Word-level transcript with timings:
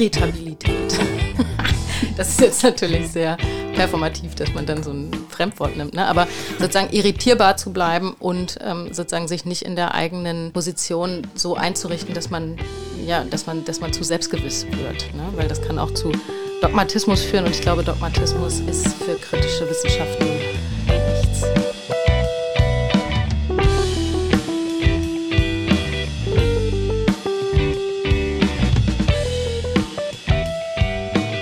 Irritabilität. 0.00 0.98
das 2.16 2.30
ist 2.30 2.40
jetzt 2.40 2.62
natürlich 2.62 3.08
sehr 3.08 3.36
performativ, 3.74 4.34
dass 4.34 4.52
man 4.54 4.66
dann 4.66 4.82
so 4.82 4.90
ein 4.90 5.10
Fremdwort 5.28 5.76
nimmt, 5.76 5.94
ne? 5.94 6.06
aber 6.06 6.26
sozusagen 6.58 6.92
irritierbar 6.92 7.56
zu 7.56 7.72
bleiben 7.72 8.14
und 8.18 8.58
ähm, 8.62 8.92
sozusagen 8.92 9.28
sich 9.28 9.44
nicht 9.44 9.62
in 9.62 9.76
der 9.76 9.94
eigenen 9.94 10.52
Position 10.52 11.26
so 11.34 11.54
einzurichten, 11.54 12.14
dass 12.14 12.30
man, 12.30 12.56
ja, 13.06 13.24
dass 13.24 13.46
man, 13.46 13.64
dass 13.64 13.80
man 13.80 13.92
zu 13.92 14.02
selbstgewiss 14.02 14.66
wird, 14.70 15.14
ne? 15.14 15.22
weil 15.36 15.48
das 15.48 15.60
kann 15.62 15.78
auch 15.78 15.92
zu 15.92 16.12
Dogmatismus 16.62 17.22
führen 17.22 17.44
und 17.44 17.54
ich 17.54 17.60
glaube, 17.60 17.84
Dogmatismus 17.84 18.60
ist 18.60 18.86
für 18.94 19.14
kritische 19.16 19.68
Wissenschaften 19.68 20.26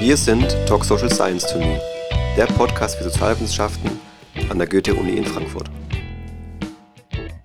Wir 0.08 0.16
sind 0.16 0.56
Talk 0.66 0.86
Social 0.86 1.10
Science 1.10 1.46
to 1.48 1.58
Me, 1.58 1.78
der 2.34 2.46
Podcast 2.46 2.96
für 2.96 3.04
Sozialwissenschaften 3.04 3.90
an 4.48 4.56
der 4.56 4.66
Goethe-Uni 4.66 5.12
in 5.18 5.26
Frankfurt. 5.26 5.70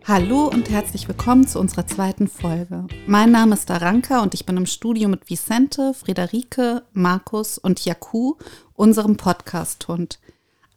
Hallo 0.06 0.48
und 0.48 0.70
herzlich 0.70 1.10
willkommen 1.10 1.46
zu 1.46 1.60
unserer 1.60 1.86
zweiten 1.88 2.30
Folge. 2.30 2.88
Mein 3.06 3.32
Name 3.32 3.56
ist 3.56 3.70
Daranka 3.70 4.24
und 4.24 4.34
ich 4.34 4.46
bin 4.46 4.56
im 4.56 4.66
Studio 4.66 5.10
mit 5.10 5.30
Vicente, 5.30 5.94
Friederike, 5.94 6.84
Markus 6.94 7.58
und 7.58 7.84
Jaku, 7.84 8.36
unserem 8.76 9.18
Podcast-Hund. 9.18 10.20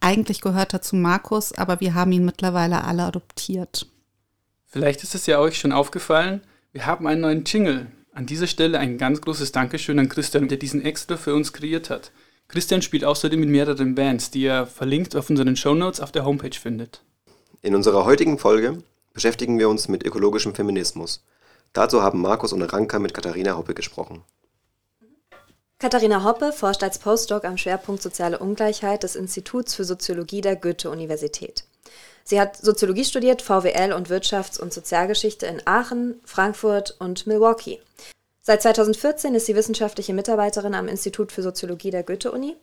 Eigentlich 0.00 0.40
gehört 0.40 0.72
er 0.72 0.82
zu 0.82 0.96
Markus, 0.96 1.52
aber 1.52 1.78
wir 1.78 1.94
haben 1.94 2.10
ihn 2.10 2.24
mittlerweile 2.24 2.82
alle 2.82 3.04
adoptiert. 3.04 3.86
Vielleicht 4.64 5.04
ist 5.04 5.14
es 5.14 5.26
ja 5.26 5.38
euch 5.38 5.56
schon 5.56 5.70
aufgefallen, 5.70 6.40
wir 6.72 6.84
haben 6.84 7.06
einen 7.06 7.20
neuen 7.20 7.44
Jingle. 7.44 7.86
An 8.16 8.24
dieser 8.24 8.46
Stelle 8.46 8.78
ein 8.78 8.96
ganz 8.96 9.20
großes 9.20 9.52
Dankeschön 9.52 9.98
an 9.98 10.08
Christian, 10.08 10.48
der 10.48 10.56
diesen 10.56 10.82
extra 10.82 11.18
für 11.18 11.34
uns 11.34 11.52
kreiert 11.52 11.90
hat. 11.90 12.12
Christian 12.48 12.80
spielt 12.80 13.04
außerdem 13.04 13.42
in 13.42 13.50
mehreren 13.50 13.94
Bands, 13.94 14.30
die 14.30 14.44
ihr 14.44 14.64
verlinkt 14.64 15.14
auf 15.14 15.28
unseren 15.28 15.54
Shownotes 15.54 16.00
auf 16.00 16.12
der 16.12 16.24
Homepage 16.24 16.58
findet. 16.58 17.02
In 17.60 17.74
unserer 17.74 18.06
heutigen 18.06 18.38
Folge 18.38 18.82
beschäftigen 19.12 19.58
wir 19.58 19.68
uns 19.68 19.88
mit 19.88 20.02
ökologischem 20.02 20.54
Feminismus. 20.54 21.26
Dazu 21.74 22.00
haben 22.00 22.22
Markus 22.22 22.54
und 22.54 22.62
Ranka 22.62 22.98
mit 22.98 23.12
Katharina 23.12 23.54
Hoppe 23.54 23.74
gesprochen. 23.74 24.22
Katharina 25.78 26.24
Hoppe 26.24 26.52
forscht 26.54 26.82
als 26.82 26.98
Postdoc 26.98 27.44
am 27.44 27.58
Schwerpunkt 27.58 28.00
Soziale 28.00 28.38
Ungleichheit 28.38 29.02
des 29.02 29.14
Instituts 29.14 29.74
für 29.74 29.84
Soziologie 29.84 30.40
der 30.40 30.56
Goethe-Universität. 30.56 31.64
Sie 32.24 32.40
hat 32.40 32.56
Soziologie 32.56 33.04
studiert, 33.04 33.40
VWL 33.40 33.92
und 33.92 34.10
Wirtschafts- 34.10 34.60
und 34.60 34.72
Sozialgeschichte 34.72 35.46
in 35.46 35.62
Aachen, 35.64 36.20
Frankfurt 36.24 36.96
und 36.98 37.26
Milwaukee. 37.26 37.80
Seit 38.42 38.62
2014 38.62 39.34
ist 39.34 39.46
sie 39.46 39.56
wissenschaftliche 39.56 40.14
Mitarbeiterin 40.14 40.74
am 40.74 40.86
Institut 40.86 41.32
für 41.32 41.42
Soziologie 41.42 41.90
der 41.90 42.04
Goethe-Uni, 42.04 42.56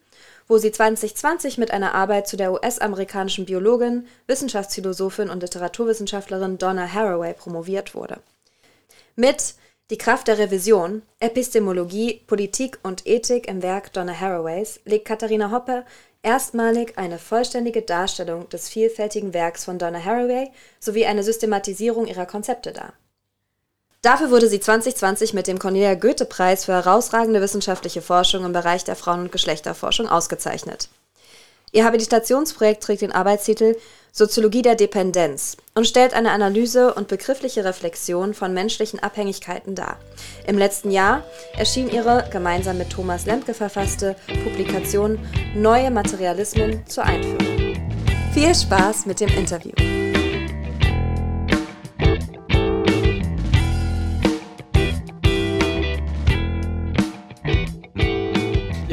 wo 0.48 0.58
sie 0.58 0.72
2020 0.72 1.58
mit 1.58 1.72
einer 1.72 1.94
Arbeit 1.94 2.28
zu 2.28 2.38
der 2.38 2.54
US-amerikanischen 2.54 3.46
Biologin, 3.46 4.08
Wissenschaftsphilosophin 4.28 5.30
und 5.30 5.42
Literaturwissenschaftlerin 5.42 6.58
Donna 6.58 6.88
Haraway 6.88 7.34
promoviert 7.34 7.96
wurde. 7.96 8.20
Mit 9.18 9.56
Die 9.90 9.98
Kraft 9.98 10.30
der 10.30 10.38
Revision, 10.38 11.02
Epistemologie, 11.20 12.22
Politik 12.28 12.80
und 12.84 13.06
Ethik 13.06 13.50
im 13.50 13.62
Werk 13.62 13.92
Donna 13.92 14.18
Haraways 14.18 14.80
legt 14.86 15.06
Katharina 15.06 15.52
Hoppe 15.52 15.86
erstmalig 16.24 16.98
eine 16.98 17.20
vollständige 17.20 17.82
Darstellung 17.82 18.50
des 18.50 18.70
vielfältigen 18.70 19.34
Werks 19.34 19.66
von 19.66 19.78
Donna 19.78 20.04
Haraway 20.04 20.52
sowie 20.80 21.06
eine 21.06 21.24
Systematisierung 21.24 22.08
ihrer 22.08 22.26
Konzepte 22.26 22.72
dar. 22.72 22.94
Dafür 24.02 24.32
wurde 24.32 24.50
sie 24.50 24.60
2020 24.60 25.34
mit 25.34 25.48
dem 25.48 25.60
Cornelia 25.60 25.94
Goethe-Preis 25.94 26.66
für 26.66 26.74
herausragende 26.74 27.42
wissenschaftliche 27.42 28.02
Forschung 28.02 28.44
im 28.44 28.52
Bereich 28.52 28.84
der 28.84 28.98
Frauen- 28.98 29.22
und 29.22 29.32
Geschlechterforschung 29.32 30.08
ausgezeichnet. 30.08 30.90
Ihr 31.72 31.86
Habilitationsprojekt 31.86 32.84
trägt 32.84 33.02
den 33.02 33.12
Arbeitstitel 33.12 33.78
Soziologie 34.16 34.62
der 34.62 34.76
Dependenz 34.76 35.58
und 35.74 35.88
stellt 35.88 36.14
eine 36.14 36.30
Analyse 36.30 36.94
und 36.94 37.08
begriffliche 37.08 37.66
Reflexion 37.66 38.36
von 38.36 38.54
menschlichen 38.54 39.00
Abhängigkeiten 39.00 39.74
dar. 39.74 39.98
Im 40.46 40.56
letzten 40.56 40.92
Jahr 40.92 41.24
erschien 41.58 41.90
ihre 41.90 42.30
gemeinsam 42.32 42.78
mit 42.78 42.92
Thomas 42.92 43.26
Lemke 43.26 43.56
verfasste 43.56 44.16
Publikation 44.44 45.18
Neue 45.56 45.90
Materialismen 45.90 46.86
zur 46.86 47.06
Einführung. 47.06 47.74
Viel 48.36 48.54
Spaß 48.54 49.08
mit 49.08 49.20
dem 49.20 49.30
Interview. 49.30 49.93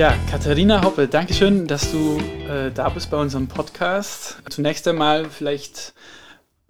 Ja, 0.01 0.17
Katharina 0.31 0.83
Hoppe, 0.83 1.09
danke 1.09 1.35
schön, 1.35 1.67
dass 1.67 1.93
du 1.93 2.19
äh, 2.49 2.71
da 2.71 2.89
bist 2.89 3.11
bei 3.11 3.19
unserem 3.19 3.49
Podcast. 3.49 4.39
Zunächst 4.49 4.89
einmal 4.89 5.29
vielleicht, 5.29 5.93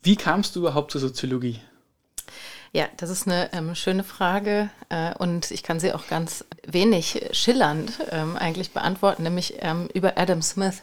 wie 0.02 0.16
kamst 0.16 0.56
du 0.56 0.58
überhaupt 0.58 0.90
zur 0.90 1.00
Soziologie? 1.00 1.60
Ja, 2.72 2.88
das 2.96 3.08
ist 3.08 3.28
eine 3.28 3.52
ähm, 3.52 3.76
schöne 3.76 4.02
Frage 4.02 4.68
äh, 4.88 5.14
und 5.14 5.52
ich 5.52 5.62
kann 5.62 5.78
sie 5.78 5.92
auch 5.92 6.08
ganz 6.08 6.44
wenig 6.66 7.28
schillernd 7.30 8.00
ähm, 8.10 8.36
eigentlich 8.36 8.72
beantworten, 8.72 9.22
nämlich 9.22 9.58
ähm, 9.60 9.88
über 9.94 10.18
Adam 10.18 10.42
Smith. 10.42 10.82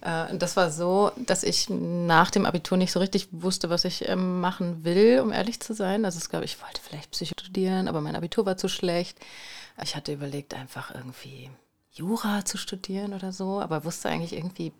Äh, 0.00 0.36
das 0.36 0.56
war 0.56 0.70
so, 0.70 1.10
dass 1.16 1.42
ich 1.42 1.70
nach 1.70 2.30
dem 2.30 2.46
Abitur 2.46 2.78
nicht 2.78 2.92
so 2.92 3.00
richtig 3.00 3.26
wusste, 3.32 3.68
was 3.68 3.84
ich 3.84 4.08
ähm, 4.08 4.40
machen 4.40 4.84
will, 4.84 5.18
um 5.18 5.32
ehrlich 5.32 5.58
zu 5.58 5.74
sein. 5.74 6.04
Also 6.04 6.18
es 6.18 6.30
gab, 6.30 6.44
ich 6.44 6.62
wollte 6.62 6.80
vielleicht 6.80 7.10
Psycho 7.10 7.34
studieren, 7.36 7.88
aber 7.88 8.00
mein 8.00 8.14
Abitur 8.14 8.46
war 8.46 8.56
zu 8.56 8.68
schlecht. 8.68 9.18
Ich 9.82 9.96
hatte 9.96 10.12
überlegt, 10.12 10.54
einfach 10.54 10.94
irgendwie 10.94 11.50
Jura 11.92 12.44
zu 12.44 12.56
studieren 12.56 13.14
oder 13.14 13.32
so, 13.32 13.60
aber 13.60 13.84
wusste 13.84 14.08
eigentlich 14.08 14.34
irgendwie, 14.34 14.72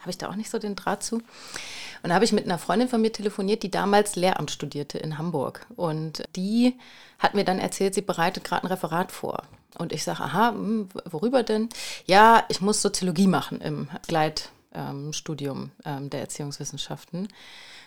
habe 0.00 0.10
ich 0.10 0.18
da 0.18 0.28
auch 0.28 0.36
nicht 0.36 0.50
so 0.50 0.58
den 0.58 0.76
Draht 0.76 1.02
zu. 1.02 1.16
Und 1.16 2.08
da 2.08 2.14
habe 2.14 2.24
ich 2.24 2.32
mit 2.32 2.44
einer 2.44 2.58
Freundin 2.58 2.88
von 2.88 3.00
mir 3.00 3.12
telefoniert, 3.12 3.62
die 3.62 3.70
damals 3.70 4.16
Lehramt 4.16 4.50
studierte 4.50 4.98
in 4.98 5.18
Hamburg. 5.18 5.66
Und 5.76 6.22
die 6.36 6.76
hat 7.18 7.34
mir 7.34 7.44
dann 7.44 7.58
erzählt, 7.58 7.94
sie 7.94 8.02
bereitet 8.02 8.44
gerade 8.44 8.64
ein 8.64 8.68
Referat 8.68 9.12
vor. 9.12 9.42
Und 9.78 9.92
ich 9.92 10.04
sage, 10.04 10.22
aha, 10.22 10.50
hm, 10.50 10.88
worüber 11.04 11.42
denn? 11.42 11.68
Ja, 12.06 12.44
ich 12.48 12.60
muss 12.60 12.82
Soziologie 12.82 13.26
machen 13.26 13.60
im 13.60 13.88
Gleitstudium 14.06 14.59
ähm, 14.74 16.10
der 16.10 16.20
Erziehungswissenschaften. 16.20 17.28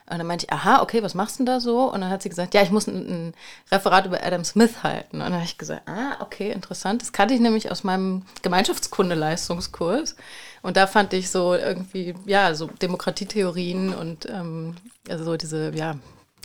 Und 0.06 0.18
dann 0.18 0.28
meinte 0.28 0.46
ich, 0.46 0.52
aha, 0.52 0.82
okay, 0.82 1.02
was 1.02 1.14
machst 1.14 1.36
du 1.36 1.46
denn 1.46 1.46
da 1.46 1.60
so? 1.62 1.92
Und 1.92 2.02
dann 2.02 2.10
hat 2.10 2.22
sie 2.22 2.30
gesagt, 2.30 2.54
ja, 2.54 2.62
ich 2.62 2.72
muss 2.72 2.88
ein, 2.88 3.08
ein 3.30 3.34
Referat 3.72 4.06
über 4.06 4.22
Adam 4.22 4.44
Smith 4.44 4.84
halten. 4.84 5.18
Und 5.18 5.24
dann 5.24 5.34
habe 5.34 5.46
ich 5.46 5.58
gesagt, 5.58 5.88
ah, 5.88 6.18
okay, 6.20 6.52
interessant. 6.52 7.02
Das 7.02 7.14
kannte 7.14 7.34
ich 7.34 7.40
nämlich 7.40 7.72
aus 7.72 7.86
meinem 7.86 8.24
Gemeinschaftskunde-Leistungskurs. 8.42 10.16
Und 10.62 10.76
da 10.76 10.88
fand 10.88 11.14
ich 11.14 11.30
so 11.30 11.54
irgendwie, 11.54 12.16
ja, 12.26 12.54
so 12.54 12.68
Demokratietheorien 12.68 13.94
und 13.94 14.26
ähm, 14.30 14.76
also 15.08 15.24
so 15.24 15.38
diese, 15.38 15.74
ja, 15.74 15.96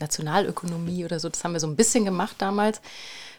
Nationalökonomie 0.00 1.05
oder 1.05 1.19
so, 1.19 1.28
das 1.28 1.43
haben 1.43 1.53
wir 1.53 1.60
so 1.60 1.66
ein 1.66 1.75
bisschen 1.75 2.05
gemacht 2.05 2.37
damals. 2.38 2.81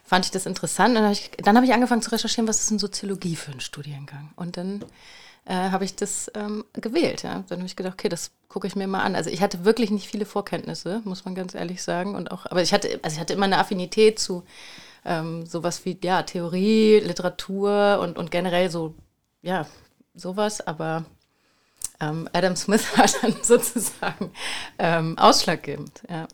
Fand 0.03 0.25
ich 0.25 0.31
das 0.31 0.45
interessant. 0.45 0.89
Und 0.89 0.95
dann 0.95 1.03
habe 1.05 1.13
ich, 1.13 1.31
hab 1.45 1.63
ich 1.63 1.73
angefangen 1.73 2.01
zu 2.01 2.11
recherchieren, 2.11 2.47
was 2.47 2.59
ist 2.59 2.71
denn 2.71 2.79
Soziologie 2.79 3.37
für 3.37 3.51
ein 3.51 3.61
Studiengang? 3.61 4.31
Und 4.35 4.57
dann 4.57 4.83
äh, 5.45 5.53
habe 5.53 5.85
ich 5.85 5.95
das 5.95 6.31
ähm, 6.35 6.65
gewählt. 6.73 7.23
Ja. 7.23 7.43
Dann 7.47 7.59
habe 7.59 7.67
ich 7.67 7.75
gedacht, 7.75 7.93
okay, 7.93 8.09
das 8.09 8.31
gucke 8.47 8.67
ich 8.67 8.75
mir 8.75 8.87
mal 8.87 9.03
an. 9.03 9.15
Also 9.15 9.29
ich 9.29 9.41
hatte 9.41 9.65
wirklich 9.65 9.91
nicht 9.91 10.07
viele 10.07 10.25
Vorkenntnisse, 10.25 11.01
muss 11.05 11.25
man 11.25 11.35
ganz 11.35 11.55
ehrlich 11.55 11.81
sagen. 11.83 12.15
Und 12.15 12.31
auch, 12.31 12.45
aber 12.45 12.61
ich 12.61 12.73
hatte, 12.73 12.99
also 13.01 13.15
ich 13.15 13.19
hatte 13.19 13.33
immer 13.33 13.45
eine 13.45 13.57
Affinität 13.57 14.19
zu 14.19 14.43
ähm, 15.05 15.45
sowas 15.45 15.85
wie 15.85 15.97
ja, 16.03 16.23
Theorie, 16.23 16.99
Literatur 16.99 17.99
und, 18.01 18.17
und 18.17 18.31
generell 18.31 18.69
so, 18.69 18.93
ja, 19.41 19.65
sowas, 20.13 20.65
aber 20.65 21.05
ähm, 21.99 22.29
Adam 22.33 22.55
Smith 22.55 22.85
war 22.97 23.07
dann 23.21 23.35
sozusagen 23.41 24.31
ähm, 24.77 25.17
ausschlaggebend, 25.17 26.03
ja. 26.09 26.27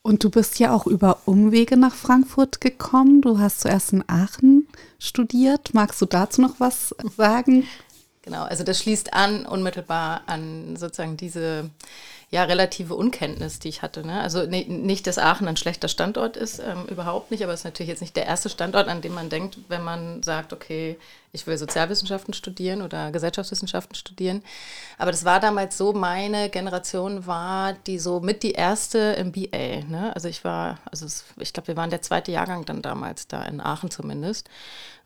Und 0.00 0.24
du 0.24 0.30
bist 0.30 0.58
ja 0.58 0.74
auch 0.74 0.86
über 0.86 1.18
Umwege 1.26 1.76
nach 1.76 1.94
Frankfurt 1.94 2.62
gekommen. 2.62 3.20
Du 3.20 3.40
hast 3.40 3.60
zuerst 3.60 3.92
in 3.92 4.04
Aachen 4.08 4.66
studiert. 4.98 5.74
Magst 5.74 6.00
du 6.00 6.06
dazu 6.06 6.40
noch 6.40 6.60
was 6.60 6.94
sagen? 7.16 7.66
Genau, 8.28 8.42
also 8.42 8.62
das 8.62 8.78
schließt 8.80 9.14
an 9.14 9.46
unmittelbar 9.46 10.20
an 10.26 10.76
sozusagen 10.76 11.16
diese 11.16 11.70
ja, 12.30 12.44
relative 12.44 12.94
Unkenntnis, 12.94 13.58
die 13.58 13.70
ich 13.70 13.80
hatte. 13.80 14.06
Ne? 14.06 14.20
Also 14.20 14.44
ne, 14.44 14.66
nicht, 14.68 15.06
dass 15.06 15.16
Aachen 15.16 15.48
ein 15.48 15.56
schlechter 15.56 15.88
Standort 15.88 16.36
ist, 16.36 16.58
ähm, 16.58 16.84
überhaupt 16.90 17.30
nicht, 17.30 17.42
aber 17.42 17.54
es 17.54 17.60
ist 17.60 17.64
natürlich 17.64 17.88
jetzt 17.88 18.02
nicht 18.02 18.16
der 18.16 18.26
erste 18.26 18.50
Standort, 18.50 18.86
an 18.86 19.00
dem 19.00 19.14
man 19.14 19.30
denkt, 19.30 19.56
wenn 19.68 19.82
man 19.82 20.22
sagt, 20.22 20.52
okay, 20.52 20.98
ich 21.32 21.46
will 21.46 21.56
Sozialwissenschaften 21.56 22.34
studieren 22.34 22.82
oder 22.82 23.10
Gesellschaftswissenschaften 23.12 23.94
studieren. 23.94 24.42
Aber 24.98 25.10
das 25.10 25.24
war 25.24 25.40
damals 25.40 25.78
so, 25.78 25.94
meine 25.94 26.50
Generation 26.50 27.26
war 27.26 27.72
die 27.72 27.98
so 27.98 28.20
mit 28.20 28.42
die 28.42 28.52
erste 28.52 28.98
im 28.98 29.32
BA. 29.32 29.86
Ne? 29.88 30.12
Also 30.14 30.28
ich 30.28 30.44
war, 30.44 30.80
also 30.90 31.06
es, 31.06 31.24
ich 31.38 31.54
glaube, 31.54 31.68
wir 31.68 31.76
waren 31.78 31.88
der 31.88 32.02
zweite 32.02 32.30
Jahrgang 32.30 32.66
dann 32.66 32.82
damals 32.82 33.26
da, 33.26 33.42
in 33.44 33.62
Aachen 33.62 33.90
zumindest. 33.90 34.50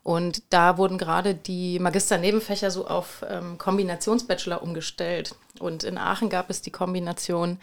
Und 0.03 0.43
da 0.49 0.77
wurden 0.77 0.97
gerade 0.97 1.33
die 1.33 1.79
Magister-Nebenfächer 1.79 2.71
so 2.71 2.87
auf 2.87 3.25
ähm, 3.29 3.57
Kombinationsbachelor 3.57 4.61
umgestellt. 4.61 5.35
Und 5.59 5.83
in 5.85 5.97
Aachen 5.97 6.29
gab 6.29 6.49
es 6.49 6.61
die 6.61 6.71
Kombination 6.71 7.57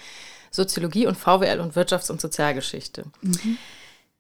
Soziologie 0.50 1.06
und 1.06 1.16
VWL 1.16 1.60
und 1.60 1.75
Wirtschafts- 1.75 2.10
und 2.10 2.20
Sozialgeschichte. 2.20 3.04
Mhm. 3.20 3.58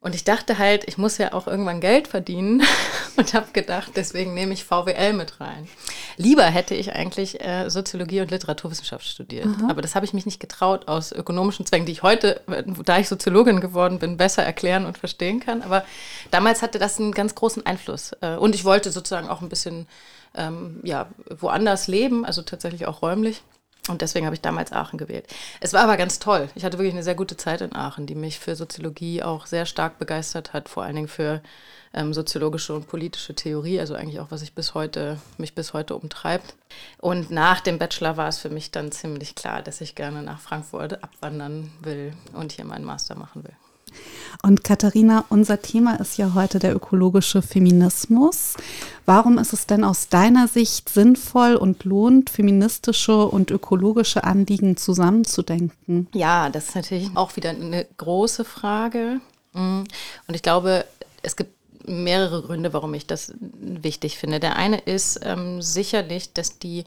Und 0.02 0.14
ich 0.14 0.24
dachte 0.24 0.56
halt, 0.56 0.84
ich 0.88 0.96
muss 0.96 1.18
ja 1.18 1.34
auch 1.34 1.46
irgendwann 1.46 1.80
Geld 1.80 2.08
verdienen 2.08 2.62
und 3.16 3.34
habe 3.34 3.48
gedacht, 3.52 3.92
deswegen 3.96 4.32
nehme 4.32 4.54
ich 4.54 4.64
VWL 4.64 5.12
mit 5.12 5.40
rein. 5.40 5.68
Lieber 6.16 6.44
hätte 6.44 6.74
ich 6.74 6.94
eigentlich 6.94 7.44
äh, 7.44 7.68
Soziologie 7.68 8.22
und 8.22 8.30
Literaturwissenschaft 8.30 9.06
studiert, 9.06 9.46
Aha. 9.46 9.68
aber 9.68 9.82
das 9.82 9.94
habe 9.94 10.06
ich 10.06 10.14
mich 10.14 10.24
nicht 10.24 10.40
getraut 10.40 10.88
aus 10.88 11.12
ökonomischen 11.12 11.66
Zwängen, 11.66 11.84
die 11.84 11.92
ich 11.92 12.02
heute, 12.02 12.40
da 12.84 12.98
ich 12.98 13.08
Soziologin 13.08 13.60
geworden 13.60 13.98
bin, 13.98 14.16
besser 14.16 14.42
erklären 14.42 14.86
und 14.86 14.96
verstehen 14.96 15.38
kann. 15.38 15.60
Aber 15.60 15.84
damals 16.30 16.62
hatte 16.62 16.78
das 16.78 16.98
einen 16.98 17.12
ganz 17.12 17.34
großen 17.34 17.66
Einfluss 17.66 18.12
äh, 18.22 18.36
und 18.36 18.54
ich 18.54 18.64
wollte 18.64 18.92
sozusagen 18.92 19.28
auch 19.28 19.42
ein 19.42 19.50
bisschen 19.50 19.86
ähm, 20.34 20.80
ja, 20.82 21.08
woanders 21.28 21.88
leben, 21.88 22.24
also 22.24 22.40
tatsächlich 22.40 22.86
auch 22.86 23.02
räumlich. 23.02 23.42
Und 23.90 24.02
deswegen 24.02 24.24
habe 24.24 24.34
ich 24.34 24.40
damals 24.40 24.72
Aachen 24.72 24.98
gewählt. 24.98 25.26
Es 25.60 25.72
war 25.72 25.82
aber 25.82 25.96
ganz 25.96 26.20
toll. 26.20 26.48
Ich 26.54 26.64
hatte 26.64 26.78
wirklich 26.78 26.94
eine 26.94 27.02
sehr 27.02 27.14
gute 27.16 27.36
Zeit 27.36 27.60
in 27.60 27.74
Aachen, 27.74 28.06
die 28.06 28.14
mich 28.14 28.38
für 28.38 28.54
Soziologie 28.54 29.22
auch 29.22 29.46
sehr 29.46 29.66
stark 29.66 29.98
begeistert 29.98 30.52
hat, 30.52 30.68
vor 30.68 30.84
allen 30.84 30.94
Dingen 30.94 31.08
für 31.08 31.42
ähm, 31.92 32.14
soziologische 32.14 32.74
und 32.74 32.86
politische 32.86 33.34
Theorie, 33.34 33.80
also 33.80 33.94
eigentlich 33.94 34.20
auch, 34.20 34.30
was 34.30 34.42
ich 34.42 34.54
bis 34.54 34.74
heute, 34.74 35.18
mich 35.38 35.54
bis 35.54 35.72
heute 35.72 35.96
umtreibt. 35.96 36.54
Und 36.98 37.30
nach 37.30 37.60
dem 37.60 37.78
Bachelor 37.78 38.16
war 38.16 38.28
es 38.28 38.38
für 38.38 38.50
mich 38.50 38.70
dann 38.70 38.92
ziemlich 38.92 39.34
klar, 39.34 39.60
dass 39.60 39.80
ich 39.80 39.96
gerne 39.96 40.22
nach 40.22 40.40
Frankfurt 40.40 41.02
abwandern 41.02 41.72
will 41.80 42.12
und 42.32 42.52
hier 42.52 42.64
meinen 42.64 42.84
Master 42.84 43.16
machen 43.16 43.42
will. 43.42 43.54
Und 44.42 44.64
Katharina, 44.64 45.24
unser 45.28 45.60
Thema 45.60 45.96
ist 45.96 46.16
ja 46.16 46.34
heute 46.34 46.58
der 46.58 46.74
ökologische 46.74 47.42
Feminismus. 47.42 48.54
Warum 49.06 49.38
ist 49.38 49.52
es 49.52 49.66
denn 49.66 49.84
aus 49.84 50.08
deiner 50.08 50.48
Sicht 50.48 50.88
sinnvoll 50.88 51.56
und 51.56 51.84
lohnt, 51.84 52.30
feministische 52.30 53.26
und 53.26 53.50
ökologische 53.50 54.24
Anliegen 54.24 54.76
zusammenzudenken? 54.76 56.08
Ja, 56.14 56.48
das 56.48 56.68
ist 56.68 56.74
natürlich 56.74 57.10
auch 57.14 57.36
wieder 57.36 57.50
eine 57.50 57.86
große 57.96 58.44
Frage. 58.44 59.20
Mm. 59.52 59.80
Und 60.26 60.34
ich 60.34 60.42
glaube, 60.42 60.84
es 61.22 61.36
gibt 61.36 61.52
mehrere 61.86 62.42
Gründe, 62.42 62.72
warum 62.72 62.94
ich 62.94 63.06
das 63.06 63.32
wichtig 63.40 64.18
finde. 64.18 64.40
Der 64.40 64.56
eine 64.56 64.78
ist 64.78 65.20
ähm, 65.22 65.60
sicherlich, 65.62 66.32
dass 66.32 66.58
die 66.58 66.84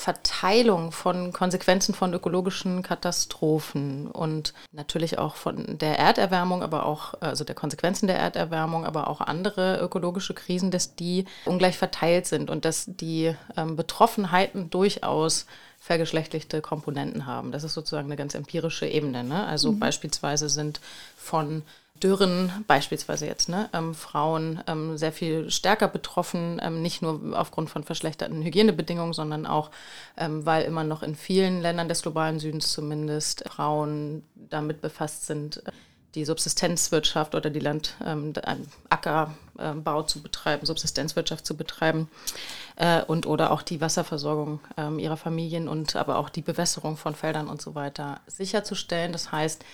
Verteilung 0.00 0.92
von 0.92 1.30
Konsequenzen 1.30 1.94
von 1.94 2.14
ökologischen 2.14 2.82
Katastrophen 2.82 4.06
und 4.06 4.54
natürlich 4.72 5.18
auch 5.18 5.34
von 5.34 5.76
der 5.76 5.98
Erderwärmung, 5.98 6.62
aber 6.62 6.86
auch, 6.86 7.12
also 7.20 7.44
der 7.44 7.54
Konsequenzen 7.54 8.06
der 8.06 8.18
Erderwärmung, 8.18 8.86
aber 8.86 9.08
auch 9.08 9.20
andere 9.20 9.78
ökologische 9.78 10.32
Krisen, 10.32 10.70
dass 10.70 10.94
die 10.94 11.26
ungleich 11.44 11.76
verteilt 11.76 12.26
sind 12.26 12.48
und 12.48 12.64
dass 12.64 12.86
die 12.86 13.36
ähm, 13.58 13.76
Betroffenheiten 13.76 14.70
durchaus 14.70 15.44
vergeschlechtlichte 15.78 16.62
Komponenten 16.62 17.26
haben. 17.26 17.52
Das 17.52 17.62
ist 17.62 17.74
sozusagen 17.74 18.08
eine 18.08 18.16
ganz 18.16 18.34
empirische 18.34 18.86
Ebene. 18.86 19.22
Ne? 19.22 19.44
Also 19.44 19.70
mhm. 19.70 19.80
beispielsweise 19.80 20.48
sind 20.48 20.80
von 21.14 21.62
Dürren 22.02 22.64
beispielsweise 22.66 23.26
jetzt, 23.26 23.48
ne, 23.48 23.68
ähm, 23.72 23.94
Frauen 23.94 24.62
ähm, 24.66 24.96
sehr 24.96 25.12
viel 25.12 25.50
stärker 25.50 25.88
betroffen, 25.88 26.60
ähm, 26.62 26.82
nicht 26.82 27.02
nur 27.02 27.38
aufgrund 27.38 27.70
von 27.70 27.84
verschlechterten 27.84 28.42
Hygienebedingungen, 28.42 29.12
sondern 29.12 29.46
auch, 29.46 29.70
ähm, 30.16 30.44
weil 30.46 30.64
immer 30.64 30.84
noch 30.84 31.02
in 31.02 31.14
vielen 31.14 31.60
Ländern 31.60 31.88
des 31.88 32.02
globalen 32.02 32.38
Südens 32.38 32.72
zumindest 32.72 33.44
Frauen 33.48 34.22
damit 34.34 34.80
befasst 34.80 35.26
sind, 35.26 35.62
die 36.14 36.24
Subsistenzwirtschaft 36.24 37.34
oder 37.34 37.50
die 37.50 37.60
Land, 37.60 37.94
ähm, 38.04 38.32
Ackerbau 38.88 40.02
zu 40.02 40.22
betreiben, 40.22 40.66
Subsistenzwirtschaft 40.66 41.46
zu 41.46 41.56
betreiben 41.56 42.08
äh, 42.76 43.02
und 43.02 43.26
oder 43.26 43.52
auch 43.52 43.62
die 43.62 43.80
Wasserversorgung 43.80 44.60
ähm, 44.76 44.98
ihrer 44.98 45.16
Familien 45.16 45.68
und 45.68 45.94
aber 45.94 46.18
auch 46.18 46.28
die 46.28 46.42
Bewässerung 46.42 46.96
von 46.96 47.14
Feldern 47.14 47.48
und 47.48 47.62
so 47.62 47.74
weiter 47.74 48.20
sicherzustellen. 48.26 49.12
Das 49.12 49.30
heißt, 49.30 49.64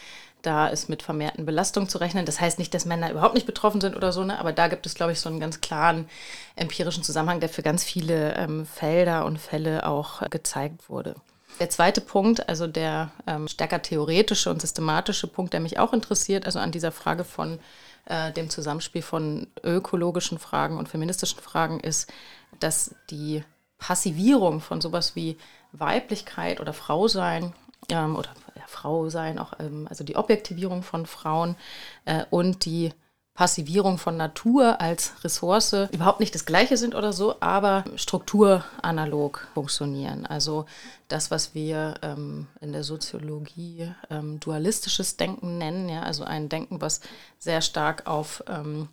da 0.47 0.69
ist 0.69 0.89
mit 0.89 1.03
vermehrten 1.03 1.45
Belastungen 1.45 1.89
zu 1.89 1.99
rechnen. 1.99 2.25
Das 2.25 2.41
heißt 2.41 2.59
nicht, 2.59 2.73
dass 2.73 2.85
Männer 2.85 3.11
überhaupt 3.11 3.35
nicht 3.35 3.47
betroffen 3.47 3.81
sind 3.81 3.97
oder 3.97 4.13
so, 4.13 4.25
ne? 4.25 4.39
aber 4.39 4.53
da 4.53 4.69
gibt 4.69 4.87
es, 4.87 4.95
glaube 4.95 5.13
ich, 5.13 5.21
so 5.21 5.29
einen 5.29 5.41
ganz 5.41 5.61
klaren 5.61 6.09
empirischen 6.55 7.03
Zusammenhang, 7.03 7.41
der 7.41 7.49
für 7.49 7.63
ganz 7.63 7.83
viele 7.85 8.35
ähm, 8.37 8.67
Felder 8.67 9.25
und 9.25 9.39
Fälle 9.39 9.87
auch 9.87 10.23
äh, 10.23 10.29
gezeigt 10.29 10.89
wurde. 10.89 11.17
Der 11.59 11.71
zweite 11.71 12.01
Punkt, 12.01 12.49
also 12.49 12.67
der 12.67 13.11
ähm, 13.27 13.49
stärker 13.49 13.83
theoretische 13.83 14.51
und 14.51 14.61
systematische 14.61 15.27
Punkt, 15.27 15.53
der 15.53 15.61
mich 15.61 15.79
auch 15.79 15.93
interessiert, 15.93 16.47
also 16.47 16.59
an 16.59 16.71
dieser 16.71 16.93
Frage 16.93 17.25
von 17.25 17.59
äh, 18.05 18.31
dem 18.33 18.51
Zusammenspiel 18.51 19.03
von 19.03 19.47
ökologischen 19.65 20.39
Fragen 20.39 20.79
und 20.79 20.89
feministischen 20.89 21.41
Fragen, 21.41 21.81
ist, 21.81 22.13
dass 22.61 22.95
die 23.11 23.43
Passivierung 23.79 24.61
von 24.61 24.81
sowas 24.81 25.17
wie 25.17 25.37
Weiblichkeit 25.73 26.61
oder 26.61 26.73
Frausein 26.73 27.53
ähm, 27.91 28.17
oder 28.17 28.31
Frau 28.67 29.09
sein, 29.09 29.39
auch 29.39 29.53
ähm, 29.59 29.87
also 29.89 30.05
die 30.05 30.17
Objektivierung 30.17 30.83
von 30.83 31.07
Frauen 31.07 31.57
äh, 32.05 32.25
und 32.31 32.65
die 32.65 32.93
Passivierung 33.35 33.99
von 33.99 34.17
Natur 34.17 34.81
als 34.81 35.13
Ressource 35.23 35.75
überhaupt 35.93 36.21
nicht 36.21 36.35
das 36.35 36.47
Gleiche 36.47 36.79
sind 36.79 36.95
oder 36.95 37.13
so, 37.13 37.37
aber 37.41 37.85
strukturanalog 37.97 39.47
funktionieren. 39.53 40.25
Also 40.25 40.65
das, 41.09 41.31
was 41.31 41.55
wir 41.55 41.97
ähm, 42.01 42.47
in 42.63 42.73
der 42.73 42.83
Soziologie 42.83 43.93
ähm, 44.09 44.41
dualistisches 44.41 45.19
Denken 45.19 45.59
nennen, 45.59 45.91
ja, 45.91 46.03
also 46.03 46.25
ein 46.25 46.49
Denken, 46.49 46.81
was 46.81 47.01
sehr 47.39 47.61
stark 47.61 48.07
auf 48.07 48.43
ähm, 48.49 48.89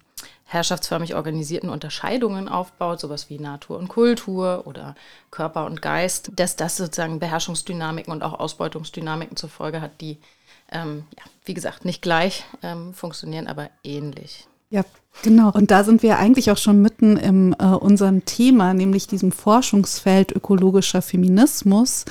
herrschaftsförmig 0.45 1.15
organisierten 1.15 1.69
Unterscheidungen 1.69 2.47
aufbaut, 2.47 2.99
sowas 2.99 3.29
wie 3.29 3.39
Natur 3.39 3.77
und 3.77 3.87
Kultur 3.87 4.63
oder 4.65 4.95
Körper 5.31 5.65
und 5.65 5.81
Geist, 5.81 6.31
dass 6.35 6.55
das 6.55 6.77
sozusagen 6.77 7.19
Beherrschungsdynamiken 7.19 8.13
und 8.13 8.23
auch 8.23 8.39
Ausbeutungsdynamiken 8.39 9.35
zur 9.35 9.49
Folge 9.49 9.81
hat, 9.81 9.99
die, 10.01 10.17
ähm, 10.71 11.05
ja, 11.17 11.23
wie 11.45 11.53
gesagt, 11.53 11.85
nicht 11.85 12.01
gleich 12.01 12.43
ähm, 12.61 12.93
funktionieren, 12.93 13.47
aber 13.47 13.69
ähnlich. 13.83 14.47
Ja, 14.73 14.83
genau. 15.21 15.51
Und 15.51 15.69
da 15.69 15.83
sind 15.83 16.01
wir 16.01 16.17
eigentlich 16.17 16.49
auch 16.49 16.57
schon 16.57 16.81
mitten 16.81 17.15
in 17.17 17.55
äh, 17.59 17.65
unserem 17.65 18.25
Thema, 18.25 18.73
nämlich 18.73 19.07
diesem 19.07 19.31
Forschungsfeld 19.31 20.31
ökologischer 20.31 21.03
Feminismus. 21.03 22.05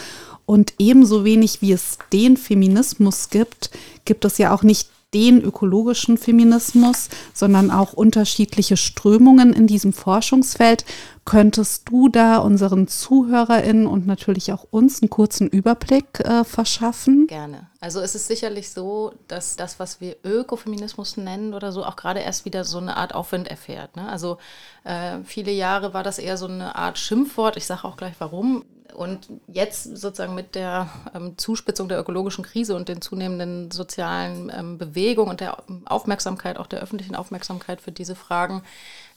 Und 0.47 0.75
ebenso 0.79 1.25
wenig 1.25 1.61
wie 1.61 1.73
es 1.73 1.99
den 2.13 2.37
Feminismus 2.37 3.31
gibt, 3.31 3.71
gibt 4.05 4.25
es 4.25 4.39
ja 4.39 4.55
auch 4.55 4.63
nicht 4.63 4.92
den 5.15 5.43
ökologischen 5.43 6.19
Feminismus, 6.19 7.09
sondern 7.35 7.71
auch 7.71 7.93
unterschiedliche 7.93 8.77
Strömungen 8.77 9.53
in 9.53 9.67
diesem 9.67 9.93
Forschungsfeld. 9.93 10.85
Könntest 11.25 11.89
du 11.89 12.09
da 12.09 12.39
unseren 12.39 12.89
ZuhörerInnen 12.89 13.87
und 13.87 14.07
natürlich 14.09 14.53
auch 14.53 14.67
uns 14.71 15.03
einen 15.03 15.11
kurzen 15.11 15.47
Überblick 15.49 16.19
äh, 16.21 16.43
verschaffen? 16.43 17.29
Gerne. 17.29 17.69
Also 17.81 18.01
es 18.01 18.17
ist 18.17 18.27
sicherlich 18.27 18.71
so, 18.71 19.13
dass 19.29 19.55
das, 19.55 19.79
was 19.79 20.01
wir 20.01 20.17
Ökofeminismus 20.25 21.17
nennen 21.17 21.55
oder 21.55 21.71
so, 21.71 21.85
auch 21.85 21.95
gerade 21.95 22.21
erst 22.21 22.45
wieder 22.45 22.65
so 22.65 22.79
eine 22.79 22.97
Art 22.97 23.15
Aufwind 23.15 23.49
erfährt. 23.49 23.95
Ne? 23.95 24.09
Also 24.09 24.39
äh, 24.83 25.19
viele 25.25 25.53
Jahre 25.53 25.95
war 25.95 26.03
das 26.03 26.19
eher 26.19 26.37
so 26.37 26.47
eine 26.47 26.75
Art 26.75 26.99
Schimpfwort. 26.99 27.57
Ich 27.57 27.67
sage 27.67 27.85
auch 27.85 27.97
gleich 27.97 28.15
warum. 28.19 28.65
Und 28.95 29.29
jetzt 29.47 29.85
sozusagen 29.85 30.35
mit 30.35 30.55
der 30.55 30.89
ähm, 31.15 31.39
Zuspitzung 31.39 31.89
der 31.89 31.99
ökologischen 31.99 32.45
Krise 32.45 32.77
und 32.77 32.89
den 32.89 33.01
zunehmenden 33.01 33.71
sozialen 33.71 34.51
ähm, 34.55 34.79
Bewegungen 34.79 35.31
und 35.31 35.41
der 35.41 35.63
Aufmerksamkeit, 35.85 36.59
auch 36.59 36.67
der 36.67 36.81
öffentlichen 36.81 37.15
Aufmerksamkeit 37.15 37.81
für 37.81 37.93
diese 37.93 38.15
Fragen, 38.15 38.63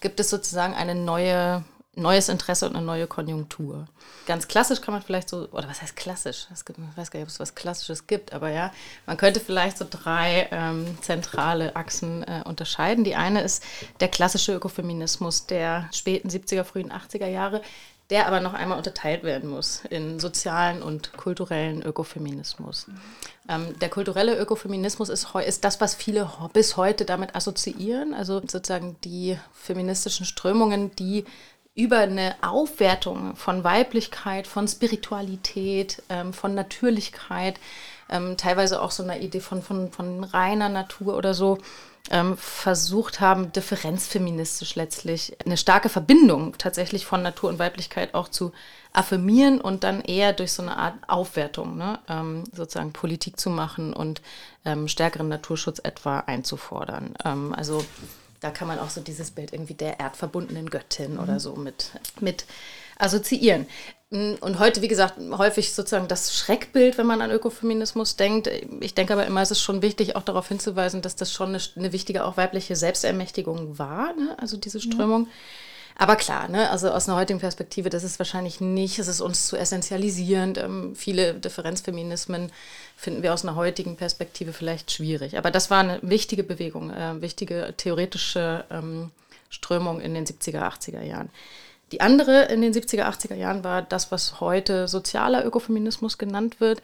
gibt 0.01 0.19
es 0.19 0.29
sozusagen 0.29 0.73
eine 0.73 0.95
neue 0.95 1.63
neues 1.95 2.29
Interesse 2.29 2.67
und 2.67 2.75
eine 2.75 2.85
neue 2.85 3.07
Konjunktur. 3.07 3.87
Ganz 4.25 4.47
klassisch 4.47 4.81
kann 4.81 4.93
man 4.93 5.01
vielleicht 5.01 5.29
so, 5.29 5.47
oder 5.51 5.67
was 5.67 5.81
heißt 5.81 5.95
klassisch? 5.95 6.47
Gibt, 6.65 6.79
ich 6.79 6.97
weiß 6.97 7.11
gar 7.11 7.19
nicht, 7.19 7.25
ob 7.25 7.29
es 7.29 7.39
was 7.39 7.55
Klassisches 7.55 8.07
gibt, 8.07 8.33
aber 8.33 8.49
ja, 8.49 8.71
man 9.05 9.17
könnte 9.17 9.39
vielleicht 9.39 9.77
so 9.77 9.85
drei 9.89 10.47
ähm, 10.51 10.97
zentrale 11.01 11.75
Achsen 11.75 12.23
äh, 12.23 12.43
unterscheiden. 12.45 13.03
Die 13.03 13.15
eine 13.15 13.41
ist 13.41 13.63
der 13.99 14.07
klassische 14.07 14.53
Ökofeminismus 14.53 15.47
der 15.47 15.89
späten 15.93 16.29
70er, 16.29 16.63
frühen 16.63 16.91
80er 16.91 17.27
Jahre, 17.27 17.61
der 18.09 18.27
aber 18.27 18.39
noch 18.39 18.53
einmal 18.53 18.77
unterteilt 18.77 19.23
werden 19.23 19.49
muss 19.49 19.83
in 19.89 20.19
sozialen 20.19 20.83
und 20.83 21.13
kulturellen 21.17 21.81
Ökofeminismus. 21.81 22.87
Ähm, 23.49 23.77
der 23.79 23.89
kulturelle 23.89 24.37
Ökofeminismus 24.37 25.09
ist, 25.09 25.27
ist 25.45 25.63
das, 25.63 25.81
was 25.81 25.95
viele 25.95 26.29
bis 26.53 26.77
heute 26.77 27.05
damit 27.05 27.35
assoziieren, 27.35 28.13
also 28.13 28.39
sozusagen 28.41 28.95
die 29.03 29.37
feministischen 29.53 30.25
Strömungen, 30.25 30.95
die 30.95 31.25
über 31.73 31.99
eine 31.99 32.35
Aufwertung 32.41 33.35
von 33.35 33.63
Weiblichkeit, 33.63 34.47
von 34.47 34.67
Spiritualität, 34.67 36.01
ähm, 36.09 36.31
von 36.31 36.55
Natürlichkeit, 36.55 37.59
ähm, 38.09 38.37
teilweise 38.37 38.81
auch 38.81 38.91
so 38.91 39.03
einer 39.03 39.19
Idee 39.19 39.41
von, 39.41 39.61
von, 39.61 39.91
von 39.91 40.23
reiner 40.23 40.69
Natur 40.69 41.17
oder 41.17 41.33
so, 41.33 41.57
ähm, 42.11 42.37
versucht 42.37 43.19
haben, 43.19 43.51
differenzfeministisch 43.51 44.75
letztlich 44.75 45.35
eine 45.45 45.57
starke 45.57 45.89
Verbindung 45.89 46.57
tatsächlich 46.57 47.05
von 47.05 47.21
Natur 47.21 47.49
und 47.49 47.59
Weiblichkeit 47.59 48.13
auch 48.13 48.29
zu 48.29 48.51
affirmieren 48.93 49.59
und 49.59 49.83
dann 49.83 50.01
eher 50.01 50.33
durch 50.33 50.53
so 50.53 50.61
eine 50.61 50.77
Art 50.77 50.95
Aufwertung 51.07 51.77
ne, 51.77 51.99
ähm, 52.07 52.43
sozusagen 52.53 52.93
Politik 52.93 53.39
zu 53.39 53.49
machen 53.49 53.93
und 53.93 54.21
ähm, 54.63 54.87
stärkeren 54.87 55.27
Naturschutz 55.27 55.79
etwa 55.83 56.19
einzufordern. 56.19 57.15
Ähm, 57.25 57.53
also 57.53 57.83
da 58.39 58.51
kann 58.51 58.67
man 58.67 58.79
auch 58.79 58.89
so 58.89 59.01
dieses 59.01 59.31
Bild 59.31 59.53
irgendwie 59.53 59.73
der 59.73 59.99
erdverbundenen 59.99 60.69
Göttin 60.69 61.13
mhm. 61.13 61.19
oder 61.19 61.39
so 61.39 61.55
mit, 61.55 61.91
mit 62.19 62.45
assoziieren. 62.97 63.65
Und 64.11 64.59
heute, 64.59 64.81
wie 64.81 64.87
gesagt, 64.87 65.15
häufig 65.31 65.73
sozusagen 65.73 66.07
das 66.07 66.37
Schreckbild, 66.37 66.97
wenn 66.97 67.07
man 67.07 67.21
an 67.21 67.31
Ökofeminismus 67.31 68.15
denkt. 68.15 68.47
Ich 68.79 68.93
denke 68.93 69.13
aber 69.13 69.25
immer, 69.25 69.41
es 69.41 69.51
ist 69.51 69.61
schon 69.61 69.81
wichtig, 69.81 70.15
auch 70.15 70.21
darauf 70.21 70.47
hinzuweisen, 70.47 71.01
dass 71.01 71.15
das 71.15 71.33
schon 71.33 71.49
eine, 71.49 71.59
eine 71.75 71.91
wichtige, 71.91 72.23
auch 72.23 72.37
weibliche 72.37 72.75
Selbstermächtigung 72.75 73.79
war, 73.79 74.13
ne? 74.13 74.35
also 74.37 74.57
diese 74.57 74.79
Strömung. 74.79 75.25
Ja. 75.25 75.31
Aber 75.97 76.17
klar, 76.17 76.49
ne, 76.49 76.69
also 76.69 76.91
aus 76.91 77.07
einer 77.07 77.17
heutigen 77.17 77.39
Perspektive, 77.39 77.89
das 77.89 78.03
ist 78.03 78.19
wahrscheinlich 78.19 78.59
nicht, 78.59 78.99
es 78.99 79.07
ist 79.07 79.21
uns 79.21 79.47
zu 79.47 79.55
essentialisierend. 79.55 80.57
Ähm, 80.57 80.93
viele 80.93 81.33
Differenzfeminismen 81.35 82.51
finden 82.97 83.23
wir 83.23 83.33
aus 83.33 83.43
einer 83.43 83.55
heutigen 83.55 83.95
Perspektive 83.95 84.51
vielleicht 84.51 84.91
schwierig. 84.91 85.37
Aber 85.37 85.51
das 85.51 85.71
war 85.71 85.79
eine 85.79 85.99
wichtige 86.01 86.43
Bewegung, 86.43 86.91
äh, 86.91 87.21
wichtige 87.21 87.73
theoretische 87.77 88.65
ähm, 88.69 89.11
Strömung 89.49 90.01
in 90.01 90.13
den 90.13 90.25
70er, 90.25 90.59
80er 90.59 91.01
Jahren. 91.01 91.29
Die 91.91 92.01
andere 92.01 92.43
in 92.45 92.61
den 92.61 92.73
70er, 92.73 93.03
80er 93.03 93.35
Jahren 93.35 93.63
war 93.63 93.81
das, 93.81 94.11
was 94.11 94.39
heute 94.39 94.87
sozialer 94.87 95.45
Ökofeminismus 95.45 96.17
genannt 96.17 96.59
wird. 96.59 96.81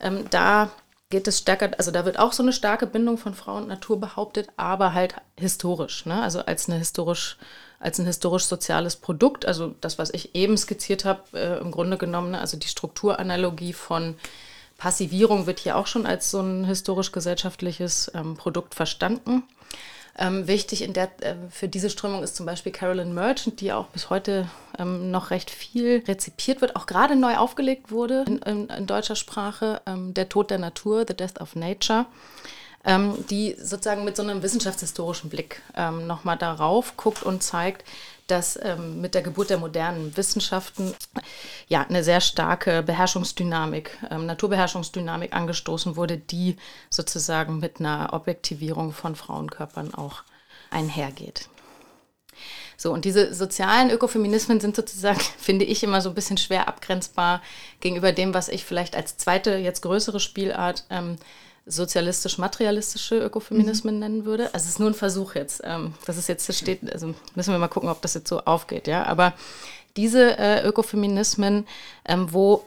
Ähm, 0.00 0.26
da 0.30 0.70
geht 1.10 1.28
es 1.28 1.38
stärker, 1.38 1.70
also 1.78 1.90
da 1.90 2.04
wird 2.04 2.18
auch 2.18 2.32
so 2.32 2.42
eine 2.42 2.52
starke 2.52 2.86
Bindung 2.86 3.18
von 3.18 3.34
Frau 3.34 3.56
und 3.56 3.68
Natur 3.68 4.00
behauptet, 4.00 4.48
aber 4.56 4.94
halt 4.94 5.14
historisch, 5.38 6.06
ne? 6.06 6.22
also 6.22 6.40
als 6.40 6.68
eine 6.68 6.78
historisch 6.78 7.36
als 7.82 7.98
ein 7.98 8.06
historisch-soziales 8.06 8.96
Produkt, 8.96 9.44
also 9.44 9.74
das, 9.80 9.98
was 9.98 10.10
ich 10.14 10.36
eben 10.36 10.56
skizziert 10.56 11.04
habe, 11.04 11.22
äh, 11.34 11.58
im 11.58 11.72
Grunde 11.72 11.98
genommen, 11.98 12.30
ne? 12.30 12.40
also 12.40 12.56
die 12.56 12.68
Strukturanalogie 12.68 13.72
von 13.72 14.14
Passivierung 14.78 15.46
wird 15.46 15.58
hier 15.58 15.76
auch 15.76 15.88
schon 15.88 16.06
als 16.06 16.30
so 16.30 16.40
ein 16.40 16.64
historisch-gesellschaftliches 16.64 18.12
ähm, 18.14 18.36
Produkt 18.36 18.74
verstanden. 18.74 19.42
Ähm, 20.18 20.46
wichtig 20.46 20.86
der, 20.92 21.04
äh, 21.22 21.36
für 21.50 21.68
diese 21.68 21.88
Strömung 21.88 22.22
ist 22.22 22.36
zum 22.36 22.44
Beispiel 22.44 22.70
Carolyn 22.70 23.14
Merchant, 23.14 23.60
die 23.60 23.72
auch 23.72 23.86
bis 23.86 24.10
heute 24.10 24.46
ähm, 24.78 25.10
noch 25.10 25.30
recht 25.30 25.50
viel 25.50 26.02
rezipiert 26.06 26.60
wird, 26.60 26.76
auch 26.76 26.84
gerade 26.84 27.16
neu 27.16 27.36
aufgelegt 27.36 27.90
wurde 27.90 28.24
in, 28.26 28.38
in, 28.38 28.68
in 28.68 28.86
deutscher 28.86 29.16
Sprache, 29.16 29.80
ähm, 29.86 30.12
Der 30.12 30.28
Tod 30.28 30.50
der 30.50 30.58
Natur, 30.58 31.06
The 31.08 31.16
Death 31.16 31.40
of 31.40 31.56
Nature, 31.56 32.04
ähm, 32.84 33.24
die 33.30 33.56
sozusagen 33.58 34.04
mit 34.04 34.16
so 34.16 34.22
einem 34.22 34.42
wissenschaftshistorischen 34.42 35.30
Blick 35.30 35.62
ähm, 35.74 36.06
nochmal 36.06 36.36
darauf 36.36 36.96
guckt 36.98 37.22
und 37.22 37.42
zeigt, 37.42 37.84
dass 38.32 38.58
ähm, 38.62 39.02
mit 39.02 39.14
der 39.14 39.20
Geburt 39.20 39.50
der 39.50 39.58
modernen 39.58 40.16
Wissenschaften 40.16 40.94
ja 41.68 41.82
eine 41.82 42.02
sehr 42.02 42.22
starke 42.22 42.82
Beherrschungsdynamik, 42.82 43.98
ähm, 44.10 44.24
Naturbeherrschungsdynamik 44.24 45.34
angestoßen 45.34 45.96
wurde, 45.96 46.16
die 46.16 46.56
sozusagen 46.88 47.58
mit 47.58 47.78
einer 47.78 48.14
Objektivierung 48.14 48.92
von 48.92 49.16
Frauenkörpern 49.16 49.92
auch 49.92 50.22
einhergeht. 50.70 51.50
So, 52.78 52.90
und 52.90 53.04
diese 53.04 53.34
sozialen 53.34 53.90
Ökofeminismen 53.90 54.60
sind 54.60 54.76
sozusagen, 54.76 55.20
finde 55.38 55.66
ich, 55.66 55.84
immer 55.84 56.00
so 56.00 56.08
ein 56.08 56.14
bisschen 56.14 56.38
schwer 56.38 56.68
abgrenzbar 56.68 57.42
gegenüber 57.80 58.12
dem, 58.12 58.32
was 58.32 58.48
ich 58.48 58.64
vielleicht 58.64 58.96
als 58.96 59.18
zweite, 59.18 59.56
jetzt 59.56 59.82
größere 59.82 60.20
Spielart 60.20 60.86
ähm, 60.88 61.18
sozialistisch-materialistische 61.66 63.18
Ökofeminismen 63.18 63.94
mhm. 63.94 64.00
nennen 64.00 64.24
würde. 64.24 64.46
Also 64.52 64.64
es 64.64 64.70
ist 64.70 64.80
nur 64.80 64.90
ein 64.90 64.94
Versuch 64.94 65.34
jetzt. 65.34 65.60
Ähm, 65.64 65.94
das 66.06 66.16
ist 66.16 66.28
jetzt 66.28 66.52
steht, 66.54 66.92
also 66.92 67.14
müssen 67.34 67.52
wir 67.52 67.58
mal 67.58 67.68
gucken, 67.68 67.88
ob 67.88 68.02
das 68.02 68.14
jetzt 68.14 68.28
so 68.28 68.40
aufgeht, 68.40 68.88
ja. 68.88 69.04
Aber 69.04 69.34
diese 69.96 70.38
äh, 70.38 70.66
Ökofeminismen, 70.66 71.66
ähm, 72.06 72.32
wo 72.32 72.64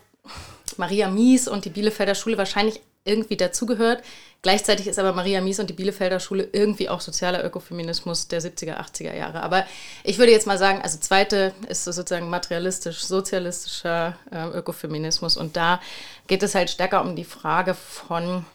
Maria 0.78 1.10
Mies 1.10 1.48
und 1.48 1.66
die 1.66 1.70
Bielefelder 1.70 2.16
Schule 2.16 2.38
wahrscheinlich 2.38 2.82
irgendwie 3.06 3.38
dazugehört. 3.38 4.04
Gleichzeitig 4.42 4.88
ist 4.88 5.00
aber 5.00 5.14
Maria 5.14 5.42
Mies 5.42 5.60
und 5.60 5.70
die 5.70 5.74
Bielefelder 5.74 6.20
Schule 6.20 6.48
irgendwie 6.52 6.90
auch 6.90 7.02
sozialer 7.02 7.44
Ökofeminismus 7.44 8.28
der 8.28 8.42
70er, 8.42 8.78
80er 8.78 9.16
Jahre. 9.16 9.42
Aber 9.42 9.66
ich 10.04 10.18
würde 10.18 10.32
jetzt 10.32 10.48
mal 10.48 10.58
sagen, 10.58 10.82
also 10.82 11.00
zweite 11.00 11.54
ist 11.68 11.84
sozusagen 11.84 12.30
materialistisch-sozialistischer 12.30 14.18
äh, 14.32 14.48
Ökofeminismus 14.58 15.38
und 15.38 15.56
da 15.56 15.80
geht 16.28 16.44
es 16.44 16.56
halt 16.56 16.70
stärker 16.70 17.02
um 17.02 17.16
die 17.16 17.24
Frage 17.24 17.74
von 17.74 18.46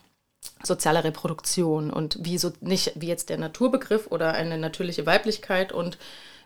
soziale 0.63 1.05
Reproduktion 1.05 1.91
und 1.91 2.19
wie 2.21 2.39
so 2.39 2.53
nicht 2.61 2.93
wie 2.95 3.09
jetzt 3.09 3.31
der 3.31 3.39
Naturbegriff 3.39 4.07
oder 4.09 4.33
eine 4.33 4.59
natürliche 4.59 5.07
Weiblichkeit 5.07 5.73
und 5.73 5.99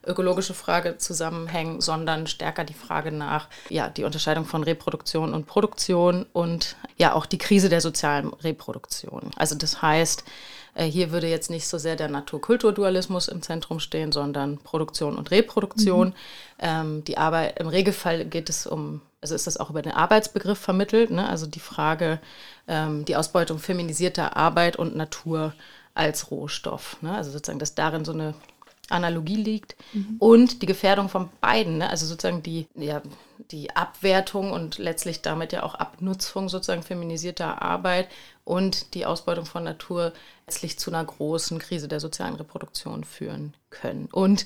ökologische 0.06 0.54
Frage 0.54 0.98
zusammenhängen, 0.98 1.80
sondern 1.80 2.26
stärker 2.26 2.64
die 2.64 2.74
Frage 2.74 3.10
nach 3.10 3.48
ja 3.70 3.88
die 3.88 4.04
Unterscheidung 4.04 4.44
von 4.44 4.62
Reproduktion 4.62 5.34
und 5.34 5.46
Produktion 5.46 6.26
und 6.32 6.76
ja 6.96 7.14
auch 7.14 7.26
die 7.26 7.38
Krise 7.38 7.68
der 7.68 7.80
sozialen 7.80 8.32
Reproduktion. 8.34 9.30
Also 9.36 9.54
das 9.54 9.82
heißt, 9.82 10.24
äh, 10.74 10.84
hier 10.84 11.10
würde 11.10 11.28
jetzt 11.28 11.50
nicht 11.50 11.66
so 11.66 11.78
sehr 11.78 11.96
der 11.96 12.08
Natur-Kultur-Dualismus 12.08 13.28
im 13.28 13.42
Zentrum 13.42 13.80
stehen, 13.80 14.12
sondern 14.12 14.58
Produktion 14.58 15.16
und 15.16 15.30
Reproduktion. 15.30 16.08
Mhm. 16.08 16.14
Ähm, 16.58 17.04
die 17.04 17.18
Arbeit, 17.18 17.58
im 17.58 17.68
Regelfall 17.68 18.24
geht 18.24 18.50
es 18.50 18.66
um, 18.66 19.00
also 19.24 19.34
ist 19.34 19.46
das 19.46 19.56
auch 19.56 19.70
über 19.70 19.80
den 19.80 19.92
Arbeitsbegriff 19.92 20.58
vermittelt, 20.58 21.10
ne? 21.10 21.26
also 21.26 21.46
die 21.46 21.58
Frage, 21.58 22.20
ähm, 22.68 23.06
die 23.06 23.16
Ausbeutung 23.16 23.58
feminisierter 23.58 24.36
Arbeit 24.36 24.76
und 24.76 24.96
Natur 24.96 25.54
als 25.94 26.30
Rohstoff. 26.30 26.98
Ne? 27.00 27.14
Also 27.14 27.30
sozusagen, 27.30 27.58
dass 27.58 27.74
darin 27.74 28.04
so 28.04 28.12
eine 28.12 28.34
Analogie 28.90 29.36
liegt 29.36 29.76
mhm. 29.94 30.16
und 30.18 30.60
die 30.60 30.66
Gefährdung 30.66 31.08
von 31.08 31.30
beiden, 31.40 31.78
ne? 31.78 31.88
also 31.88 32.04
sozusagen 32.04 32.42
die, 32.42 32.66
ja, 32.74 33.00
die 33.50 33.74
Abwertung 33.74 34.52
und 34.52 34.76
letztlich 34.76 35.22
damit 35.22 35.54
ja 35.54 35.62
auch 35.62 35.74
Abnutzung 35.74 36.50
sozusagen 36.50 36.82
feminisierter 36.82 37.62
Arbeit 37.62 38.08
und 38.44 38.92
die 38.92 39.06
Ausbeutung 39.06 39.46
von 39.46 39.64
Natur 39.64 40.12
letztlich 40.46 40.78
zu 40.78 40.90
einer 40.90 41.02
großen 41.02 41.58
Krise 41.60 41.88
der 41.88 42.00
sozialen 42.00 42.34
Reproduktion 42.34 43.04
führen 43.04 43.54
können. 43.70 44.10
Und 44.12 44.44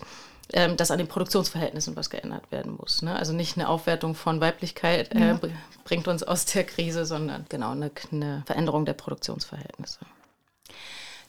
ähm, 0.53 0.77
dass 0.77 0.91
an 0.91 0.99
den 0.99 1.09
Produktionsverhältnissen 1.09 1.97
was 1.97 2.11
geändert 2.11 2.51
werden 2.51 2.77
muss. 2.77 3.03
Ne? 3.03 3.15
Also 3.15 3.33
nicht 3.33 3.57
eine 3.57 3.69
Aufwertung 3.69 4.15
von 4.15 4.41
Weiblichkeit 4.41 5.15
äh, 5.15 5.29
ja. 5.29 5.41
bringt 5.85 6.09
uns 6.09 6.23
aus 6.23 6.47
der 6.47 6.65
Krise, 6.65 7.05
sondern 7.05 7.47
genau 7.49 7.73
eine, 7.73 7.91
eine 8.13 8.43
Veränderung 8.47 8.85
der 8.85 8.95
Produktionsverhältnisse. 8.95 10.01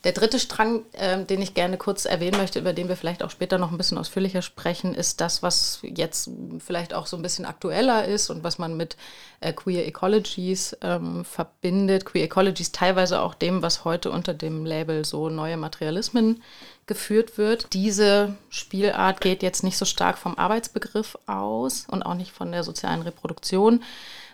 Der 0.04 0.12
dritte 0.12 0.38
Strang, 0.38 0.86
äh, 0.92 1.22
den 1.24 1.42
ich 1.42 1.52
gerne 1.52 1.76
kurz 1.76 2.06
erwähnen 2.06 2.38
möchte, 2.38 2.58
über 2.58 2.72
den 2.72 2.88
wir 2.88 2.96
vielleicht 2.96 3.22
auch 3.22 3.30
später 3.30 3.58
noch 3.58 3.70
ein 3.70 3.76
bisschen 3.76 3.98
ausführlicher 3.98 4.40
sprechen, 4.40 4.94
ist 4.94 5.20
das, 5.20 5.42
was 5.42 5.80
jetzt 5.82 6.30
vielleicht 6.58 6.94
auch 6.94 7.06
so 7.06 7.16
ein 7.18 7.22
bisschen 7.22 7.44
aktueller 7.44 8.06
ist 8.06 8.30
und 8.30 8.42
was 8.42 8.56
man 8.56 8.78
mit 8.78 8.96
äh, 9.40 9.52
Queer 9.52 9.86
Ecologies 9.86 10.74
ähm, 10.80 11.26
verbindet. 11.26 12.06
Queer 12.06 12.24
Ecologies 12.24 12.72
teilweise 12.72 13.20
auch 13.20 13.34
dem, 13.34 13.60
was 13.60 13.84
heute 13.84 14.10
unter 14.10 14.32
dem 14.32 14.64
Label 14.64 15.04
so 15.04 15.28
neue 15.28 15.58
Materialismen 15.58 16.42
geführt 16.90 17.38
wird. 17.38 17.72
Diese 17.72 18.34
Spielart 18.48 19.20
geht 19.20 19.44
jetzt 19.44 19.62
nicht 19.62 19.78
so 19.78 19.84
stark 19.84 20.18
vom 20.18 20.36
Arbeitsbegriff 20.36 21.16
aus 21.28 21.86
und 21.88 22.02
auch 22.02 22.14
nicht 22.14 22.32
von 22.32 22.50
der 22.50 22.64
sozialen 22.64 23.02
Reproduktion, 23.02 23.84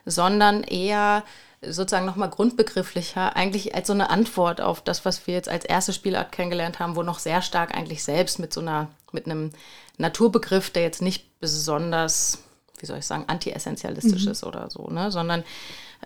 sondern 0.06 0.62
eher 0.62 1.22
sozusagen 1.60 2.06
nochmal 2.06 2.30
grundbegrifflicher, 2.30 3.36
eigentlich 3.36 3.74
als 3.74 3.88
so 3.88 3.92
eine 3.92 4.08
Antwort 4.08 4.62
auf 4.62 4.80
das, 4.80 5.04
was 5.04 5.26
wir 5.26 5.34
jetzt 5.34 5.50
als 5.50 5.66
erste 5.66 5.92
Spielart 5.92 6.32
kennengelernt 6.32 6.78
haben, 6.78 6.96
wo 6.96 7.02
noch 7.02 7.18
sehr 7.18 7.42
stark 7.42 7.76
eigentlich 7.76 8.02
selbst 8.02 8.38
mit 8.38 8.54
so 8.54 8.62
einer, 8.62 8.88
mit 9.12 9.26
einem 9.26 9.50
Naturbegriff, 9.98 10.70
der 10.70 10.82
jetzt 10.82 11.02
nicht 11.02 11.38
besonders, 11.40 12.38
wie 12.78 12.86
soll 12.86 13.00
ich 13.00 13.06
sagen, 13.06 13.24
anti-essentialistisch 13.26 14.24
mhm. 14.24 14.30
ist 14.30 14.44
oder 14.44 14.70
so, 14.70 14.88
ne, 14.88 15.10
sondern 15.10 15.44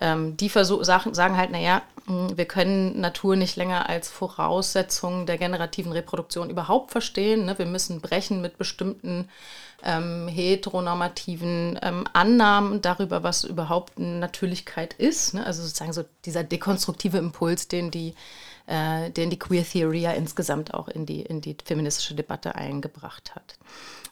ähm, 0.01 0.35
die 0.35 0.49
versuch, 0.49 0.83
sagen, 0.83 1.13
sagen 1.13 1.37
halt, 1.37 1.51
naja, 1.51 1.81
wir 2.35 2.45
können 2.45 2.99
Natur 2.99 3.35
nicht 3.35 3.55
länger 3.55 3.89
als 3.89 4.09
Voraussetzung 4.09 5.25
der 5.25 5.37
generativen 5.37 5.91
Reproduktion 5.91 6.49
überhaupt 6.49 6.91
verstehen. 6.91 7.45
Ne? 7.45 7.57
Wir 7.57 7.65
müssen 7.65 8.01
brechen 8.01 8.41
mit 8.41 8.57
bestimmten 8.57 9.29
ähm, 9.83 10.27
heteronormativen 10.27 11.79
ähm, 11.81 12.05
Annahmen 12.13 12.81
darüber, 12.81 13.23
was 13.23 13.43
überhaupt 13.43 13.99
Natürlichkeit 13.99 14.93
ist. 14.93 15.33
Ne? 15.33 15.45
Also 15.45 15.63
sozusagen 15.63 15.93
so 15.93 16.03
dieser 16.25 16.43
dekonstruktive 16.43 17.17
Impuls, 17.17 17.67
den 17.67 17.91
die, 17.91 18.13
äh, 18.67 19.09
den 19.09 19.29
die 19.29 19.39
Queer 19.39 19.63
Theory 19.63 20.01
ja 20.01 20.11
insgesamt 20.11 20.73
auch 20.73 20.87
in 20.87 21.05
die, 21.05 21.21
in 21.21 21.41
die 21.41 21.57
feministische 21.63 22.15
Debatte 22.15 22.55
eingebracht 22.55 23.35
hat. 23.35 23.57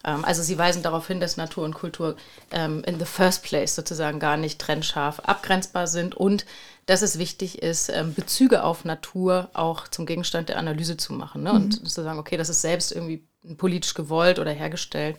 Ähm, 0.04 0.24
also 0.24 0.42
sie 0.42 0.58
weisen 0.58 0.82
darauf 0.82 1.06
hin, 1.06 1.20
dass 1.20 1.36
Natur 1.36 1.64
und 1.64 1.74
Kultur 1.74 2.16
ähm, 2.50 2.82
in 2.84 2.98
the 2.98 3.04
first 3.04 3.42
place 3.42 3.74
sozusagen 3.74 4.18
gar 4.18 4.36
nicht 4.36 4.58
trennscharf 4.58 5.20
abgrenzbar 5.20 5.86
sind 5.86 6.14
und 6.14 6.46
dass 6.86 7.02
es 7.02 7.18
wichtig 7.18 7.62
ist, 7.62 7.88
ähm, 7.90 8.14
Bezüge 8.14 8.64
auf 8.64 8.84
Natur 8.84 9.50
auch 9.52 9.88
zum 9.88 10.06
Gegenstand 10.06 10.48
der 10.48 10.58
Analyse 10.58 10.96
zu 10.96 11.12
machen 11.12 11.42
ne? 11.44 11.52
und 11.52 11.82
mhm. 11.82 11.86
zu 11.86 12.02
sagen, 12.02 12.18
okay, 12.18 12.36
das 12.36 12.48
ist 12.48 12.62
selbst 12.62 12.92
irgendwie 12.92 13.24
politisch 13.56 13.94
gewollt 13.94 14.38
oder 14.38 14.50
hergestellt. 14.50 15.16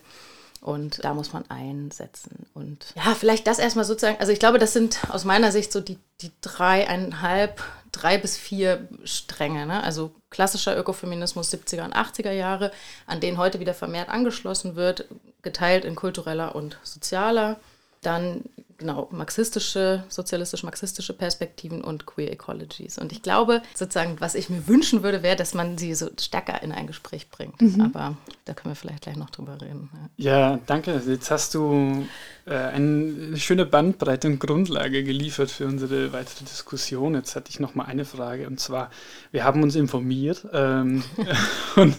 Und 0.62 1.04
da 1.04 1.16
muss 1.16 1.34
man 1.34 1.44
einsetzen. 1.50 2.46
Und 2.54 2.94
ja, 2.96 3.16
vielleicht 3.16 3.48
das 3.48 3.58
erstmal 3.58 3.84
sozusagen, 3.84 4.20
also 4.20 4.32
ich 4.32 4.40
glaube, 4.40 4.60
das 4.60 4.74
sind 4.74 5.00
aus 5.10 5.26
meiner 5.26 5.52
Sicht 5.52 5.72
so 5.72 5.82
die, 5.82 5.98
die 6.22 6.32
dreieinhalb, 6.42 7.64
drei 7.92 8.20
bis 8.20 8.38
vier 8.38 8.88
Stränge. 9.04 9.66
Ne? 9.66 9.84
Also 9.84 10.12
klassischer 10.30 10.78
Ökofeminismus 10.78 11.52
70er 11.52 11.84
und 11.84 11.96
80er 11.96 12.32
Jahre, 12.32 12.72
an 13.08 13.20
denen 13.20 13.40
heute 13.40 13.60
wieder 13.60 13.74
vermehrt 13.74 14.10
angeschlossen 14.10 14.76
wird, 14.76 15.06
geteilt 15.42 15.84
in 15.84 15.96
kultureller 15.96 16.54
und 16.56 16.78
sozialer. 16.84 17.60
Dann 18.02 18.44
genau, 18.82 19.08
marxistische, 19.12 20.04
sozialistisch-marxistische 20.10 21.14
Perspektiven 21.14 21.82
und 21.82 22.06
Queer 22.06 22.32
Ecologies. 22.32 22.98
Und 22.98 23.12
ich 23.12 23.22
glaube, 23.22 23.62
sozusagen, 23.74 24.18
was 24.20 24.36
ich 24.36 24.50
mir 24.50 24.68
wünschen 24.68 25.04
würde, 25.04 25.24
wäre, 25.24 25.36
dass 25.36 25.54
man 25.54 25.78
sie 25.78 25.94
so 25.94 26.10
stärker 26.20 26.62
in 26.62 26.72
ein 26.72 26.88
Gespräch 26.88 27.30
bringt. 27.30 27.62
Mhm. 27.62 27.82
Aber 27.82 28.18
da 28.46 28.54
können 28.54 28.72
wir 28.72 28.76
vielleicht 28.76 29.04
gleich 29.04 29.18
noch 29.18 29.30
drüber 29.30 29.62
reden. 29.62 29.90
Ja, 30.18 30.40
ja 30.52 30.60
danke. 30.66 31.02
Jetzt 31.08 31.32
hast 31.32 31.54
du 31.54 32.06
äh, 32.46 32.56
eine 32.56 33.38
schöne 33.38 33.66
Bandbreite 33.66 34.28
und 34.28 34.40
Grundlage 34.40 35.04
geliefert 35.04 35.52
für 35.52 35.68
unsere 35.68 36.12
weitere 36.12 36.44
Diskussion. 36.44 37.14
Jetzt 37.14 37.36
hatte 37.36 37.50
ich 37.50 37.60
noch 37.60 37.76
mal 37.76 37.86
eine 37.86 38.04
Frage 38.04 38.48
und 38.48 38.60
zwar, 38.60 38.90
wir 39.32 39.44
haben 39.44 39.64
uns 39.64 39.76
informiert 39.76 40.46
ähm, 40.52 41.04
und 41.76 41.96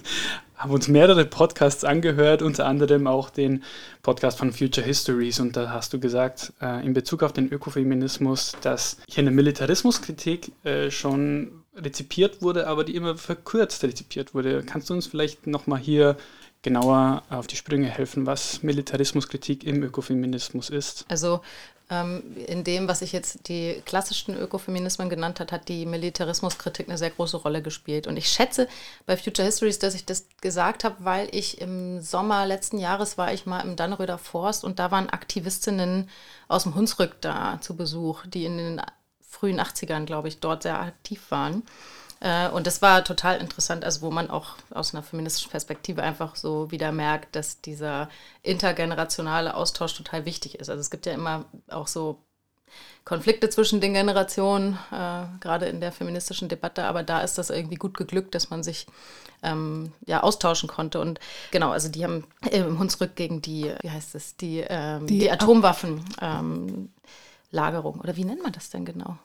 haben 0.62 0.70
uns 0.70 0.86
mehrere 0.86 1.24
Podcasts 1.24 1.84
angehört, 1.84 2.40
unter 2.40 2.66
anderem 2.66 3.06
auch 3.06 3.30
den 3.30 3.64
Podcast 4.02 4.38
von 4.38 4.52
Future 4.52 4.86
Histories. 4.86 5.40
Und 5.40 5.56
da 5.56 5.70
hast 5.70 5.92
du 5.92 5.98
gesagt, 5.98 6.52
äh, 6.60 6.84
in 6.86 6.94
Bezug 6.94 7.22
auf 7.24 7.32
den 7.32 7.52
Ökofeminismus, 7.52 8.56
dass 8.62 8.98
hier 9.08 9.22
eine 9.22 9.32
Militarismuskritik 9.32 10.52
äh, 10.64 10.90
schon 10.90 11.64
rezipiert 11.74 12.42
wurde, 12.42 12.66
aber 12.68 12.84
die 12.84 12.94
immer 12.94 13.16
verkürzt 13.16 13.82
rezipiert 13.82 14.34
wurde. 14.34 14.62
Kannst 14.62 14.90
du 14.90 14.94
uns 14.94 15.06
vielleicht 15.06 15.46
nochmal 15.46 15.80
hier 15.80 16.16
genauer 16.62 17.24
auf 17.28 17.48
die 17.48 17.56
Sprünge 17.56 17.88
helfen, 17.88 18.24
was 18.24 18.62
Militarismuskritik 18.62 19.64
im 19.64 19.82
Ökofeminismus 19.82 20.70
ist? 20.70 21.04
Also 21.08 21.40
in 21.88 22.64
dem, 22.64 22.88
was 22.88 23.02
ich 23.02 23.12
jetzt 23.12 23.48
die 23.48 23.82
klassischen 23.84 24.34
Ökofeminismen 24.34 25.10
genannt 25.10 25.40
hat, 25.40 25.52
hat 25.52 25.68
die 25.68 25.84
Militarismuskritik 25.84 26.88
eine 26.88 26.96
sehr 26.96 27.10
große 27.10 27.36
Rolle 27.36 27.60
gespielt. 27.60 28.06
Und 28.06 28.16
ich 28.16 28.28
schätze 28.28 28.66
bei 29.04 29.16
Future 29.16 29.44
Histories, 29.44 29.78
dass 29.78 29.94
ich 29.94 30.06
das 30.06 30.26
gesagt 30.40 30.84
habe, 30.84 30.96
weil 31.00 31.28
ich 31.32 31.60
im 31.60 32.00
Sommer 32.00 32.46
letzten 32.46 32.78
Jahres 32.78 33.18
war 33.18 33.34
ich 33.34 33.44
mal 33.44 33.60
im 33.60 33.76
Dannröder 33.76 34.16
Forst 34.16 34.64
und 34.64 34.78
da 34.78 34.90
waren 34.90 35.10
Aktivistinnen 35.10 36.08
aus 36.48 36.62
dem 36.62 36.74
Hunsrück 36.74 37.20
da 37.20 37.58
zu 37.60 37.76
Besuch, 37.76 38.24
die 38.26 38.46
in 38.46 38.56
den 38.56 38.82
frühen 39.20 39.60
80ern, 39.60 40.04
glaube 40.04 40.28
ich, 40.28 40.40
dort 40.40 40.62
sehr 40.62 40.80
aktiv 40.80 41.30
waren. 41.30 41.62
Äh, 42.22 42.48
und 42.50 42.66
das 42.68 42.80
war 42.82 43.04
total 43.04 43.40
interessant, 43.40 43.84
also 43.84 44.00
wo 44.02 44.10
man 44.10 44.30
auch 44.30 44.54
aus 44.70 44.94
einer 44.94 45.02
feministischen 45.02 45.50
Perspektive 45.50 46.02
einfach 46.04 46.36
so 46.36 46.70
wieder 46.70 46.92
merkt, 46.92 47.34
dass 47.34 47.60
dieser 47.60 48.08
intergenerationale 48.42 49.54
Austausch 49.54 49.94
total 49.94 50.24
wichtig 50.24 50.60
ist. 50.60 50.70
Also 50.70 50.80
es 50.80 50.90
gibt 50.90 51.04
ja 51.06 51.12
immer 51.12 51.46
auch 51.68 51.88
so 51.88 52.20
Konflikte 53.04 53.50
zwischen 53.50 53.80
den 53.80 53.94
Generationen, 53.94 54.78
äh, 54.92 55.24
gerade 55.40 55.66
in 55.66 55.80
der 55.80 55.90
feministischen 55.90 56.48
Debatte, 56.48 56.84
aber 56.84 57.02
da 57.02 57.22
ist 57.22 57.38
das 57.38 57.50
irgendwie 57.50 57.74
gut 57.74 57.96
geglückt, 57.96 58.36
dass 58.36 58.50
man 58.50 58.62
sich 58.62 58.86
ähm, 59.42 59.92
ja 60.06 60.22
austauschen 60.22 60.68
konnte. 60.68 61.00
Und 61.00 61.18
genau, 61.50 61.70
also 61.70 61.88
die 61.88 62.04
haben 62.04 62.24
im 62.52 62.78
Hunsrück 62.78 63.16
gegen 63.16 63.42
die, 63.42 63.74
wie 63.82 63.90
heißt 63.90 64.14
es, 64.14 64.36
die, 64.36 64.64
ähm, 64.68 65.08
die, 65.08 65.18
die 65.18 65.30
Atomwaffenlagerung. 65.32 66.90
Ähm, 67.96 68.00
oder 68.00 68.16
wie 68.16 68.24
nennt 68.24 68.44
man 68.44 68.52
das 68.52 68.70
denn 68.70 68.84
genau? 68.84 69.18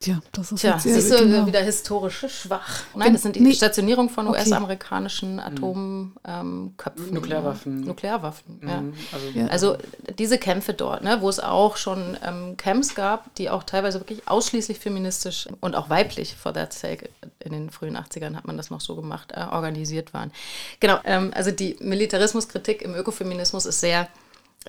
Tja, 0.00 0.20
das 0.30 0.52
ist 0.52 0.60
Tja, 0.60 0.74
jetzt 0.74 0.84
siehst 0.84 1.10
du 1.10 1.18
genau. 1.18 1.44
wieder 1.44 1.60
historisch 1.60 2.24
schwach. 2.28 2.84
Nein, 2.94 3.14
das 3.14 3.22
sind 3.22 3.34
die 3.34 3.40
nee. 3.40 3.52
Stationierung 3.52 4.08
von 4.08 4.28
okay. 4.28 4.38
US-amerikanischen 4.38 5.34
mhm. 5.34 5.40
Atomköpfen. 5.40 7.14
Nuklearwaffen. 7.14 7.80
Nuklearwaffen, 7.80 8.60
mhm. 8.60 8.68
ja. 8.68 8.82
Also, 9.12 9.28
ja. 9.34 9.46
also, 9.46 9.76
diese 10.16 10.38
Kämpfe 10.38 10.72
dort, 10.72 11.02
ne, 11.02 11.20
wo 11.20 11.28
es 11.28 11.40
auch 11.40 11.76
schon 11.76 12.16
ähm, 12.24 12.56
Camps 12.56 12.94
gab, 12.94 13.34
die 13.34 13.50
auch 13.50 13.64
teilweise 13.64 13.98
wirklich 13.98 14.28
ausschließlich 14.28 14.78
feministisch 14.78 15.48
und 15.60 15.74
auch 15.74 15.90
weiblich, 15.90 16.36
for 16.36 16.54
that 16.54 16.72
sake, 16.72 17.10
in 17.40 17.50
den 17.50 17.70
frühen 17.70 17.96
80ern 17.96 18.36
hat 18.36 18.46
man 18.46 18.56
das 18.56 18.70
noch 18.70 18.80
so 18.80 18.94
gemacht, 18.94 19.32
äh, 19.32 19.40
organisiert 19.50 20.14
waren. 20.14 20.30
Genau, 20.78 21.00
ähm, 21.06 21.32
also 21.34 21.50
die 21.50 21.76
Militarismuskritik 21.80 22.82
im 22.82 22.94
Ökofeminismus 22.94 23.66
ist 23.66 23.80
sehr 23.80 24.06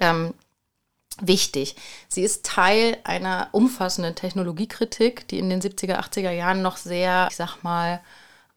ähm, 0.01 0.33
wichtig. 1.21 1.75
Sie 2.07 2.23
ist 2.23 2.45
Teil 2.45 2.97
einer 3.03 3.49
umfassenden 3.51 4.15
Technologiekritik, 4.15 5.27
die 5.27 5.39
in 5.39 5.49
den 5.49 5.61
70er, 5.61 5.99
80er 5.99 6.31
Jahren 6.31 6.61
noch 6.61 6.77
sehr, 6.77 7.27
ich 7.29 7.35
sag 7.35 7.63
mal, 7.63 8.01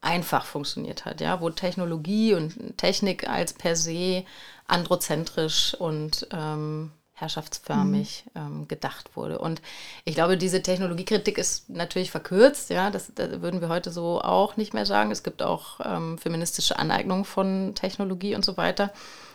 einfach 0.00 0.44
funktioniert 0.44 1.04
hat, 1.04 1.20
ja, 1.20 1.40
wo 1.40 1.48
Technologie 1.50 2.34
und 2.34 2.76
Technik 2.76 3.28
als 3.28 3.52
per 3.52 3.76
se 3.76 4.24
androzentrisch 4.66 5.74
und 5.74 6.26
ähm, 6.32 6.90
herrschaftsförmig 7.22 8.24
mhm. 8.34 8.40
ähm, 8.40 8.68
gedacht 8.68 9.16
wurde. 9.16 9.38
Und 9.38 9.62
ich 10.04 10.14
glaube, 10.14 10.36
diese 10.36 10.60
Technologiekritik 10.60 11.38
ist 11.38 11.70
natürlich 11.70 12.10
verkürzt, 12.10 12.70
ja, 12.70 12.90
das, 12.90 13.12
das, 13.14 13.40
würden 13.40 13.60
wir 13.60 13.68
heute 13.68 13.92
so 13.92 14.20
auch 14.20 14.56
nicht 14.56 14.74
mehr 14.74 14.86
sagen. 14.86 15.12
Es 15.12 15.22
gibt 15.22 15.42
auch 15.42 15.80
ähm, 15.84 16.18
feministische 16.18 16.78
Aneignungen 16.78 17.24
von 17.24 17.74
Technologie 17.76 18.34
und 18.34 18.44
so 18.44 18.56
weiter. 18.56 18.92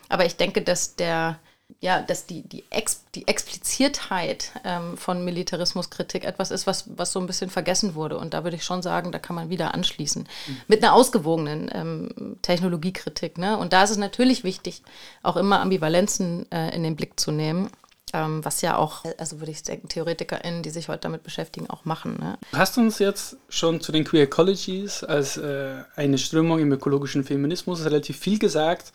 Aber 0.10 0.26
ich 0.26 0.36
denke, 0.36 0.62
dass 0.62 0.96
der 0.96 1.40
ja, 1.80 2.02
dass 2.02 2.26
die, 2.26 2.42
die, 2.42 2.64
Ex, 2.70 3.04
die 3.14 3.28
Expliziertheit 3.28 4.52
ähm, 4.64 4.98
von 4.98 5.24
Militarismuskritik 5.24 6.26
etwas 6.26 6.50
ist, 6.50 6.66
was, 6.66 6.86
was 6.98 7.12
so 7.12 7.20
ein 7.20 7.28
bisschen 7.28 7.50
vergessen 7.50 7.94
wurde. 7.94 8.18
Und 8.18 8.34
da 8.34 8.44
würde 8.44 8.56
ich 8.56 8.64
schon 8.64 8.82
sagen, 8.82 9.12
da 9.12 9.20
kann 9.20 9.36
man 9.36 9.50
wieder 9.50 9.74
anschließen. 9.74 10.24
Mhm. 10.24 10.58
Mit 10.68 10.84
einer 10.84 10.94
ausgewogenen 10.94 11.70
ähm, 11.74 12.38
Technologiekritik. 12.42 13.38
Ne? 13.38 13.58
Und 13.58 13.74
da 13.74 13.84
ist 13.84 13.92
es 13.92 13.98
natürlich 13.98 14.44
wichtig, 14.44 14.82
auch 15.22 15.38
immer 15.38 15.60
Ambivalenzen 15.60 16.52
äh, 16.52 16.74
in 16.76 16.84
den 16.84 16.96
Blick 16.96 17.20
zu 17.20 17.32
nehmen. 17.32 17.70
Ähm, 18.14 18.44
was 18.46 18.62
ja 18.62 18.78
auch, 18.78 19.04
also 19.18 19.42
würde 19.42 19.52
ich 19.52 19.62
denken, 19.64 19.90
TheoretikerInnen, 19.90 20.64
die 20.64 20.70
sich 20.70 20.88
heute 20.88 21.02
damit 21.02 21.24
beschäftigen, 21.24 21.70
auch 21.70 21.84
machen. 21.84 22.18
Ne? 22.18 22.38
Du 22.52 22.58
hast 22.58 22.78
uns 22.78 23.00
jetzt 23.00 23.36
schon 23.50 23.82
zu 23.82 23.92
den 23.92 24.06
Queer 24.06 24.24
Ecologies 24.24 25.04
als 25.04 25.36
äh, 25.36 25.84
eine 25.96 26.18
Strömung 26.18 26.60
im 26.60 26.72
ökologischen 26.72 27.26
Feminismus 27.26 27.84
relativ 27.84 28.18
viel 28.18 28.40
gesagt. 28.40 28.94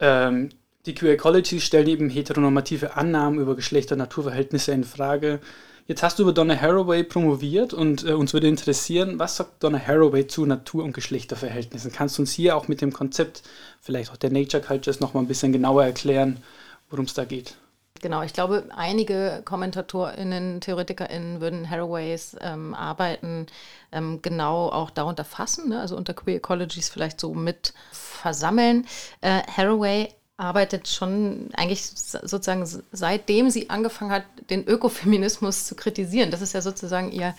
Ähm, 0.00 0.48
die 0.86 0.94
Queer 0.94 1.12
Ecology 1.12 1.60
stellen 1.60 1.86
eben 1.86 2.10
heteronormative 2.10 2.96
Annahmen 2.96 3.38
über 3.38 3.54
Geschlechter- 3.54 3.94
und 3.94 4.00
Naturverhältnisse 4.00 4.72
in 4.72 4.84
Frage. 4.84 5.40
Jetzt 5.86 6.02
hast 6.02 6.18
du 6.18 6.24
über 6.24 6.32
Donna 6.32 6.60
Haraway 6.60 7.04
promoviert 7.04 7.72
und 7.72 8.04
äh, 8.04 8.12
uns 8.12 8.32
würde 8.32 8.48
interessieren, 8.48 9.18
was 9.18 9.36
sagt 9.36 9.62
Donna 9.62 9.78
Haraway 9.78 10.26
zu 10.26 10.46
Natur- 10.46 10.84
und 10.84 10.92
Geschlechterverhältnissen? 10.92 11.92
Kannst 11.92 12.18
du 12.18 12.22
uns 12.22 12.32
hier 12.32 12.56
auch 12.56 12.68
mit 12.68 12.80
dem 12.80 12.92
Konzept 12.92 13.42
vielleicht 13.80 14.10
auch 14.10 14.16
der 14.16 14.30
Nature 14.30 14.62
Cultures 14.62 15.00
noch 15.00 15.14
mal 15.14 15.20
ein 15.20 15.28
bisschen 15.28 15.52
genauer 15.52 15.84
erklären, 15.84 16.42
worum 16.90 17.04
es 17.04 17.14
da 17.14 17.24
geht? 17.24 17.56
Genau, 18.00 18.22
ich 18.22 18.32
glaube, 18.32 18.64
einige 18.74 19.42
KommentatorInnen, 19.44 20.60
TheoretikerInnen 20.60 21.40
würden 21.40 21.70
Haraways 21.70 22.36
ähm, 22.40 22.74
Arbeiten 22.74 23.46
ähm, 23.92 24.20
genau 24.22 24.68
auch 24.70 24.90
darunter 24.90 25.24
fassen, 25.24 25.68
ne? 25.68 25.80
also 25.80 25.96
unter 25.96 26.12
Queer 26.12 26.36
Ecologies 26.36 26.88
vielleicht 26.88 27.20
so 27.20 27.34
mit 27.34 27.74
versammeln. 27.92 28.86
Äh, 29.20 29.42
Haraway 29.56 30.08
arbeitet 30.36 30.88
schon 30.88 31.50
eigentlich 31.54 31.84
sozusagen 31.84 32.66
seitdem 32.90 33.50
sie 33.50 33.70
angefangen 33.70 34.10
hat, 34.10 34.24
den 34.50 34.66
Ökofeminismus 34.66 35.66
zu 35.66 35.74
kritisieren. 35.74 36.30
Das 36.30 36.40
ist 36.40 36.52
ja 36.52 36.60
sozusagen 36.60 37.12
ihr 37.12 37.34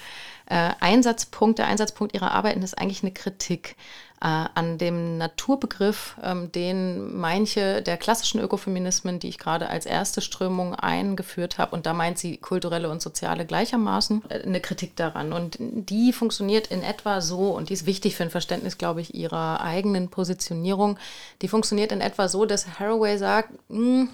äh, 0.46 0.72
Einsatzpunkt. 0.80 1.60
Der 1.60 1.68
Einsatzpunkt 1.68 2.14
ihrer 2.14 2.32
Arbeiten 2.32 2.62
ist 2.62 2.78
eigentlich 2.78 3.04
eine 3.04 3.14
Kritik 3.14 3.76
äh, 4.24 4.48
an 4.56 4.78
dem 4.78 5.18
Naturbegriff, 5.18 6.16
ähm, 6.24 6.52
den 6.52 7.18
manche 7.18 7.82
der 7.82 7.98
klassischen 7.98 8.40
Ökofeminismen, 8.40 9.20
die 9.20 9.28
ich 9.28 9.38
gerade 9.38 9.70
als 9.70 9.86
erste 9.86 10.22
Strömung 10.22 10.76
eingeführt 10.76 11.58
habe, 11.58 11.76
und 11.76 11.86
da 11.86 11.94
meint 11.94 12.18
sie 12.18 12.38
kulturelle 12.38 12.90
und 12.90 13.02
soziale 13.02 13.46
gleichermaßen, 13.46 14.24
äh, 14.30 14.44
eine 14.44 14.62
Kritik 14.62 14.96
daran. 14.96 15.34
Und 15.34 15.58
die 15.60 16.14
funktioniert 16.14 16.68
in 16.68 16.84
etwa 16.84 17.20
so, 17.20 17.50
und 17.50 17.70
die 17.70 17.74
ist 17.74 17.86
wichtig 17.86 18.16
für 18.16 18.24
ein 18.24 18.30
Verständnis, 18.30 18.78
glaube 18.78 19.02
ich, 19.02 19.14
ihrer 19.14 19.60
eigenen 19.60 20.10
Positionierung. 20.10 20.98
Die 21.42 21.50
funktioniert 21.50 21.92
in 21.92 22.00
etwa 22.00 22.30
so, 22.30 22.46
dass 22.46 22.80
Haraway 22.80 23.18
sagt, 23.18 23.50
mh, 23.68 23.78
hm, 23.78 24.10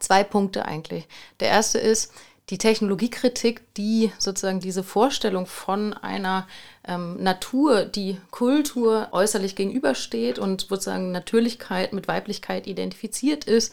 zwei 0.00 0.24
Punkte 0.24 0.64
eigentlich. 0.64 1.06
Der 1.40 1.48
erste 1.48 1.78
ist, 1.78 2.12
die 2.50 2.58
Technologiekritik, 2.58 3.74
die 3.74 4.10
sozusagen 4.18 4.60
diese 4.60 4.82
Vorstellung 4.82 5.46
von 5.46 5.92
einer 5.92 6.46
ähm, 6.84 7.22
Natur, 7.22 7.84
die 7.84 8.18
Kultur 8.30 9.08
äußerlich 9.12 9.54
gegenübersteht 9.54 10.38
und 10.38 10.62
sozusagen 10.62 11.12
Natürlichkeit 11.12 11.92
mit 11.92 12.08
Weiblichkeit 12.08 12.66
identifiziert 12.66 13.44
ist 13.44 13.72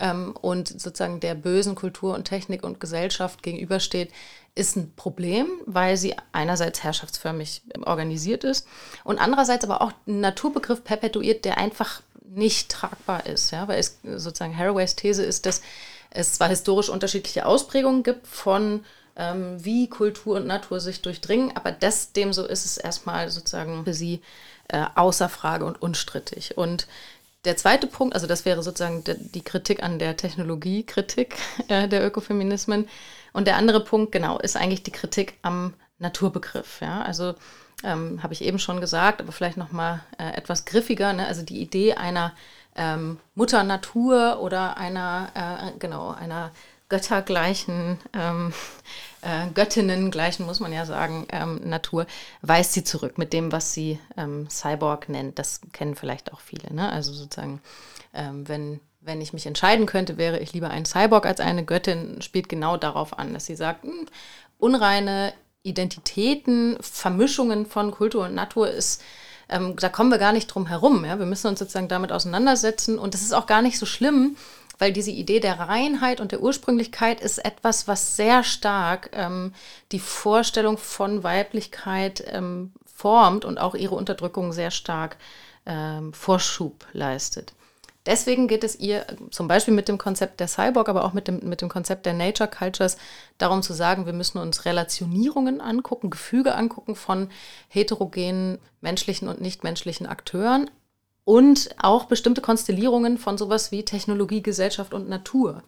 ähm, 0.00 0.34
und 0.40 0.68
sozusagen 0.68 1.20
der 1.20 1.34
bösen 1.34 1.74
Kultur 1.74 2.14
und 2.14 2.24
Technik 2.24 2.64
und 2.64 2.80
Gesellschaft 2.80 3.42
gegenübersteht, 3.42 4.10
ist 4.54 4.76
ein 4.76 4.92
Problem, 4.94 5.48
weil 5.66 5.96
sie 5.96 6.14
einerseits 6.32 6.82
herrschaftsförmig 6.82 7.62
organisiert 7.82 8.44
ist 8.44 8.66
und 9.02 9.18
andererseits 9.18 9.64
aber 9.64 9.82
auch 9.82 9.92
einen 10.06 10.20
Naturbegriff 10.20 10.82
perpetuiert, 10.84 11.44
der 11.44 11.58
einfach 11.58 12.02
nicht 12.26 12.70
tragbar 12.70 13.26
ist. 13.26 13.50
Ja? 13.50 13.68
Weil 13.68 13.80
es 13.80 13.98
sozusagen 14.02 14.56
Haraways 14.56 14.96
These 14.96 15.22
ist, 15.22 15.46
dass 15.46 15.60
es 16.14 16.32
zwar 16.32 16.48
historisch 16.48 16.88
unterschiedliche 16.88 17.44
Ausprägungen 17.44 18.02
gibt 18.02 18.26
von 18.26 18.84
ähm, 19.16 19.62
wie 19.62 19.88
Kultur 19.88 20.36
und 20.36 20.46
Natur 20.46 20.80
sich 20.80 21.02
durchdringen, 21.02 21.56
aber 21.56 21.72
das 21.72 22.12
dem 22.12 22.32
so 22.32 22.46
ist 22.46 22.64
es 22.64 22.78
erstmal 22.78 23.30
sozusagen 23.30 23.84
für 23.84 23.94
sie 23.94 24.22
äh, 24.68 24.86
außer 24.94 25.28
Frage 25.28 25.64
und 25.66 25.80
unstrittig. 25.82 26.56
Und 26.56 26.86
der 27.44 27.56
zweite 27.56 27.86
Punkt, 27.86 28.14
also 28.14 28.26
das 28.26 28.44
wäre 28.44 28.62
sozusagen 28.62 29.04
die 29.06 29.44
Kritik 29.44 29.82
an 29.82 29.98
der 29.98 30.16
Technologiekritik 30.16 31.36
äh, 31.68 31.88
der 31.88 32.04
Ökofeminismen. 32.06 32.88
Und 33.32 33.46
der 33.46 33.56
andere 33.56 33.80
Punkt, 33.80 34.12
genau, 34.12 34.38
ist 34.38 34.56
eigentlich 34.56 34.82
die 34.82 34.92
Kritik 34.92 35.34
am 35.42 35.74
Naturbegriff. 35.98 36.80
Ja? 36.80 37.02
Also 37.02 37.34
ähm, 37.82 38.22
habe 38.22 38.32
ich 38.32 38.42
eben 38.42 38.58
schon 38.58 38.80
gesagt, 38.80 39.20
aber 39.20 39.32
vielleicht 39.32 39.56
nochmal 39.56 40.00
äh, 40.18 40.36
etwas 40.36 40.64
griffiger. 40.64 41.12
Ne? 41.12 41.26
Also 41.26 41.42
die 41.42 41.60
Idee 41.60 41.94
einer 41.94 42.32
ähm, 42.74 43.18
Mutter 43.34 43.62
Natur 43.62 44.40
oder 44.40 44.76
einer, 44.76 45.30
äh, 45.34 45.78
genau, 45.78 46.10
einer 46.10 46.50
göttergleichen, 46.88 47.98
ähm, 48.12 48.52
äh, 49.22 49.48
Göttinnen 49.54 50.10
gleichen, 50.10 50.46
muss 50.46 50.60
man 50.60 50.72
ja 50.72 50.84
sagen, 50.84 51.26
ähm, 51.30 51.60
Natur, 51.64 52.06
weist 52.42 52.72
sie 52.72 52.84
zurück 52.84 53.18
mit 53.18 53.32
dem, 53.32 53.52
was 53.52 53.72
sie 53.72 53.98
ähm, 54.16 54.48
Cyborg 54.50 55.08
nennt. 55.08 55.38
Das 55.38 55.60
kennen 55.72 55.94
vielleicht 55.94 56.32
auch 56.32 56.40
viele. 56.40 56.72
Ne? 56.72 56.90
Also 56.90 57.12
sozusagen, 57.12 57.60
ähm, 58.12 58.46
wenn, 58.48 58.80
wenn 59.00 59.20
ich 59.20 59.32
mich 59.32 59.46
entscheiden 59.46 59.86
könnte, 59.86 60.18
wäre 60.18 60.38
ich 60.40 60.52
lieber 60.52 60.70
ein 60.70 60.84
Cyborg 60.84 61.26
als 61.26 61.40
eine 61.40 61.64
Göttin, 61.64 62.20
spielt 62.22 62.48
genau 62.48 62.76
darauf 62.76 63.18
an, 63.18 63.32
dass 63.32 63.46
sie 63.46 63.56
sagt, 63.56 63.84
mh, 63.84 63.90
hm, 63.90 64.06
unreine 64.58 65.32
Identitäten, 65.62 66.76
Vermischungen 66.80 67.66
von 67.66 67.90
Kultur 67.90 68.26
und 68.26 68.34
Natur 68.34 68.70
ist 68.70 69.02
ähm, 69.54 69.76
da 69.76 69.88
kommen 69.88 70.10
wir 70.10 70.18
gar 70.18 70.32
nicht 70.32 70.48
drum 70.48 70.66
herum. 70.66 71.04
Ja? 71.04 71.18
Wir 71.18 71.26
müssen 71.26 71.46
uns 71.46 71.60
sozusagen 71.60 71.88
damit 71.88 72.10
auseinandersetzen. 72.10 72.98
Und 72.98 73.14
das 73.14 73.22
ist 73.22 73.32
auch 73.32 73.46
gar 73.46 73.62
nicht 73.62 73.78
so 73.78 73.86
schlimm, 73.86 74.36
weil 74.78 74.92
diese 74.92 75.12
Idee 75.12 75.38
der 75.38 75.60
Reinheit 75.60 76.20
und 76.20 76.32
der 76.32 76.42
Ursprünglichkeit 76.42 77.20
ist 77.20 77.38
etwas, 77.38 77.86
was 77.86 78.16
sehr 78.16 78.42
stark 78.42 79.10
ähm, 79.12 79.54
die 79.92 80.00
Vorstellung 80.00 80.76
von 80.76 81.22
Weiblichkeit 81.22 82.24
ähm, 82.26 82.72
formt 82.84 83.44
und 83.44 83.58
auch 83.58 83.76
ihre 83.76 83.94
Unterdrückung 83.94 84.52
sehr 84.52 84.72
stark 84.72 85.16
ähm, 85.66 86.12
Vorschub 86.12 86.86
leistet. 86.92 87.52
Deswegen 88.06 88.48
geht 88.48 88.64
es 88.64 88.78
ihr 88.78 89.06
zum 89.30 89.48
Beispiel 89.48 89.72
mit 89.72 89.88
dem 89.88 89.96
Konzept 89.96 90.38
der 90.38 90.48
Cyborg, 90.48 90.88
aber 90.90 91.04
auch 91.04 91.14
mit 91.14 91.26
dem, 91.26 91.40
mit 91.48 91.62
dem 91.62 91.70
Konzept 91.70 92.04
der 92.04 92.12
Nature 92.12 92.50
Cultures 92.50 92.98
darum 93.38 93.62
zu 93.62 93.72
sagen, 93.72 94.04
wir 94.04 94.12
müssen 94.12 94.38
uns 94.38 94.66
Relationierungen 94.66 95.62
angucken, 95.62 96.10
Gefüge 96.10 96.54
angucken 96.54 96.96
von 96.96 97.30
heterogenen 97.68 98.58
menschlichen 98.82 99.28
und 99.28 99.40
nichtmenschlichen 99.40 100.06
Akteuren, 100.06 100.68
und 101.24 101.70
auch 101.78 102.04
bestimmte 102.04 102.42
Konstellierungen 102.42 103.18
von 103.18 103.38
sowas 103.38 103.72
wie 103.72 103.84
Technologie, 103.84 104.42
Gesellschaft 104.42 104.92
und 104.92 105.08
Natur. 105.08 105.62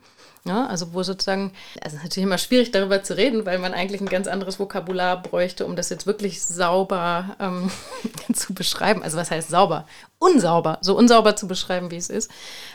Ja, 0.47 0.67
also 0.67 0.95
wo 0.95 1.03
sozusagen, 1.03 1.53
also 1.83 1.97
es 1.97 2.03
ist 2.03 2.05
natürlich 2.05 2.27
immer 2.27 2.39
schwierig 2.39 2.71
darüber 2.71 3.03
zu 3.03 3.17
reden, 3.17 3.47
weil 3.47 3.59
man 3.59 3.75
eigentlich 3.75 4.01
ein 4.01 4.09
ganz 4.09 4.29
anderes 4.29 4.61
Vokabular 4.61 5.21
bräuchte, 5.21 5.67
um 5.67 5.75
das 5.75 5.91
jetzt 5.91 6.07
wirklich 6.07 6.41
sauber 6.41 7.37
ähm, 7.41 7.71
zu 8.33 8.55
beschreiben. 8.55 9.03
Also 9.03 9.17
was 9.17 9.33
heißt 9.33 9.49
sauber? 9.49 9.87
Unsauber, 10.21 10.79
so 10.83 10.97
unsauber 10.97 11.35
zu 11.35 11.49
beschreiben, 11.49 11.91
wie 11.91 11.97
es 11.97 12.11
ist. 12.11 12.31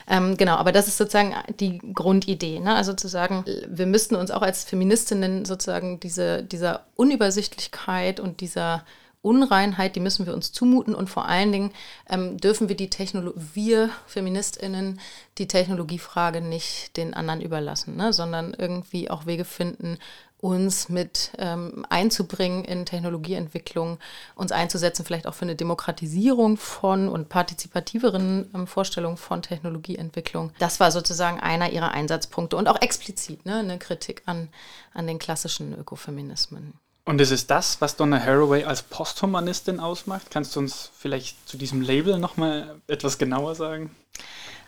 Ähm, 0.06 0.36
genau, 0.36 0.56
aber 0.56 0.70
das 0.70 0.86
ist 0.86 0.98
sozusagen 0.98 1.34
die 1.60 1.78
Grundidee. 1.94 2.60
Ne? 2.60 2.74
Also 2.74 2.92
zu 2.92 3.08
sagen, 3.08 3.44
wir 3.66 3.86
müssten 3.86 4.16
uns 4.16 4.30
auch 4.30 4.42
als 4.42 4.64
Feministinnen 4.64 5.46
sozusagen 5.46 5.98
diese, 5.98 6.42
dieser 6.42 6.82
Unübersichtlichkeit 6.96 8.20
und 8.20 8.40
dieser 8.40 8.84
Unreinheit, 9.22 9.94
die 9.94 10.00
müssen 10.00 10.26
wir 10.26 10.34
uns 10.34 10.52
zumuten 10.52 10.94
und 10.94 11.08
vor 11.08 11.26
allen 11.26 11.52
Dingen 11.52 11.70
ähm, 12.08 12.36
dürfen 12.38 12.68
wir 12.68 12.76
die 12.76 12.90
Technologie, 12.90 13.40
wir 13.54 13.90
Feministinnen, 14.06 15.00
die 15.38 15.46
Technologiefrage 15.46 16.40
nicht 16.40 16.96
den 16.96 17.14
anderen 17.14 17.40
überlassen, 17.40 17.96
ne, 17.96 18.12
sondern 18.12 18.52
irgendwie 18.52 19.10
auch 19.10 19.24
Wege 19.26 19.44
finden, 19.44 19.98
uns 20.42 20.88
mit 20.88 21.30
ähm, 21.38 21.86
einzubringen 21.88 22.64
in 22.64 22.84
Technologieentwicklung, 22.84 23.98
uns 24.34 24.50
einzusetzen, 24.50 25.04
vielleicht 25.04 25.28
auch 25.28 25.34
für 25.34 25.44
eine 25.44 25.54
Demokratisierung 25.54 26.56
von 26.56 27.08
und 27.08 27.28
partizipativeren 27.28 28.50
ähm, 28.52 28.66
Vorstellungen 28.66 29.16
von 29.16 29.40
Technologieentwicklung. 29.40 30.50
Das 30.58 30.80
war 30.80 30.90
sozusagen 30.90 31.38
einer 31.38 31.70
ihrer 31.70 31.92
Einsatzpunkte 31.92 32.56
und 32.56 32.66
auch 32.66 32.82
explizit 32.82 33.46
ne, 33.46 33.60
eine 33.60 33.78
Kritik 33.78 34.22
an, 34.26 34.48
an 34.92 35.06
den 35.06 35.20
klassischen 35.20 35.78
Ökofeminismen. 35.78 36.74
Und 37.04 37.20
ist 37.20 37.32
es 37.32 37.46
das, 37.46 37.80
was 37.80 37.96
Donna 37.96 38.20
Haraway 38.20 38.64
als 38.64 38.82
Posthumanistin 38.82 39.80
ausmacht? 39.80 40.30
Kannst 40.30 40.54
du 40.54 40.60
uns 40.60 40.90
vielleicht 40.96 41.48
zu 41.48 41.56
diesem 41.56 41.80
Label 41.80 42.18
nochmal 42.18 42.76
etwas 42.86 43.18
genauer 43.18 43.56
sagen? 43.56 43.90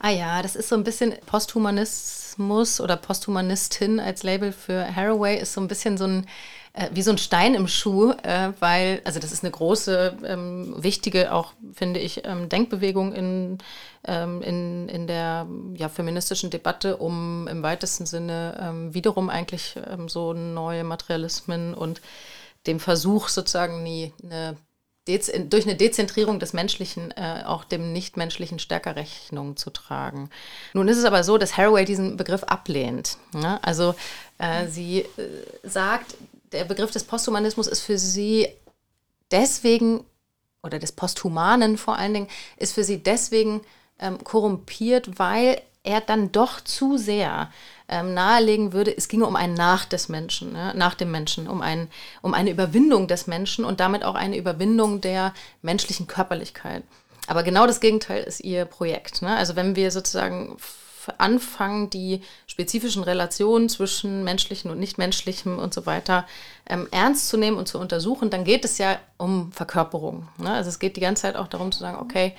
Ah 0.00 0.10
ja, 0.10 0.42
das 0.42 0.56
ist 0.56 0.68
so 0.68 0.74
ein 0.74 0.82
bisschen 0.82 1.14
Posthumanismus 1.26 2.80
oder 2.80 2.96
Posthumanistin 2.96 4.00
als 4.00 4.24
Label 4.24 4.52
für 4.52 4.94
Haraway 4.94 5.38
ist 5.40 5.52
so 5.52 5.60
ein 5.60 5.68
bisschen 5.68 5.96
so 5.96 6.04
ein 6.04 6.26
äh, 6.74 6.90
wie 6.92 7.02
so 7.02 7.12
ein 7.12 7.18
Stein 7.18 7.54
im 7.54 7.68
Schuh, 7.68 8.10
äh, 8.22 8.52
weil, 8.58 9.00
also 9.04 9.20
das 9.20 9.32
ist 9.32 9.44
eine 9.44 9.52
große, 9.52 10.18
ähm, 10.26 10.74
wichtige, 10.76 11.32
auch 11.32 11.52
finde 11.72 12.00
ich, 12.00 12.24
ähm, 12.24 12.48
Denkbewegung 12.48 13.12
in, 13.14 13.58
ähm, 14.04 14.42
in, 14.42 14.88
in 14.88 15.06
der 15.06 15.46
ja, 15.76 15.88
feministischen 15.88 16.50
Debatte, 16.50 16.96
um 16.96 17.46
im 17.46 17.62
weitesten 17.62 18.06
Sinne 18.06 18.58
ähm, 18.60 18.92
wiederum 18.92 19.30
eigentlich 19.30 19.76
ähm, 19.88 20.08
so 20.08 20.32
neue 20.32 20.82
Materialismen 20.82 21.74
und 21.74 22.00
dem 22.66 22.80
Versuch 22.80 23.28
sozusagen 23.28 23.82
nie 23.82 24.12
eine 24.22 24.56
durch 25.06 25.66
eine 25.66 25.76
Dezentrierung 25.76 26.38
des 26.38 26.54
Menschlichen 26.54 27.10
äh, 27.10 27.42
auch 27.44 27.64
dem 27.64 27.92
Nichtmenschlichen 27.92 28.58
stärker 28.58 28.96
Rechnung 28.96 29.54
zu 29.58 29.68
tragen. 29.68 30.30
Nun 30.72 30.88
ist 30.88 30.96
es 30.96 31.04
aber 31.04 31.22
so, 31.24 31.36
dass 31.36 31.58
Haraway 31.58 31.84
diesen 31.84 32.16
Begriff 32.16 32.42
ablehnt. 32.44 33.18
Ja? 33.34 33.58
Also 33.60 33.94
äh, 34.38 34.66
sie 34.66 35.00
äh, 35.00 35.08
sagt, 35.62 36.14
der 36.54 36.64
Begriff 36.64 36.90
des 36.90 37.04
Posthumanismus 37.04 37.66
ist 37.66 37.80
für 37.80 37.98
sie 37.98 38.48
deswegen, 39.30 40.04
oder 40.62 40.78
des 40.78 40.92
Posthumanen 40.92 41.76
vor 41.76 41.98
allen 41.98 42.14
Dingen, 42.14 42.28
ist 42.56 42.72
für 42.72 42.84
sie 42.84 43.02
deswegen 43.02 43.60
ähm, 43.98 44.22
korrumpiert, 44.24 45.18
weil 45.18 45.60
er 45.82 46.00
dann 46.00 46.32
doch 46.32 46.62
zu 46.62 46.96
sehr 46.96 47.52
ähm, 47.88 48.14
nahelegen 48.14 48.72
würde, 48.72 48.96
es 48.96 49.08
ginge 49.08 49.26
um 49.26 49.36
ein 49.36 49.52
Nach 49.52 49.84
des 49.84 50.08
Menschen, 50.08 50.52
ne? 50.52 50.72
nach 50.74 50.94
dem 50.94 51.10
Menschen, 51.10 51.46
um, 51.46 51.60
ein, 51.60 51.88
um 52.22 52.32
eine 52.32 52.50
Überwindung 52.50 53.06
des 53.06 53.26
Menschen 53.26 53.66
und 53.66 53.80
damit 53.80 54.02
auch 54.02 54.14
eine 54.14 54.38
Überwindung 54.38 55.02
der 55.02 55.34
menschlichen 55.60 56.06
Körperlichkeit. 56.06 56.82
Aber 57.26 57.42
genau 57.42 57.66
das 57.66 57.80
Gegenteil 57.80 58.22
ist 58.22 58.40
ihr 58.40 58.64
Projekt. 58.64 59.20
Ne? 59.20 59.36
Also 59.36 59.56
wenn 59.56 59.76
wir 59.76 59.90
sozusagen 59.90 60.56
anfangen, 61.18 61.90
die 61.90 62.22
spezifischen 62.46 63.02
Relationen 63.02 63.68
zwischen 63.68 64.24
menschlichen 64.24 64.70
und 64.70 64.78
nichtmenschlichem 64.78 65.58
und 65.58 65.74
so 65.74 65.86
weiter 65.86 66.26
ähm, 66.66 66.88
ernst 66.90 67.28
zu 67.28 67.36
nehmen 67.36 67.56
und 67.56 67.68
zu 67.68 67.78
untersuchen, 67.78 68.30
dann 68.30 68.44
geht 68.44 68.64
es 68.64 68.78
ja 68.78 68.98
um 69.16 69.52
Verkörperung. 69.52 70.28
Ne? 70.38 70.50
Also 70.50 70.68
es 70.68 70.78
geht 70.78 70.96
die 70.96 71.00
ganze 71.00 71.22
Zeit 71.22 71.36
auch 71.36 71.48
darum 71.48 71.72
zu 71.72 71.80
sagen, 71.80 71.98
okay, 72.00 72.34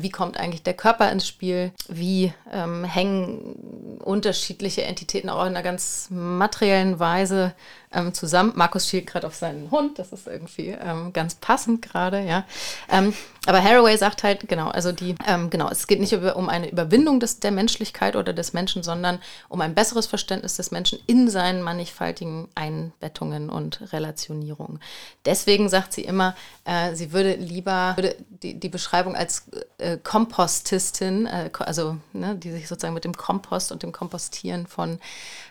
wie 0.00 0.10
kommt 0.10 0.36
eigentlich 0.36 0.62
der 0.62 0.74
Körper 0.74 1.10
ins 1.10 1.26
Spiel? 1.26 1.72
Wie 1.88 2.32
ähm, 2.52 2.84
hängen 2.84 3.98
unterschiedliche 4.02 4.82
Entitäten 4.82 5.28
auch 5.28 5.42
in 5.42 5.48
einer 5.48 5.62
ganz 5.62 6.08
materiellen 6.10 6.98
Weise 6.98 7.54
ähm, 7.92 8.14
zusammen? 8.14 8.52
Markus 8.54 8.88
schielt 8.88 9.06
gerade 9.06 9.26
auf 9.26 9.34
seinen 9.34 9.70
Hund, 9.70 9.98
das 9.98 10.12
ist 10.12 10.26
irgendwie 10.26 10.68
ähm, 10.68 11.12
ganz 11.12 11.34
passend 11.34 11.82
gerade, 11.82 12.20
ja. 12.20 12.44
Ähm, 12.90 13.12
aber 13.46 13.64
Haraway 13.64 13.96
sagt 13.96 14.22
halt, 14.22 14.48
genau, 14.48 14.68
also 14.68 14.92
die, 14.92 15.14
ähm, 15.26 15.48
genau, 15.48 15.68
es 15.70 15.86
geht 15.86 15.98
nicht 15.98 16.12
über, 16.12 16.36
um 16.36 16.48
eine 16.48 16.70
Überwindung 16.70 17.20
des, 17.20 17.40
der 17.40 17.50
Menschlichkeit 17.50 18.14
oder 18.14 18.32
des 18.32 18.52
Menschen, 18.52 18.82
sondern 18.82 19.18
um 19.48 19.60
ein 19.60 19.74
besseres 19.74 20.06
Verständnis 20.06 20.56
des 20.56 20.70
Menschen 20.70 20.98
in 21.06 21.28
seinen 21.30 21.62
mannigfaltigen 21.62 22.48
Einbettungen 22.54 23.48
und 23.48 23.92
Relationierungen. 23.92 24.80
Deswegen 25.24 25.68
sagt 25.68 25.94
sie 25.94 26.04
immer, 26.04 26.34
äh, 26.64 26.94
sie 26.94 27.12
würde 27.12 27.34
lieber 27.34 27.94
würde 27.96 28.14
die, 28.42 28.60
die 28.60 28.68
Beschreibung 28.68 29.16
als 29.16 29.46
äh, 29.80 29.98
Kompostistin, 30.02 31.26
äh, 31.26 31.50
also 31.58 31.96
ne, 32.12 32.36
die 32.36 32.50
sich 32.52 32.68
sozusagen 32.68 32.94
mit 32.94 33.04
dem 33.04 33.16
Kompost 33.16 33.72
und 33.72 33.82
dem 33.82 33.92
Kompostieren 33.92 34.66
von 34.66 34.98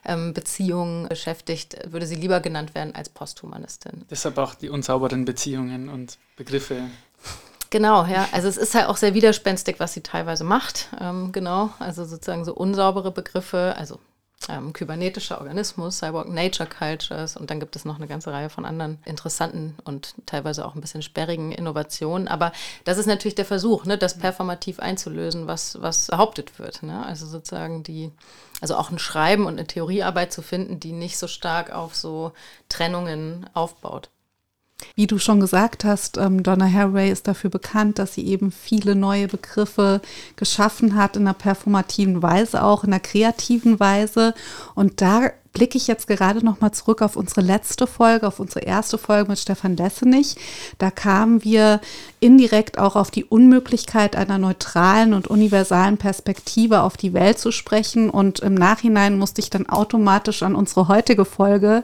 ähm, 0.05 0.33
Beziehungen 0.33 1.07
beschäftigt, 1.09 1.77
würde 1.91 2.05
sie 2.05 2.15
lieber 2.15 2.39
genannt 2.39 2.75
werden 2.75 2.95
als 2.95 3.09
Posthumanistin. 3.09 4.05
Deshalb 4.09 4.37
auch 4.37 4.55
die 4.55 4.69
unsauberen 4.69 5.25
Beziehungen 5.25 5.89
und 5.89 6.17
Begriffe. 6.35 6.83
Genau, 7.69 8.05
ja. 8.05 8.27
Also 8.31 8.47
es 8.47 8.57
ist 8.57 8.73
halt 8.73 8.87
auch 8.87 8.97
sehr 8.97 9.13
widerspenstig, 9.13 9.79
was 9.79 9.93
sie 9.93 10.01
teilweise 10.01 10.43
macht. 10.43 10.89
Ähm, 10.99 11.31
genau, 11.31 11.69
also 11.79 12.03
sozusagen 12.05 12.45
so 12.45 12.53
unsaubere 12.53 13.11
Begriffe, 13.11 13.75
also 13.77 13.99
ähm, 14.47 14.71
kybernetischer 14.73 15.39
Organismus, 15.39 15.99
Cyborg 15.99 16.29
Nature 16.29 16.69
Cultures 16.69 17.35
und 17.35 17.49
dann 17.49 17.59
gibt 17.59 17.75
es 17.75 17.83
noch 17.83 17.97
eine 17.97 18.07
ganze 18.07 18.31
Reihe 18.31 18.49
von 18.49 18.65
anderen 18.65 18.99
interessanten 19.05 19.75
und 19.83 20.15
teilweise 20.25 20.65
auch 20.65 20.75
ein 20.75 20.81
bisschen 20.81 21.01
sperrigen 21.01 21.51
Innovationen. 21.51 22.27
Aber 22.27 22.51
das 22.85 22.97
ist 22.97 23.05
natürlich 23.05 23.35
der 23.35 23.45
Versuch, 23.45 23.85
ne, 23.85 23.97
das 23.97 24.17
performativ 24.17 24.79
einzulösen, 24.79 25.47
was, 25.47 25.81
was 25.81 26.07
behauptet 26.07 26.57
wird. 26.57 26.83
Ne? 26.83 27.05
Also 27.05 27.25
sozusagen 27.25 27.83
die, 27.83 28.11
also 28.61 28.75
auch 28.75 28.91
ein 28.91 28.99
Schreiben 28.99 29.45
und 29.45 29.53
eine 29.53 29.67
Theoriearbeit 29.67 30.31
zu 30.31 30.41
finden, 30.41 30.79
die 30.79 30.93
nicht 30.93 31.17
so 31.17 31.27
stark 31.27 31.71
auf 31.71 31.95
so 31.95 32.31
Trennungen 32.69 33.49
aufbaut. 33.53 34.09
Wie 34.95 35.07
du 35.07 35.17
schon 35.17 35.39
gesagt 35.39 35.83
hast, 35.83 36.17
ähm, 36.17 36.43
Donna 36.43 36.71
Haraway 36.71 37.11
ist 37.11 37.27
dafür 37.27 37.49
bekannt, 37.49 37.99
dass 37.99 38.13
sie 38.13 38.25
eben 38.27 38.51
viele 38.51 38.95
neue 38.95 39.27
Begriffe 39.27 40.01
geschaffen 40.35 40.95
hat, 40.95 41.15
in 41.15 41.23
einer 41.23 41.33
performativen 41.33 42.21
Weise, 42.21 42.63
auch 42.63 42.83
in 42.83 42.91
einer 42.91 42.99
kreativen 42.99 43.79
Weise. 43.79 44.33
Und 44.75 45.01
da 45.01 45.31
blicke 45.53 45.77
ich 45.77 45.87
jetzt 45.87 46.07
gerade 46.07 46.43
noch 46.43 46.61
mal 46.61 46.71
zurück 46.71 47.01
auf 47.01 47.15
unsere 47.15 47.41
letzte 47.41 47.87
Folge, 47.87 48.27
auf 48.27 48.39
unsere 48.39 48.61
erste 48.61 48.97
Folge 48.97 49.29
mit 49.29 49.39
Stefan 49.39 49.75
Lessenich. 49.75 50.35
Da 50.77 50.91
kamen 50.91 51.43
wir 51.43 51.81
indirekt 52.19 52.77
auch 52.77 52.95
auf 52.95 53.11
die 53.11 53.25
Unmöglichkeit 53.25 54.15
einer 54.15 54.37
neutralen 54.37 55.13
und 55.13 55.27
universalen 55.27 55.97
Perspektive 55.97 56.81
auf 56.81 56.97
die 56.97 57.13
Welt 57.13 57.39
zu 57.39 57.51
sprechen. 57.51 58.09
Und 58.09 58.39
im 58.39 58.53
Nachhinein 58.53 59.17
musste 59.17 59.41
ich 59.41 59.49
dann 59.49 59.67
automatisch 59.67 60.43
an 60.43 60.55
unsere 60.55 60.87
heutige 60.87 61.25
Folge 61.25 61.83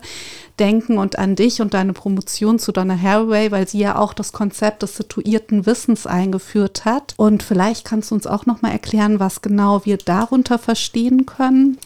denken 0.59 0.97
und 0.97 1.17
an 1.17 1.35
dich 1.35 1.61
und 1.61 1.73
deine 1.73 1.93
Promotion 1.93 2.59
zu 2.59 2.71
Donna 2.71 2.97
Haraway, 2.97 3.51
weil 3.51 3.67
sie 3.67 3.79
ja 3.79 3.97
auch 3.97 4.13
das 4.13 4.31
Konzept 4.31 4.83
des 4.83 4.95
situierten 4.95 5.65
Wissens 5.65 6.07
eingeführt 6.07 6.85
hat. 6.85 7.13
Und 7.17 7.43
vielleicht 7.43 7.85
kannst 7.85 8.11
du 8.11 8.15
uns 8.15 8.27
auch 8.27 8.45
noch 8.45 8.61
mal 8.61 8.71
erklären, 8.71 9.19
was 9.19 9.41
genau 9.41 9.85
wir 9.85 9.97
darunter 9.97 10.57
verstehen 10.59 11.25
können. 11.25 11.77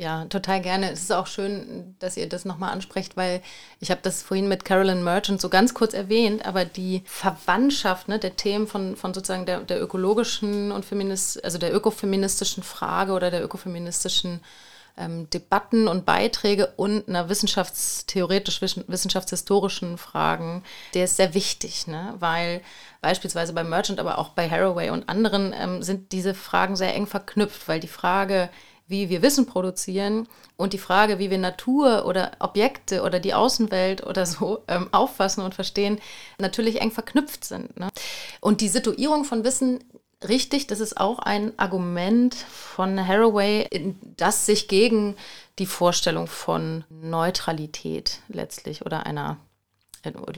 Ja, 0.00 0.24
total 0.24 0.62
gerne. 0.62 0.90
Es 0.90 1.02
ist 1.02 1.12
auch 1.12 1.26
schön, 1.26 1.94
dass 1.98 2.16
ihr 2.16 2.26
das 2.26 2.46
nochmal 2.46 2.72
ansprecht, 2.72 3.18
weil 3.18 3.42
ich 3.80 3.90
habe 3.90 4.00
das 4.02 4.22
vorhin 4.22 4.48
mit 4.48 4.64
Carolyn 4.64 5.04
Merchant 5.04 5.42
so 5.42 5.50
ganz 5.50 5.74
kurz 5.74 5.92
erwähnt, 5.92 6.46
aber 6.46 6.64
die 6.64 7.02
Verwandtschaft 7.04 8.08
ne, 8.08 8.18
der 8.18 8.34
Themen 8.34 8.66
von, 8.66 8.96
von 8.96 9.12
sozusagen 9.12 9.44
der, 9.44 9.60
der 9.60 9.82
ökologischen 9.82 10.72
und 10.72 10.86
feminist, 10.86 11.44
also 11.44 11.58
der 11.58 11.74
ökofeministischen 11.74 12.62
Frage 12.62 13.12
oder 13.12 13.30
der 13.30 13.44
ökofeministischen 13.44 14.40
ähm, 14.96 15.28
Debatten 15.28 15.86
und 15.86 16.06
Beiträge 16.06 16.72
und 16.76 17.06
einer 17.06 17.28
wissenschaftstheoretisch 17.28 18.62
wissenschaftshistorischen 18.62 19.98
Fragen, 19.98 20.64
der 20.94 21.04
ist 21.04 21.16
sehr 21.16 21.34
wichtig, 21.34 21.86
ne? 21.86 22.14
weil 22.18 22.62
beispielsweise 23.02 23.52
bei 23.52 23.64
Merchant, 23.64 24.00
aber 24.00 24.16
auch 24.16 24.30
bei 24.30 24.48
Haraway 24.48 24.88
und 24.88 25.10
anderen 25.10 25.54
ähm, 25.54 25.82
sind 25.82 26.12
diese 26.12 26.32
Fragen 26.32 26.74
sehr 26.74 26.94
eng 26.94 27.06
verknüpft, 27.06 27.68
weil 27.68 27.80
die 27.80 27.86
Frage, 27.86 28.48
wie 28.90 29.08
wir 29.08 29.22
Wissen 29.22 29.46
produzieren 29.46 30.28
und 30.56 30.72
die 30.72 30.78
Frage, 30.78 31.18
wie 31.20 31.30
wir 31.30 31.38
Natur 31.38 32.04
oder 32.06 32.32
Objekte 32.40 33.02
oder 33.02 33.20
die 33.20 33.32
Außenwelt 33.32 34.04
oder 34.04 34.26
so 34.26 34.62
ähm, 34.68 34.88
auffassen 34.92 35.42
und 35.42 35.54
verstehen, 35.54 36.00
natürlich 36.38 36.80
eng 36.80 36.90
verknüpft 36.90 37.44
sind. 37.44 37.78
Ne? 37.78 37.88
Und 38.40 38.60
die 38.60 38.68
Situierung 38.68 39.24
von 39.24 39.44
Wissen 39.44 39.84
richtig, 40.28 40.66
das 40.66 40.80
ist 40.80 40.98
auch 40.98 41.20
ein 41.20 41.56
Argument 41.56 42.34
von 42.34 43.06
Haraway, 43.06 43.94
das 44.16 44.44
sich 44.44 44.66
gegen 44.66 45.16
die 45.58 45.66
Vorstellung 45.66 46.26
von 46.26 46.84
Neutralität 46.90 48.18
letztlich 48.28 48.84
oder 48.84 49.06
einer 49.06 49.38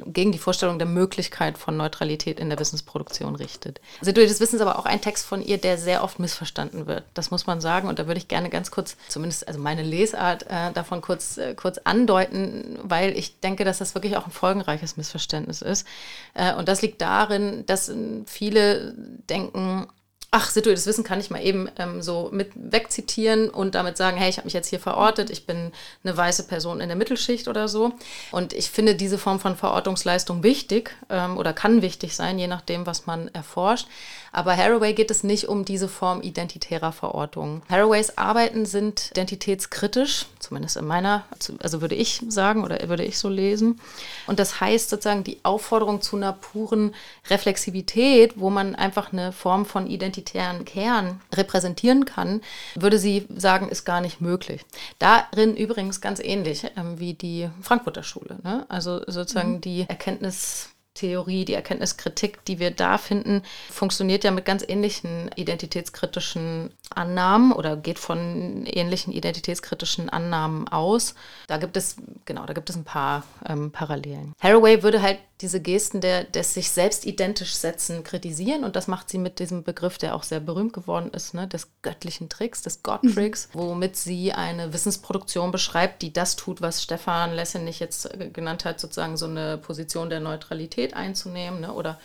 gegen 0.07 0.33
die 0.33 0.39
Vorstellung 0.39 0.79
der 0.79 0.89
Möglichkeit 0.89 1.57
von 1.57 1.77
Neutralität 1.77 2.41
in 2.41 2.49
der 2.49 2.59
Wissensproduktion 2.59 3.37
richtet. 3.37 3.81
Situiertes 4.01 4.41
Wissen 4.41 4.57
ist 4.57 4.63
aber 4.63 4.79
auch 4.79 4.87
ein 4.87 5.01
Text 5.01 5.25
von 5.25 5.41
ihr, 5.41 5.59
der 5.59 5.79
sehr 5.79 6.03
oft 6.03 6.19
missverstanden 6.19 6.87
wird. 6.87 7.05
Das 7.15 7.31
muss 7.31 7.47
man 7.47 7.61
sagen. 7.61 7.89
Und 7.89 7.99
da 7.99 8.07
würde 8.07 8.19
ich 8.19 8.29
gerne 8.29 8.51
ganz 8.51 8.71
kurz, 8.71 8.97
zumindest 9.09 9.47
also 9.47 9.61
meine 9.61 9.83
Lesart 9.83 10.45
äh, 10.49 10.73
davon 10.73 11.01
kurz, 11.01 11.39
äh, 11.39 11.55
kurz 11.55 11.79
andeuten, 11.79 12.79
weil 12.83 13.17
ich 13.17 13.39
denke, 13.41 13.65
dass 13.65 13.79
das 13.79 13.95
wirklich 13.95 14.17
auch 14.17 14.27
ein 14.27 14.33
folgenreiches 14.33 14.97
Missverständnis 14.97 15.63
ist. 15.63 15.87
Äh, 16.35 16.55
und 16.55 16.69
das 16.69 16.83
liegt 16.83 17.01
darin, 17.01 17.65
dass 17.67 17.93
viele 18.27 18.95
denken, 19.29 19.87
ach, 20.35 20.51
situiertes 20.51 20.87
Wissen 20.87 21.05
kann 21.05 21.21
ich 21.21 21.31
mal 21.31 21.45
eben 21.45 21.69
ähm, 21.79 22.01
so 22.01 22.31
mit 22.33 22.51
wegzitieren 22.55 23.51
und 23.51 23.75
damit 23.75 23.99
sagen, 23.99 24.17
hey, 24.17 24.31
ich 24.31 24.39
habe 24.39 24.47
mich 24.47 24.55
jetzt 24.55 24.69
hier 24.69 24.81
verortet, 24.81 25.29
ich 25.29 25.47
bin 25.47 25.73
eine 26.03 26.17
weiße 26.17 26.45
Person 26.45 26.81
in 26.81 26.89
der 26.89 26.97
Mittelschicht 26.97 27.49
oder 27.49 27.69
so. 27.69 27.93
Und 28.33 28.55
ich 28.55 28.71
finde 28.71 28.95
diese 28.95 29.19
Form 29.19 29.39
von 29.39 29.57
Verortungsleistung 29.57 30.43
wichtig 30.43 30.97
ähm, 31.11 31.37
oder 31.37 31.53
kann 31.53 31.83
wichtig 31.83 32.17
sein, 32.17 32.39
je 32.39 32.47
nachdem, 32.47 32.87
was 32.87 33.05
man 33.05 33.29
erforscht. 33.35 33.87
Aber 34.33 34.57
Haraway 34.57 34.95
geht 34.95 35.11
es 35.11 35.23
nicht 35.23 35.49
um 35.49 35.65
diese 35.67 35.89
Form 35.89 36.23
identitärer 36.23 36.93
Verortung. 36.93 37.61
Haraways 37.69 38.17
Arbeiten 38.17 38.65
sind 38.65 39.11
identitätskritisch, 39.11 40.27
zumindest 40.39 40.79
in 40.79 40.87
meiner, 40.87 41.25
also 41.61 41.83
würde 41.83 41.95
ich 41.95 42.23
sagen 42.29 42.65
oder 42.65 42.89
würde 42.89 43.05
ich 43.05 43.19
so 43.19 43.29
lesen. 43.29 43.79
Und 44.27 44.39
das 44.39 44.61
heißt 44.61 44.89
sozusagen 44.89 45.23
die 45.23 45.39
Aufforderung 45.43 46.01
zu 46.01 46.17
einer 46.17 46.33
puren 46.33 46.95
Reflexivität, 47.29 48.41
wo 48.41 48.49
man 48.49 48.75
einfach 48.75 49.13
eine 49.13 49.33
Form 49.33 49.67
von 49.67 49.87
identitären 49.87 50.65
Kern 50.65 51.21
repräsentieren 51.35 52.07
kann, 52.07 52.41
würde 52.75 52.99
sie 52.99 53.27
sagen, 53.37 53.69
ist 53.69 53.85
gar 53.85 54.01
nicht 54.01 54.23
möglich. 54.23 54.65
Darin 54.99 55.57
übrigens 55.57 56.01
ganz 56.01 56.21
ähnlich 56.21 56.65
ähm, 56.77 56.99
wie 56.99 57.13
die 57.13 57.51
Frankfurter 57.61 58.03
Schule. 58.03 58.39
Ne? 58.43 58.65
Also 58.71 59.03
sozusagen 59.07 59.57
mhm. 59.57 59.61
die 59.61 59.85
Erkenntnis 59.89 60.72
Theorie, 61.03 61.45
die 61.45 61.55
Erkenntniskritik, 61.55 62.45
die 62.45 62.61
wir 62.61 62.71
da 62.71 62.97
finden, 62.97 63.43
funktioniert 63.71 64.23
ja 64.23 64.31
mit 64.31 64.45
ganz 64.45 64.65
ähnlichen 64.67 65.31
identitätskritischen 65.35 66.71
Annahmen 66.95 67.51
oder 67.53 67.77
geht 67.77 67.99
von 67.99 68.65
ähnlichen 68.67 69.13
identitätskritischen 69.13 70.09
Annahmen 70.09 70.69
aus. 70.69 71.17
Da 71.49 71.57
gibt 71.57 71.77
es, 71.77 71.97
genau, 72.25 72.47
da 72.47 72.53
gibt 72.53 72.71
es 72.71 72.77
ein 72.77 72.85
paar 72.85 73.25
ähm, 73.49 73.73
Parallelen. 73.73 74.33
Haraway 74.41 74.85
würde 74.85 75.03
halt 75.03 75.19
diese 75.43 75.61
Gesten 75.61 76.01
der, 76.01 76.25
des 76.25 76.55
sich 76.55 76.71
selbst 76.71 77.05
identisch 77.05 77.55
setzen 77.55 78.05
kritisieren 78.05 78.65
und 78.65 78.77
das 78.77 78.87
macht 78.87 79.11
sie 79.11 79.19
mit 79.19 79.41
diesem 79.41 79.65
Begriff, 79.65 79.99
der 79.99 80.15
auch 80.15 80.23
sehr 80.23 80.41
berühmt 80.41 80.73
geworden 80.73 81.11
ist, 81.13 81.35
ne, 81.35 81.49
des 81.49 81.69
göttlichen 81.83 82.29
Tricks, 82.29 82.63
des 82.63 82.83
God-Tricks, 82.83 83.49
mhm. 83.49 83.59
womit 83.59 83.97
sie 83.97 84.33
eine 84.33 84.73
Wissensproduktion 84.73 85.51
beschreibt, 85.51 86.03
die 86.03 86.13
das 86.13 86.37
tut, 86.37 86.63
was 86.63 86.83
Stefan 86.83 87.35
Lessenich 87.35 87.81
jetzt 87.81 88.09
genannt 88.33 88.65
hat, 88.65 88.81
sozusagen 88.81 89.17
so 89.17 89.27
eine 89.27 89.59
Position 89.59 90.09
der 90.09 90.21
Neutralität 90.21 90.95
einzunehmen 90.95 91.61
ne, 91.61 91.73
oder 91.73 91.99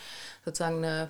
sozusagen 0.44 0.84
eine 0.84 1.08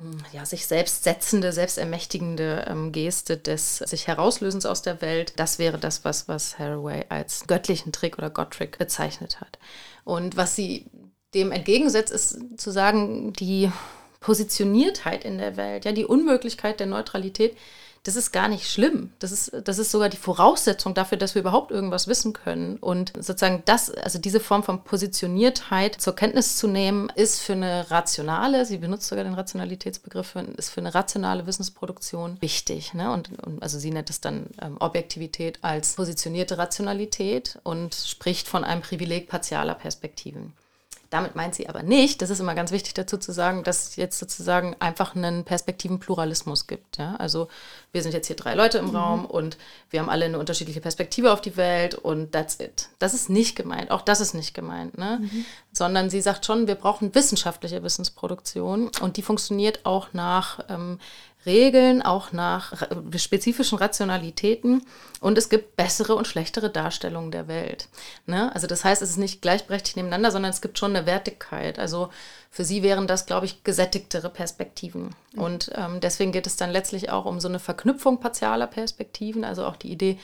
hm, 0.00 0.18
ja, 0.32 0.46
sich 0.46 0.66
selbst 0.66 1.02
setzende, 1.02 1.52
selbstermächtigende 1.52 2.66
ähm, 2.68 2.92
Geste 2.92 3.36
des 3.36 3.78
sich 3.78 4.06
Herauslösens 4.06 4.64
aus 4.64 4.82
der 4.82 5.00
Welt. 5.00 5.32
Das 5.36 5.58
wäre 5.58 5.78
das, 5.78 6.04
was, 6.04 6.28
was 6.28 6.58
Haraway 6.58 7.06
als 7.08 7.46
göttlichen 7.48 7.92
Trick 7.92 8.16
oder 8.16 8.30
God-Trick 8.30 8.78
bezeichnet 8.78 9.40
hat. 9.40 9.58
Und 10.04 10.36
was 10.36 10.54
sie 10.54 10.86
dem 11.34 11.52
entgegensetzt, 11.52 12.12
ist 12.12 12.38
zu 12.58 12.70
sagen, 12.70 13.32
die 13.34 13.70
Positioniertheit 14.20 15.24
in 15.24 15.38
der 15.38 15.56
Welt, 15.56 15.84
ja, 15.84 15.92
die 15.92 16.04
Unmöglichkeit 16.04 16.80
der 16.80 16.86
Neutralität, 16.86 17.56
das 18.04 18.16
ist 18.16 18.32
gar 18.32 18.48
nicht 18.48 18.70
schlimm. 18.70 19.12
Das 19.18 19.32
ist, 19.32 19.52
das 19.64 19.78
ist 19.78 19.90
sogar 19.90 20.08
die 20.08 20.16
Voraussetzung 20.16 20.94
dafür, 20.94 21.18
dass 21.18 21.34
wir 21.34 21.42
überhaupt 21.42 21.70
irgendwas 21.70 22.08
wissen 22.08 22.32
können. 22.32 22.78
Und 22.78 23.12
sozusagen 23.14 23.62
das, 23.66 23.90
also 23.90 24.18
diese 24.18 24.40
Form 24.40 24.62
von 24.62 24.82
Positioniertheit 24.82 26.00
zur 26.00 26.14
Kenntnis 26.14 26.56
zu 26.56 26.68
nehmen, 26.68 27.10
ist 27.16 27.40
für 27.40 27.52
eine 27.52 27.90
rationale, 27.90 28.64
sie 28.64 28.78
benutzt 28.78 29.08
sogar 29.08 29.24
den 29.24 29.34
Rationalitätsbegriff, 29.34 30.36
ist 30.56 30.70
für 30.70 30.80
eine 30.80 30.94
rationale 30.94 31.46
Wissensproduktion 31.46 32.40
wichtig. 32.40 32.94
Ne? 32.94 33.12
Und, 33.12 33.30
und 33.44 33.62
also 33.62 33.78
sie 33.78 33.90
nennt 33.90 34.10
es 34.10 34.20
dann 34.20 34.46
ähm, 34.62 34.76
Objektivität 34.78 35.58
als 35.62 35.94
positionierte 35.94 36.56
Rationalität 36.56 37.58
und 37.62 37.94
spricht 37.94 38.48
von 38.48 38.64
einem 38.64 38.80
Privileg 38.80 39.28
partialer 39.28 39.74
Perspektiven. 39.74 40.54
Damit 41.10 41.34
meint 41.36 41.54
sie 41.54 41.68
aber 41.68 41.82
nicht, 41.82 42.20
das 42.20 42.28
ist 42.28 42.40
immer 42.40 42.54
ganz 42.54 42.70
wichtig 42.70 42.92
dazu 42.92 43.16
zu 43.16 43.32
sagen, 43.32 43.64
dass 43.64 43.88
es 43.88 43.96
jetzt 43.96 44.18
sozusagen 44.18 44.76
einfach 44.78 45.16
einen 45.16 45.44
Perspektivenpluralismus 45.44 46.66
gibt. 46.66 46.98
Ja? 46.98 47.16
Also 47.16 47.48
wir 47.92 48.02
sind 48.02 48.12
jetzt 48.12 48.26
hier 48.26 48.36
drei 48.36 48.54
Leute 48.54 48.78
im 48.78 48.88
mhm. 48.88 48.96
Raum 48.96 49.24
und 49.24 49.56
wir 49.88 50.00
haben 50.00 50.10
alle 50.10 50.26
eine 50.26 50.38
unterschiedliche 50.38 50.82
Perspektive 50.82 51.32
auf 51.32 51.40
die 51.40 51.56
Welt 51.56 51.94
und 51.94 52.32
that's 52.32 52.60
it. 52.60 52.90
Das 52.98 53.14
ist 53.14 53.30
nicht 53.30 53.56
gemeint, 53.56 53.90
auch 53.90 54.02
das 54.02 54.20
ist 54.20 54.34
nicht 54.34 54.52
gemeint, 54.52 54.98
ne? 54.98 55.20
Mhm. 55.22 55.44
sondern 55.72 56.10
sie 56.10 56.20
sagt 56.20 56.44
schon, 56.44 56.66
wir 56.66 56.74
brauchen 56.74 57.14
wissenschaftliche 57.14 57.82
Wissensproduktion 57.82 58.90
und 59.00 59.16
die 59.16 59.22
funktioniert 59.22 59.86
auch 59.86 60.12
nach 60.12 60.60
ähm, 60.68 60.98
Regeln, 61.46 62.02
auch 62.02 62.32
nach 62.32 62.72
spezifischen 63.16 63.78
Rationalitäten 63.78 64.82
und 65.20 65.38
es 65.38 65.48
gibt 65.48 65.76
bessere 65.76 66.14
und 66.14 66.26
schlechtere 66.26 66.68
Darstellungen 66.68 67.30
der 67.30 67.48
Welt. 67.48 67.88
Ne? 68.26 68.54
Also 68.54 68.66
das 68.66 68.84
heißt, 68.84 69.02
es 69.02 69.10
ist 69.10 69.16
nicht 69.16 69.40
gleichberechtigt 69.40 69.96
nebeneinander, 69.96 70.30
sondern 70.30 70.50
es 70.50 70.60
gibt 70.60 70.78
schon 70.78 70.94
eine 70.94 71.06
Wertigkeit. 71.06 71.78
Also 71.78 72.10
für 72.50 72.64
sie 72.64 72.82
wären 72.82 73.06
das, 73.06 73.26
glaube 73.26 73.46
ich, 73.46 73.62
gesättigtere 73.62 74.30
Perspektiven. 74.30 75.14
Und 75.36 75.70
ähm, 75.74 76.00
deswegen 76.00 76.32
geht 76.32 76.46
es 76.46 76.56
dann 76.56 76.70
letztlich 76.70 77.10
auch 77.10 77.24
um 77.24 77.40
so 77.40 77.48
eine 77.48 77.58
Verknüpfung 77.58 78.20
partialer 78.20 78.66
Perspektiven, 78.66 79.44
also 79.44 79.64
auch 79.64 79.76
die 79.76 79.92
Idee, 79.92 80.18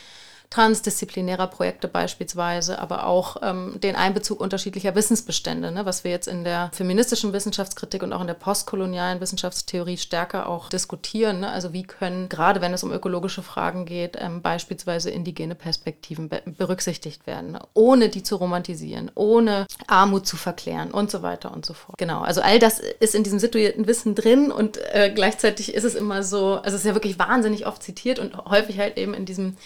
transdisziplinärer 0.51 1.49
Projekte 1.49 1.89
beispielsweise, 1.89 2.79
aber 2.79 3.07
auch 3.07 3.39
ähm, 3.43 3.81
den 3.83 3.97
Einbezug 3.97 4.41
unterschiedlicher 4.41 4.95
Wissensbestände, 4.95 5.73
ne, 5.73 5.85
was 5.85 6.05
wir 6.05 6.11
jetzt 6.11 6.29
in 6.29 6.45
der 6.45 6.71
feministischen 6.73 7.33
Wissenschaftskritik 7.33 8.03
und 8.03 8.13
auch 8.13 8.21
in 8.21 8.27
der 8.27 8.35
postkolonialen 8.35 9.21
Wissenschaftstheorie 9.21 9.97
stärker 9.97 10.49
auch 10.49 10.69
diskutieren. 10.69 11.41
Ne? 11.41 11.51
Also 11.51 11.73
wie 11.73 11.83
können, 11.83 12.29
gerade 12.29 12.61
wenn 12.61 12.73
es 12.73 12.85
um 12.85 12.93
ökologische 12.93 13.43
Fragen 13.43 13.85
geht, 13.85 14.17
ähm, 14.21 14.43
beispielsweise 14.43 15.11
indigene 15.11 15.55
Perspektiven 15.55 16.29
be 16.29 16.43
berücksichtigt 16.47 17.27
werden, 17.27 17.53
ne? 17.53 17.61
ohne 17.75 18.09
die 18.09 18.23
zu 18.23 18.37
romantisieren, 18.37 19.11
ohne 19.15 19.67
Armut 19.87 20.27
zu 20.27 20.37
verklären 20.37 20.93
und 20.93 21.11
so 21.11 21.23
weiter 21.23 21.53
und 21.53 21.67
so 21.67 21.75
fort. 21.75 21.99
Genau, 21.99 22.21
also 22.21 22.41
all 22.43 22.59
das 22.59 22.79
ist 22.79 23.15
in 23.15 23.25
diesem 23.25 23.39
situierten 23.39 23.87
Wissen 23.87 24.15
drin 24.15 24.53
und 24.53 24.79
äh, 24.93 25.11
gleichzeitig 25.13 25.75
ist 25.75 25.85
es 25.85 25.95
immer 25.95 26.23
so, 26.23 26.57
also 26.57 26.77
es 26.77 26.83
ist 26.83 26.87
ja 26.87 26.95
wirklich 26.95 27.19
wahnsinnig 27.19 27.67
oft 27.67 27.83
zitiert 27.83 28.19
und 28.19 28.37
häufig 28.37 28.79
halt 28.79 28.99
eben 28.99 29.15
in 29.15 29.25
diesem 29.25 29.57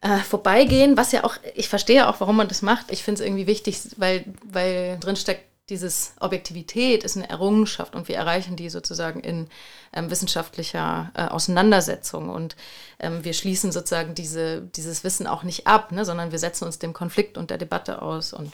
äh, 0.00 0.18
vorbeigehen, 0.18 0.96
was 0.96 1.12
ja 1.12 1.24
auch, 1.24 1.36
ich 1.54 1.68
verstehe 1.68 2.08
auch, 2.08 2.20
warum 2.20 2.36
man 2.36 2.48
das 2.48 2.62
macht. 2.62 2.90
Ich 2.90 3.02
finde 3.02 3.22
es 3.22 3.26
irgendwie 3.26 3.46
wichtig, 3.46 3.80
weil, 3.96 4.24
weil 4.44 4.98
drin 5.00 5.16
steckt 5.16 5.44
dieses 5.68 6.12
Objektivität 6.20 7.02
ist 7.02 7.16
eine 7.16 7.28
Errungenschaft 7.28 7.96
und 7.96 8.06
wir 8.06 8.16
erreichen 8.16 8.54
die 8.54 8.70
sozusagen 8.70 9.20
in 9.20 9.48
ähm, 9.92 10.10
wissenschaftlicher 10.10 11.10
äh, 11.14 11.22
Auseinandersetzung 11.22 12.28
und 12.28 12.54
ähm, 13.00 13.24
wir 13.24 13.32
schließen 13.32 13.72
sozusagen 13.72 14.14
diese, 14.14 14.62
dieses 14.62 15.02
Wissen 15.02 15.26
auch 15.26 15.42
nicht 15.42 15.66
ab, 15.66 15.90
ne, 15.90 16.04
sondern 16.04 16.30
wir 16.30 16.38
setzen 16.38 16.66
uns 16.66 16.78
dem 16.78 16.92
Konflikt 16.92 17.36
und 17.36 17.50
der 17.50 17.58
Debatte 17.58 18.00
aus 18.00 18.32
und 18.32 18.52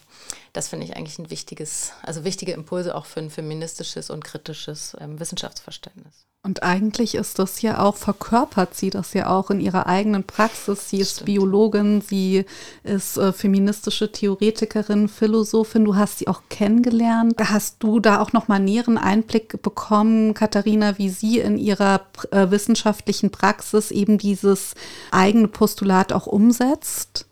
das 0.53 0.69
finde 0.69 0.87
ich 0.87 0.97
eigentlich 0.97 1.19
ein 1.19 1.31
wichtiges, 1.31 1.93
also 2.03 2.25
wichtige 2.25 2.53
Impulse 2.53 2.95
auch 2.95 3.07
für 3.07 3.21
ein 3.21 3.31
feministisches 3.31 4.11
und 4.11 4.25
kritisches 4.25 4.97
ähm, 5.01 5.19
Wissenschaftsverständnis. 5.19 6.27
Und 6.45 6.65
eigentlich 6.65 7.15
ist 7.15 7.39
das 7.39 7.63
ja 7.63 7.79
auch, 7.79 7.95
verkörpert 7.95 8.75
sie 8.75 8.91
das 8.91 9.15
ja 9.15 9.31
auch 9.31 9.51
in 9.51 9.61
ihrer 9.61 9.87
eigenen 9.87 10.25
Praxis. 10.25 10.91
Sie 10.91 10.99
ist 10.99 11.13
Stimmt. 11.13 11.27
Biologin, 11.27 12.01
sie 12.01 12.45
ist 12.83 13.17
äh, 13.17 13.33
feministische 13.33 14.11
Theoretikerin, 14.11 15.09
Philosophin. 15.09 15.85
Du 15.85 15.95
hast 15.95 16.19
sie 16.19 16.27
auch 16.27 16.43
kennengelernt. 16.49 17.35
Hast 17.39 17.77
du 17.79 18.01
da 18.01 18.21
auch 18.21 18.33
nochmal 18.33 18.59
näheren 18.59 18.99
Einblick 18.99 19.63
bekommen, 19.63 20.35
Katharina, 20.35 20.99
wie 20.99 21.11
sie 21.11 21.39
in 21.39 21.59
ihrer 21.59 22.07
äh, 22.33 22.51
wissenschaftlichen 22.51 23.31
Praxis 23.31 23.93
eben 23.93 24.19
dieses 24.19 24.75
eigene 25.13 25.47
Postulat 25.47 26.13
auch 26.13 26.27
umsetzt? 26.27 27.27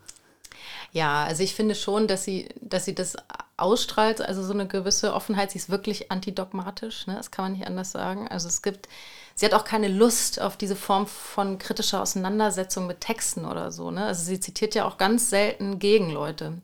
Ja, 0.93 1.25
also 1.25 1.43
ich 1.43 1.55
finde 1.55 1.75
schon, 1.75 2.09
dass 2.09 2.25
sie, 2.25 2.49
dass 2.61 2.85
sie 2.85 2.95
das 2.95 3.17
ausstrahlt, 3.57 4.21
also 4.21 4.43
so 4.43 4.53
eine 4.53 4.67
gewisse 4.67 5.15
Offenheit. 5.15 5.53
Sie 5.53 5.59
ist 5.59 5.71
wirklich 5.71 6.11
antidogmatisch, 6.11 7.07
ne? 7.07 7.15
das 7.15 7.31
kann 7.31 7.45
man 7.45 7.53
nicht 7.53 7.67
anders 7.67 7.93
sagen. 7.93 8.27
Also 8.29 8.49
es 8.49 8.63
gibt, 8.63 8.89
sie 9.35 9.47
hat 9.47 9.55
auch 9.55 9.65
keine 9.65 9.89
Lust 9.89 10.41
auf 10.41 10.57
diese 10.57 10.77
Form 10.77 11.07
von 11.07 11.59
kritischer 11.59 12.03
Auseinandersetzung 12.03 12.87
mit 12.87 13.01
Texten 13.01 13.45
oder 13.45 13.71
so. 13.71 13.91
Ne? 13.91 14.05
Also 14.05 14.25
sie 14.25 14.41
zitiert 14.41 14.75
ja 14.75 14.87
auch 14.87 14.99
ganz 14.99 15.31
selten 15.31 15.79
Gegenleute. 15.79 16.51
Mhm. 16.51 16.61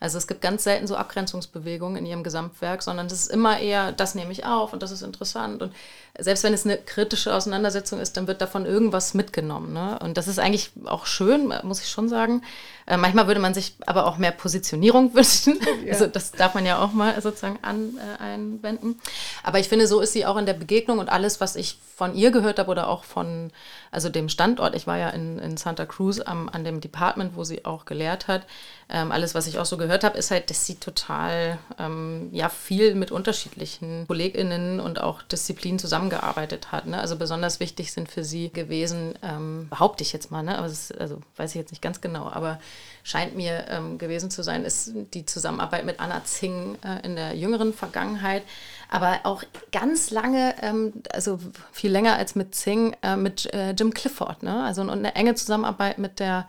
Also 0.00 0.16
es 0.16 0.26
gibt 0.26 0.40
ganz 0.40 0.64
selten 0.64 0.86
so 0.86 0.96
Abgrenzungsbewegungen 0.96 1.98
in 1.98 2.06
ihrem 2.06 2.22
Gesamtwerk, 2.24 2.82
sondern 2.82 3.06
es 3.06 3.12
ist 3.12 3.30
immer 3.30 3.60
eher, 3.60 3.92
das 3.92 4.14
nehme 4.14 4.32
ich 4.32 4.46
auf 4.46 4.72
und 4.72 4.82
das 4.82 4.92
ist 4.92 5.02
interessant. 5.02 5.60
Und 5.60 5.74
selbst 6.18 6.42
wenn 6.42 6.54
es 6.54 6.64
eine 6.64 6.78
kritische 6.78 7.34
Auseinandersetzung 7.34 8.00
ist, 8.00 8.16
dann 8.16 8.26
wird 8.26 8.40
davon 8.40 8.64
irgendwas 8.64 9.12
mitgenommen. 9.12 9.74
Ne? 9.74 9.98
Und 9.98 10.16
das 10.16 10.26
ist 10.26 10.38
eigentlich 10.38 10.70
auch 10.86 11.04
schön, 11.04 11.52
muss 11.64 11.82
ich 11.82 11.90
schon 11.90 12.08
sagen. 12.08 12.42
Äh, 12.86 12.96
manchmal 12.96 13.26
würde 13.26 13.40
man 13.40 13.54
sich 13.54 13.74
aber 13.86 14.06
auch 14.06 14.18
mehr 14.18 14.32
Positionierung 14.32 15.14
wünschen. 15.14 15.58
Ja. 15.84 15.92
Also 15.92 16.06
das 16.06 16.32
darf 16.32 16.54
man 16.54 16.66
ja 16.66 16.82
auch 16.82 16.92
mal 16.92 17.20
sozusagen 17.20 17.58
an, 17.62 17.98
äh, 17.98 18.22
einwenden. 18.22 19.00
Aber 19.42 19.58
ich 19.58 19.68
finde, 19.68 19.86
so 19.86 20.00
ist 20.00 20.12
sie 20.12 20.26
auch 20.26 20.36
in 20.36 20.46
der 20.46 20.54
Begegnung 20.54 20.98
und 20.98 21.08
alles, 21.08 21.40
was 21.40 21.56
ich 21.56 21.78
von 22.00 22.14
ihr 22.14 22.30
gehört 22.30 22.58
habe 22.58 22.70
oder 22.70 22.88
auch 22.88 23.04
von 23.04 23.50
also 23.90 24.08
dem 24.08 24.30
Standort. 24.30 24.74
Ich 24.74 24.86
war 24.86 24.96
ja 24.96 25.10
in, 25.10 25.38
in 25.38 25.56
Santa 25.58 25.84
Cruz 25.84 26.18
am, 26.20 26.48
an 26.48 26.64
dem 26.64 26.80
Department, 26.80 27.36
wo 27.36 27.44
sie 27.44 27.66
auch 27.66 27.84
gelehrt 27.84 28.26
hat. 28.26 28.46
Ähm, 28.88 29.12
alles, 29.12 29.34
was 29.34 29.46
ich 29.46 29.58
auch 29.58 29.66
so 29.66 29.76
gehört 29.76 30.02
habe, 30.02 30.16
ist 30.16 30.30
halt, 30.30 30.48
dass 30.48 30.64
sie 30.64 30.76
total 30.76 31.58
ähm, 31.78 32.30
ja 32.32 32.48
viel 32.48 32.94
mit 32.94 33.10
unterschiedlichen 33.10 34.06
KollegInnen 34.06 34.80
und 34.80 35.00
auch 35.00 35.22
Disziplinen 35.22 35.78
zusammengearbeitet 35.78 36.72
hat. 36.72 36.86
Ne? 36.86 36.98
Also 36.98 37.16
besonders 37.16 37.60
wichtig 37.60 37.92
sind 37.92 38.10
für 38.10 38.24
sie 38.24 38.50
gewesen, 38.50 39.14
ähm, 39.22 39.68
behaupte 39.68 40.02
ich 40.02 40.12
jetzt 40.12 40.30
mal, 40.30 40.42
ne? 40.42 40.56
aber 40.56 40.68
ist, 40.68 40.98
also 40.98 41.20
weiß 41.36 41.50
ich 41.50 41.56
jetzt 41.56 41.70
nicht 41.70 41.82
ganz 41.82 42.00
genau, 42.00 42.30
aber 42.30 42.60
scheint 43.02 43.36
mir 43.36 43.66
ähm, 43.68 43.98
gewesen 43.98 44.30
zu 44.30 44.42
sein, 44.42 44.64
ist 44.64 44.92
die 45.14 45.24
Zusammenarbeit 45.24 45.84
mit 45.84 46.00
Anna 46.00 46.24
Zing 46.24 46.76
äh, 46.84 47.04
in 47.04 47.16
der 47.16 47.34
jüngeren 47.34 47.72
Vergangenheit, 47.72 48.42
aber 48.88 49.20
auch 49.24 49.42
ganz 49.72 50.10
lange, 50.10 50.54
ähm, 50.62 50.92
also 51.12 51.38
viel 51.72 51.90
länger 51.90 52.16
als 52.16 52.34
mit 52.34 52.54
Zing, 52.54 52.96
äh, 53.02 53.16
mit 53.16 53.52
äh, 53.54 53.70
Jim 53.72 53.94
Clifford, 53.94 54.42
ne? 54.42 54.64
also 54.64 54.82
eine 54.82 55.14
enge 55.14 55.34
Zusammenarbeit 55.34 55.98
mit 55.98 56.20
der 56.20 56.46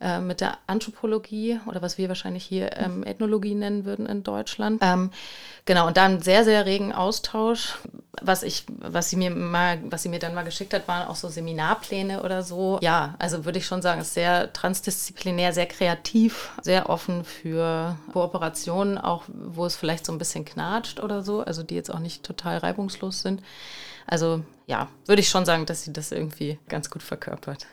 äh, 0.00 0.20
mit 0.20 0.40
der 0.40 0.56
Anthropologie 0.66 1.60
oder 1.66 1.82
was 1.82 1.98
wir 1.98 2.08
wahrscheinlich 2.08 2.44
hier 2.44 2.76
ähm, 2.78 3.04
Ethnologie 3.04 3.54
nennen 3.54 3.84
würden 3.84 4.06
in 4.06 4.22
Deutschland. 4.22 4.80
Ähm, 4.82 5.10
genau, 5.66 5.86
und 5.86 5.98
da 5.98 6.06
einen 6.06 6.22
sehr, 6.22 6.44
sehr 6.44 6.64
regen 6.64 6.92
Austausch. 6.92 7.78
Was 8.22 8.42
ich, 8.42 8.64
was 8.68 9.10
sie 9.10 9.16
mir 9.16 9.30
mal, 9.30 9.78
was 9.84 10.02
sie 10.02 10.08
mir 10.08 10.18
dann 10.18 10.34
mal 10.34 10.44
geschickt 10.44 10.72
hat, 10.72 10.88
waren 10.88 11.06
auch 11.06 11.16
so 11.16 11.28
Seminarpläne 11.28 12.22
oder 12.22 12.42
so. 12.42 12.78
Ja, 12.80 13.14
also 13.18 13.44
würde 13.44 13.58
ich 13.58 13.66
schon 13.66 13.82
sagen, 13.82 14.00
ist 14.00 14.14
sehr 14.14 14.52
transdisziplinär, 14.54 15.52
sehr 15.52 15.66
kreativ, 15.66 16.50
sehr 16.62 16.88
offen 16.88 17.24
für 17.24 17.96
Kooperationen, 18.12 18.96
auch 18.96 19.24
wo 19.28 19.66
es 19.66 19.76
vielleicht 19.76 20.06
so 20.06 20.12
ein 20.12 20.18
bisschen 20.18 20.46
knatscht 20.46 21.00
oder 21.00 21.22
so, 21.22 21.40
also 21.40 21.62
die 21.62 21.74
jetzt 21.74 21.92
auch 21.92 21.98
nicht 21.98 22.22
total 22.24 22.56
reibungslos 22.56 23.20
sind. 23.20 23.42
Also 24.06 24.42
ja, 24.66 24.88
würde 25.04 25.20
ich 25.20 25.28
schon 25.28 25.44
sagen, 25.44 25.66
dass 25.66 25.84
sie 25.84 25.92
das 25.92 26.10
irgendwie 26.10 26.58
ganz 26.68 26.88
gut 26.90 27.02
verkörpert. 27.02 27.66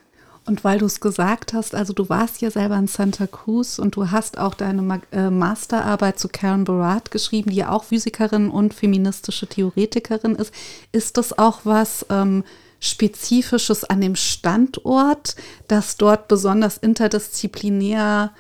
Und 0.48 0.64
weil 0.64 0.80
du 0.80 0.86
es 0.86 1.02
gesagt 1.02 1.52
hast, 1.52 1.76
also 1.76 1.92
du 1.92 2.08
warst 2.08 2.42
ja 2.42 2.50
selber 2.50 2.78
in 2.78 2.88
Santa 2.88 3.28
Cruz 3.28 3.80
und 3.80 3.98
du 3.98 4.12
hast 4.12 4.38
auch 4.38 4.54
deine 4.54 5.02
äh, 5.12 5.30
Masterarbeit 5.30 6.18
zu 6.20 6.30
Karen 6.30 6.64
Barat 6.64 7.12
geschrieben, 7.12 7.52
die 7.52 7.58
ja 7.58 7.70
auch 7.70 7.84
Physikerin 7.84 8.50
und 8.50 8.74
feministische 8.74 9.46
Theoretikerin 9.46 10.36
ist. 10.36 10.54
Ist 10.94 11.18
das 11.18 11.38
auch 11.38 11.60
was 11.66 12.06
ähm, 12.10 12.46
Spezifisches 12.80 13.84
an 13.84 14.00
dem 14.00 14.16
Standort, 14.16 15.36
dass 15.68 15.98
dort 15.98 16.30
besonders 16.30 16.78
interdisziplinär 16.78 18.32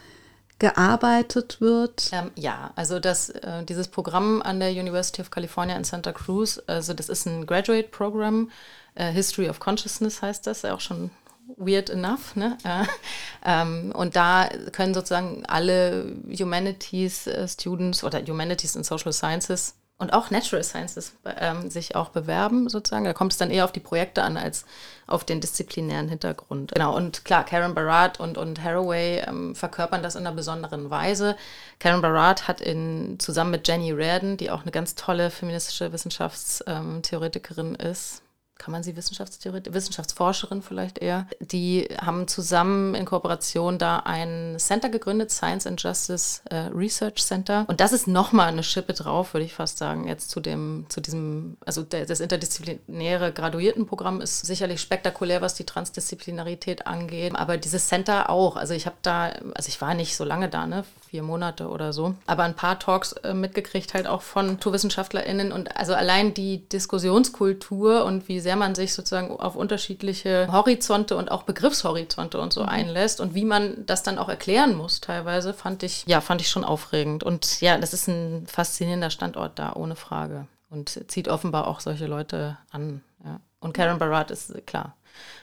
gearbeitet 0.60 1.60
wird? 1.60 2.10
Ähm, 2.14 2.32
ja, 2.36 2.72
also 2.76 3.00
das, 3.02 3.32
äh, 3.32 3.66
dieses 3.66 3.90
Programm 3.90 4.42
an 4.42 4.62
der 4.62 4.72
University 4.72 5.22
of 5.22 5.30
California 5.30 5.76
in 5.76 5.84
Santa 5.84 6.14
Cruz, 6.14 6.62
also 6.68 6.94
das 6.94 7.10
ist 7.10 7.26
ein 7.26 7.46
Graduate 7.46 7.90
Program, 7.90 8.50
äh, 8.96 9.12
History 9.12 9.50
of 9.50 9.60
Consciousness 9.60 10.22
heißt 10.22 10.48
das, 10.48 10.64
auch 10.64 10.80
schon 10.80 11.12
weird 11.56 11.90
enough. 11.90 12.36
Ne? 12.36 12.58
Äh, 12.66 12.86
ähm, 13.46 13.92
und 13.96 14.16
da 14.16 14.50
können 14.72 14.94
sozusagen 14.94 15.46
alle 15.46 16.12
Humanities 16.38 17.28
äh, 17.28 17.48
Students 17.48 18.04
oder 18.04 18.22
Humanities 18.22 18.76
and 18.76 18.86
Social 18.86 19.14
Sciences 19.14 19.76
und 20.00 20.14
auch 20.14 20.30
Natural 20.30 20.64
Sciences 20.64 21.14
ähm, 21.40 21.72
sich 21.72 21.96
auch 21.96 22.10
bewerben 22.10 22.70
sozusagen. 22.70 23.06
Da 23.06 23.14
kommt 23.14 23.32
es 23.32 23.38
dann 23.38 23.50
eher 23.50 23.66
auf 23.66 23.72
die 23.72 23.80
Projekte 23.80 24.22
an 24.22 24.38
als 24.38 24.66
auf 25.08 25.24
den 25.24 25.42
disziplinären 25.42 26.08
Hintergrund. 26.08 26.72
Genau, 26.74 26.96
und 26.96 27.26
klar, 27.26 27.44
Karen 27.44 27.74
Barat 27.74 28.20
und, 28.20 28.38
und 28.38 28.64
Haraway 28.64 29.24
ähm, 29.28 29.56
verkörpern 29.56 30.04
das 30.04 30.16
in 30.16 30.28
einer 30.28 30.36
besonderen 30.36 30.92
Weise. 30.92 31.36
Karen 31.80 32.02
Barat 32.02 32.48
hat 32.48 32.62
in, 32.62 33.18
zusammen 33.20 33.52
mit 33.52 33.68
Jenny 33.68 33.92
Reardon, 33.92 34.38
die 34.38 34.52
auch 34.52 34.62
eine 34.62 34.72
ganz 34.72 34.94
tolle 34.94 35.32
feministische 35.32 35.92
Wissenschaftstheoretikerin 35.92 37.76
ist, 37.76 38.22
kann 38.58 38.72
man 38.72 38.84
sie 38.84 38.96
Wissenschaftstheoretik, 38.96 39.74
Wissenschaftsforscherin 39.74 40.62
vielleicht 40.62 40.98
eher, 41.00 41.28
die 41.40 41.88
haben 42.00 42.28
zusammen 42.28 42.96
in 42.96 43.06
Kooperation 43.06 43.78
da 43.78 44.00
ein 44.00 44.56
Center 44.58 44.90
gegründet, 44.90 45.32
Science 45.32 45.68
and 45.68 45.82
Justice 45.82 46.42
äh, 46.50 46.70
Research 46.74 47.24
Center. 47.24 47.66
Und 47.68 47.80
das 47.80 47.94
ist 47.94 48.08
nochmal 48.08 48.50
eine 48.50 48.64
Schippe 48.64 48.94
drauf, 48.94 49.34
würde 49.34 49.46
ich 49.46 49.54
fast 49.54 49.78
sagen, 49.78 50.08
jetzt 50.08 50.30
zu 50.30 50.40
dem, 50.40 50.86
zu 50.90 51.02
diesem, 51.02 51.58
also 51.66 51.84
der, 51.84 52.06
das 52.06 52.20
interdisziplinäre 52.20 53.32
Graduiertenprogramm 53.32 54.22
ist 54.22 54.46
sicherlich 54.46 54.82
spektakulär, 54.82 55.42
was 55.42 55.56
die 55.56 55.66
Transdisziplinarität 55.66 56.88
angeht, 56.88 57.36
aber 57.36 57.58
dieses 57.58 57.88
Center 57.88 58.30
auch. 58.30 58.56
Also 58.56 58.74
ich 58.74 58.86
habe 58.86 58.98
da, 59.02 59.32
also 59.54 59.70
ich 59.70 59.82
war 59.82 59.94
nicht 59.94 60.16
so 60.16 60.24
lange 60.24 60.50
da, 60.50 60.66
ne, 60.68 60.84
vier 61.10 61.24
Monate 61.24 61.68
oder 61.70 61.94
so, 61.94 62.16
aber 62.26 62.44
ein 62.44 62.56
paar 62.56 62.80
Talks 62.80 63.14
äh, 63.14 63.34
mitgekriegt 63.34 63.94
halt 63.94 64.08
auch 64.08 64.22
von 64.22 64.48
NaturwissenschaftlerInnen 64.48 65.52
und 65.52 65.76
also 65.78 65.94
allein 65.94 66.34
die 66.34 66.68
Diskussionskultur 66.70 68.06
und 68.06 68.28
wie 68.28 68.40
sehr 68.40 68.56
man 68.56 68.76
sich 68.76 68.94
sozusagen 68.94 69.32
auf 69.40 69.56
unterschiedliche 69.56 70.48
Horizonte 70.52 71.18
und 71.18 71.32
auch 71.32 71.44
Begriffshorizonte 71.44 72.40
und 72.40 72.54
so 72.54 72.64
mhm. 72.64 72.70
einlässt 72.70 73.20
und 73.22 73.34
wie 73.36 73.46
man 73.46 73.86
das 73.86 74.04
dann 74.04 74.18
auch 74.18 74.30
erklären 74.30 74.76
muss 74.76 75.02
teilweise, 75.02 75.54
fand 75.54 75.84
ich, 75.84 76.04
ja, 76.08 76.22
fand 76.22 76.42
ich 76.42 76.50
schon 76.50 76.64
aufregend. 76.64 77.24
Und 77.24 77.62
ja, 77.62 77.78
das 77.78 77.94
ist 77.94 78.08
ein 78.08 78.46
faszinierender 78.48 79.10
Standort 79.10 79.58
da, 79.60 79.74
ohne 79.74 79.96
Frage. 79.96 80.48
Und 80.70 81.02
zieht 81.10 81.30
offenbar 81.30 81.68
auch 81.68 81.80
solche 81.80 82.08
Leute 82.08 82.58
an. 82.72 83.02
Ja. 83.24 83.40
Und 83.60 83.74
Karen 83.74 84.00
Barat 84.00 84.32
ist 84.32 84.54
klar, 84.68 84.96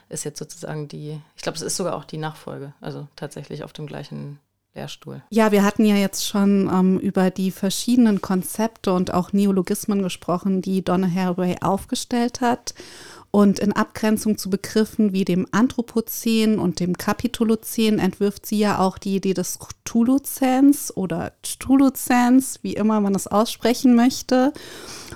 ist 0.08 0.24
jetzt 0.24 0.38
sozusagen 0.38 0.86
die, 0.88 1.20
ich 1.36 1.42
glaube, 1.42 1.56
es 1.56 1.62
ist 1.62 1.76
sogar 1.76 1.96
auch 1.96 2.04
die 2.04 2.18
Nachfolge, 2.18 2.74
also 2.80 3.08
tatsächlich 3.16 3.64
auf 3.64 3.72
dem 3.72 3.86
gleichen 3.86 4.38
Lehrstuhl. 4.74 5.22
Ja, 5.30 5.52
wir 5.52 5.62
hatten 5.62 5.84
ja 5.84 5.96
jetzt 5.96 6.26
schon 6.26 6.68
ähm, 6.72 6.98
über 6.98 7.30
die 7.30 7.50
verschiedenen 7.50 8.20
Konzepte 8.20 8.92
und 8.92 9.14
auch 9.14 9.32
Neologismen 9.32 10.02
gesprochen, 10.02 10.62
die 10.62 10.82
Donna 10.82 11.08
Haraway 11.08 11.56
aufgestellt 11.60 12.40
hat. 12.40 12.74
Und 13.30 13.58
in 13.58 13.72
Abgrenzung 13.72 14.38
zu 14.38 14.48
Begriffen 14.48 15.12
wie 15.12 15.24
dem 15.24 15.48
Anthropozän 15.50 16.60
und 16.60 16.78
dem 16.78 16.96
Kapitolozän 16.96 17.98
entwirft 17.98 18.46
sie 18.46 18.60
ja 18.60 18.78
auch 18.78 18.96
die 18.96 19.16
Idee 19.16 19.34
des 19.34 19.58
Cthulhuzäns 19.58 20.96
oder 20.96 21.32
Cthulhuzäns, 21.42 22.60
wie 22.62 22.74
immer 22.74 23.00
man 23.00 23.12
es 23.16 23.26
aussprechen 23.26 23.96
möchte. 23.96 24.52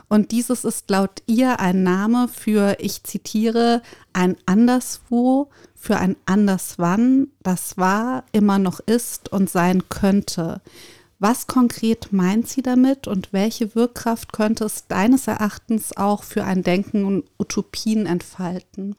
Und 0.08 0.32
dieses 0.32 0.64
ist 0.64 0.90
laut 0.90 1.22
ihr 1.26 1.60
ein 1.60 1.84
Name 1.84 2.26
für, 2.26 2.78
ich 2.80 3.04
zitiere, 3.04 3.82
ein 4.12 4.36
Anderswo, 4.46 5.48
für 5.78 5.96
ein 5.96 6.16
Anderswann, 6.26 7.28
das 7.42 7.78
war, 7.78 8.24
immer 8.32 8.58
noch 8.58 8.80
ist 8.80 9.30
und 9.32 9.48
sein 9.48 9.88
könnte. 9.88 10.60
Was 11.20 11.46
konkret 11.46 12.12
meint 12.12 12.48
sie 12.48 12.62
damit 12.62 13.06
und 13.06 13.32
welche 13.32 13.74
Wirkkraft 13.74 14.32
könnte 14.32 14.64
es 14.64 14.86
deines 14.86 15.26
Erachtens 15.26 15.96
auch 15.96 16.24
für 16.24 16.44
ein 16.44 16.62
Denken 16.62 17.04
und 17.04 17.24
Utopien 17.38 18.06
entfalten? 18.06 18.96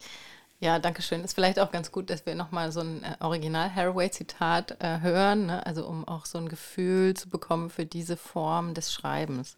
Ja, 0.58 0.78
danke 0.78 1.00
schön. 1.00 1.24
Ist 1.24 1.34
vielleicht 1.34 1.58
auch 1.58 1.70
ganz 1.70 1.90
gut, 1.90 2.10
dass 2.10 2.26
wir 2.26 2.34
nochmal 2.34 2.70
so 2.72 2.80
ein 2.80 3.02
äh, 3.02 3.16
Original 3.20 3.74
Haraway-Zitat 3.74 4.76
äh, 4.80 5.00
hören, 5.00 5.46
ne? 5.46 5.64
also 5.64 5.86
um 5.86 6.06
auch 6.06 6.26
so 6.26 6.36
ein 6.36 6.50
Gefühl 6.50 7.14
zu 7.14 7.30
bekommen 7.30 7.70
für 7.70 7.86
diese 7.86 8.18
Form 8.18 8.74
des 8.74 8.92
Schreibens. 8.92 9.56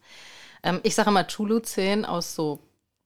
Ähm, 0.63 0.79
ich 0.85 0.95
sage 0.95 1.11
immer 1.11 1.23
Chulu-10 1.23 2.05
aus 2.05 2.37
so 2.37 2.61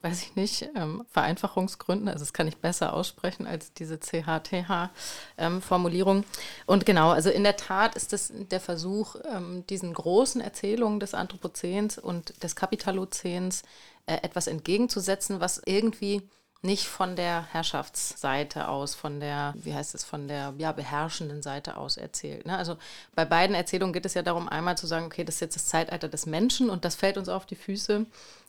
weiß 0.07 0.23
ich 0.23 0.37
nicht, 0.37 0.71
ähm, 0.77 1.05
Vereinfachungsgründen. 1.11 2.07
Also 2.09 2.21
das 2.21 2.33
kann 2.33 2.47
ich 2.47 2.59
besser 2.59 2.95
aussprechen 2.95 3.45
als 3.47 3.73
diese 3.73 3.99
CHTH-Formulierung. 3.99 6.19
Ähm, 6.19 6.25
und 6.67 6.87
genau, 6.87 7.11
also 7.11 7.31
in 7.31 7.43
der 7.43 7.57
Tat 7.57 7.97
ist 7.97 8.13
es 8.13 8.33
der 8.33 8.61
Versuch, 8.61 9.17
ähm, 9.35 9.65
diesen 9.69 9.93
großen 9.93 10.41
Erzählungen 10.41 11.01
des 11.01 11.15
Anthropozäns 11.15 11.99
und 11.99 12.45
des 12.45 12.55
Kapitalozäns 12.55 13.65
äh, 14.07 14.19
etwas 14.23 14.47
entgegenzusetzen, 14.47 15.41
was 15.41 15.61
irgendwie 15.65 16.23
nicht 16.63 16.87
von 16.87 17.17
der 17.17 17.47
Herrschaftsseite 17.53 18.69
aus, 18.69 18.95
von 18.95 19.21
der, 19.21 19.55
wie 19.57 19.75
heißt 19.75 19.95
es, 19.95 20.05
von 20.05 20.27
der 20.27 20.55
ja, 20.59 20.73
beherrschenden 20.73 21.43
Seite 21.43 21.77
aus 21.77 21.97
erzählt. 21.97 22.47
Ne? 22.47 22.57
Also 22.57 22.77
bei 23.15 23.25
beiden 23.25 23.55
Erzählungen 23.55 23.93
geht 23.93 24.07
es 24.07 24.15
ja 24.15 24.23
darum, 24.23 24.49
einmal 24.49 24.77
zu 24.77 24.87
sagen, 24.87 25.07
okay, 25.07 25.25
das 25.25 25.37
ist 25.37 25.41
jetzt 25.41 25.57
das 25.57 25.67
Zeitalter 25.67 26.09
des 26.09 26.27
Menschen 26.27 26.71
und 26.71 26.85
das 26.85 26.95
fällt 26.95 27.19
uns 27.19 27.29
auf 27.29 27.47
die 27.47 27.57
Füße. 27.57 28.07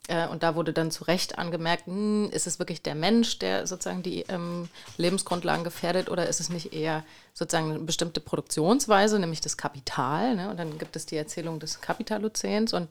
Äh, 0.08 0.28
und 0.28 0.44
da 0.44 0.56
wurde 0.56 0.74
dann 0.74 0.90
zu 0.90 1.04
Recht 1.04 1.38
angemerkt, 1.38 1.86
hm, 1.86 2.30
ist 2.32 2.48
es 2.48 2.60
wirklich 2.60 2.82
der 2.82 2.96
Mensch, 2.96 3.40
der 3.40 3.68
sozusagen 3.68 4.04
die 4.04 4.22
ähm, 4.30 4.70
Lebensgrundlagen 4.98 5.64
gefährdet 5.64 6.10
oder 6.10 6.28
ist 6.28 6.40
es 6.40 6.50
nicht 6.50 6.74
eher 6.74 7.04
sozusagen 7.34 7.72
eine 7.72 7.80
bestimmte 7.80 8.22
Produktionsweise, 8.22 9.20
nämlich 9.20 9.42
das 9.42 9.58
Kapital. 9.58 10.36
Ne? 10.36 10.50
Und 10.50 10.58
dann 10.58 10.78
gibt 10.78 10.96
es 10.96 11.06
die 11.06 11.18
Erzählung 11.18 11.60
des 11.60 11.82
Kapitalozäns 11.82 12.74
und 12.74 12.90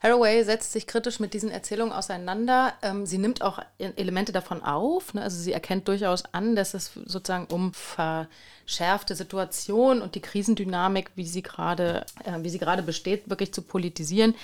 Haraway 0.00 0.44
setzt 0.44 0.72
sich 0.72 0.86
kritisch 0.86 1.18
mit 1.18 1.34
diesen 1.34 1.50
Erzählungen 1.50 1.92
auseinander. 1.92 2.74
Ähm, 2.82 3.04
sie 3.04 3.18
nimmt 3.18 3.42
auch 3.42 3.58
Elemente 3.78 4.30
davon 4.30 4.62
auf. 4.62 5.12
Ne? 5.14 5.22
Also 5.22 5.38
sie 5.38 5.52
erkennt 5.52 5.88
durchaus 5.88 6.24
an, 6.32 6.54
dass 6.54 6.74
es 6.74 6.92
sozusagen 7.04 7.46
um 7.52 7.72
verschärfte 7.74 9.16
Situation 9.16 10.00
und 10.00 10.14
die 10.14 10.20
Krisendynamik, 10.20 11.10
wie 11.16 11.26
sie 11.26 11.42
gerade, 11.42 12.06
äh, 12.24 12.38
wie 12.42 12.48
sie 12.48 12.58
gerade 12.60 12.82
besteht, 12.82 13.28
wirklich 13.28 13.52
zu 13.52 13.62
politisieren 13.62 14.34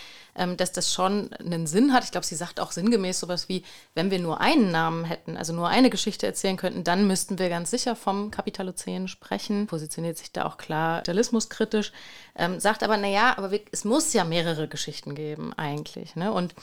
dass 0.56 0.72
das 0.72 0.92
schon 0.92 1.32
einen 1.34 1.66
Sinn 1.66 1.92
hat. 1.92 2.04
Ich 2.04 2.10
glaube, 2.10 2.26
sie 2.26 2.34
sagt 2.34 2.60
auch 2.60 2.72
sinngemäß 2.72 3.20
sowas 3.20 3.48
wie, 3.48 3.64
wenn 3.94 4.10
wir 4.10 4.18
nur 4.18 4.40
einen 4.40 4.70
Namen 4.70 5.04
hätten, 5.04 5.36
also 5.36 5.52
nur 5.52 5.68
eine 5.68 5.90
Geschichte 5.90 6.26
erzählen 6.26 6.56
könnten, 6.56 6.84
dann 6.84 7.06
müssten 7.06 7.38
wir 7.38 7.48
ganz 7.48 7.70
sicher 7.70 7.96
vom 7.96 8.30
Kapitalozän 8.30 9.08
sprechen. 9.08 9.66
Positioniert 9.66 10.18
sich 10.18 10.32
da 10.32 10.44
auch 10.44 10.56
klar 10.56 10.98
kapitalismuskritisch, 10.98 11.92
ähm, 12.36 12.60
sagt 12.60 12.82
aber, 12.82 12.96
naja, 12.96 13.34
aber 13.36 13.50
wir, 13.50 13.60
es 13.72 13.84
muss 13.84 14.12
ja 14.12 14.24
mehrere 14.24 14.68
Geschichten 14.68 15.14
geben 15.14 15.52
eigentlich. 15.54 16.16
Ne? 16.16 16.32
Und 16.32 16.54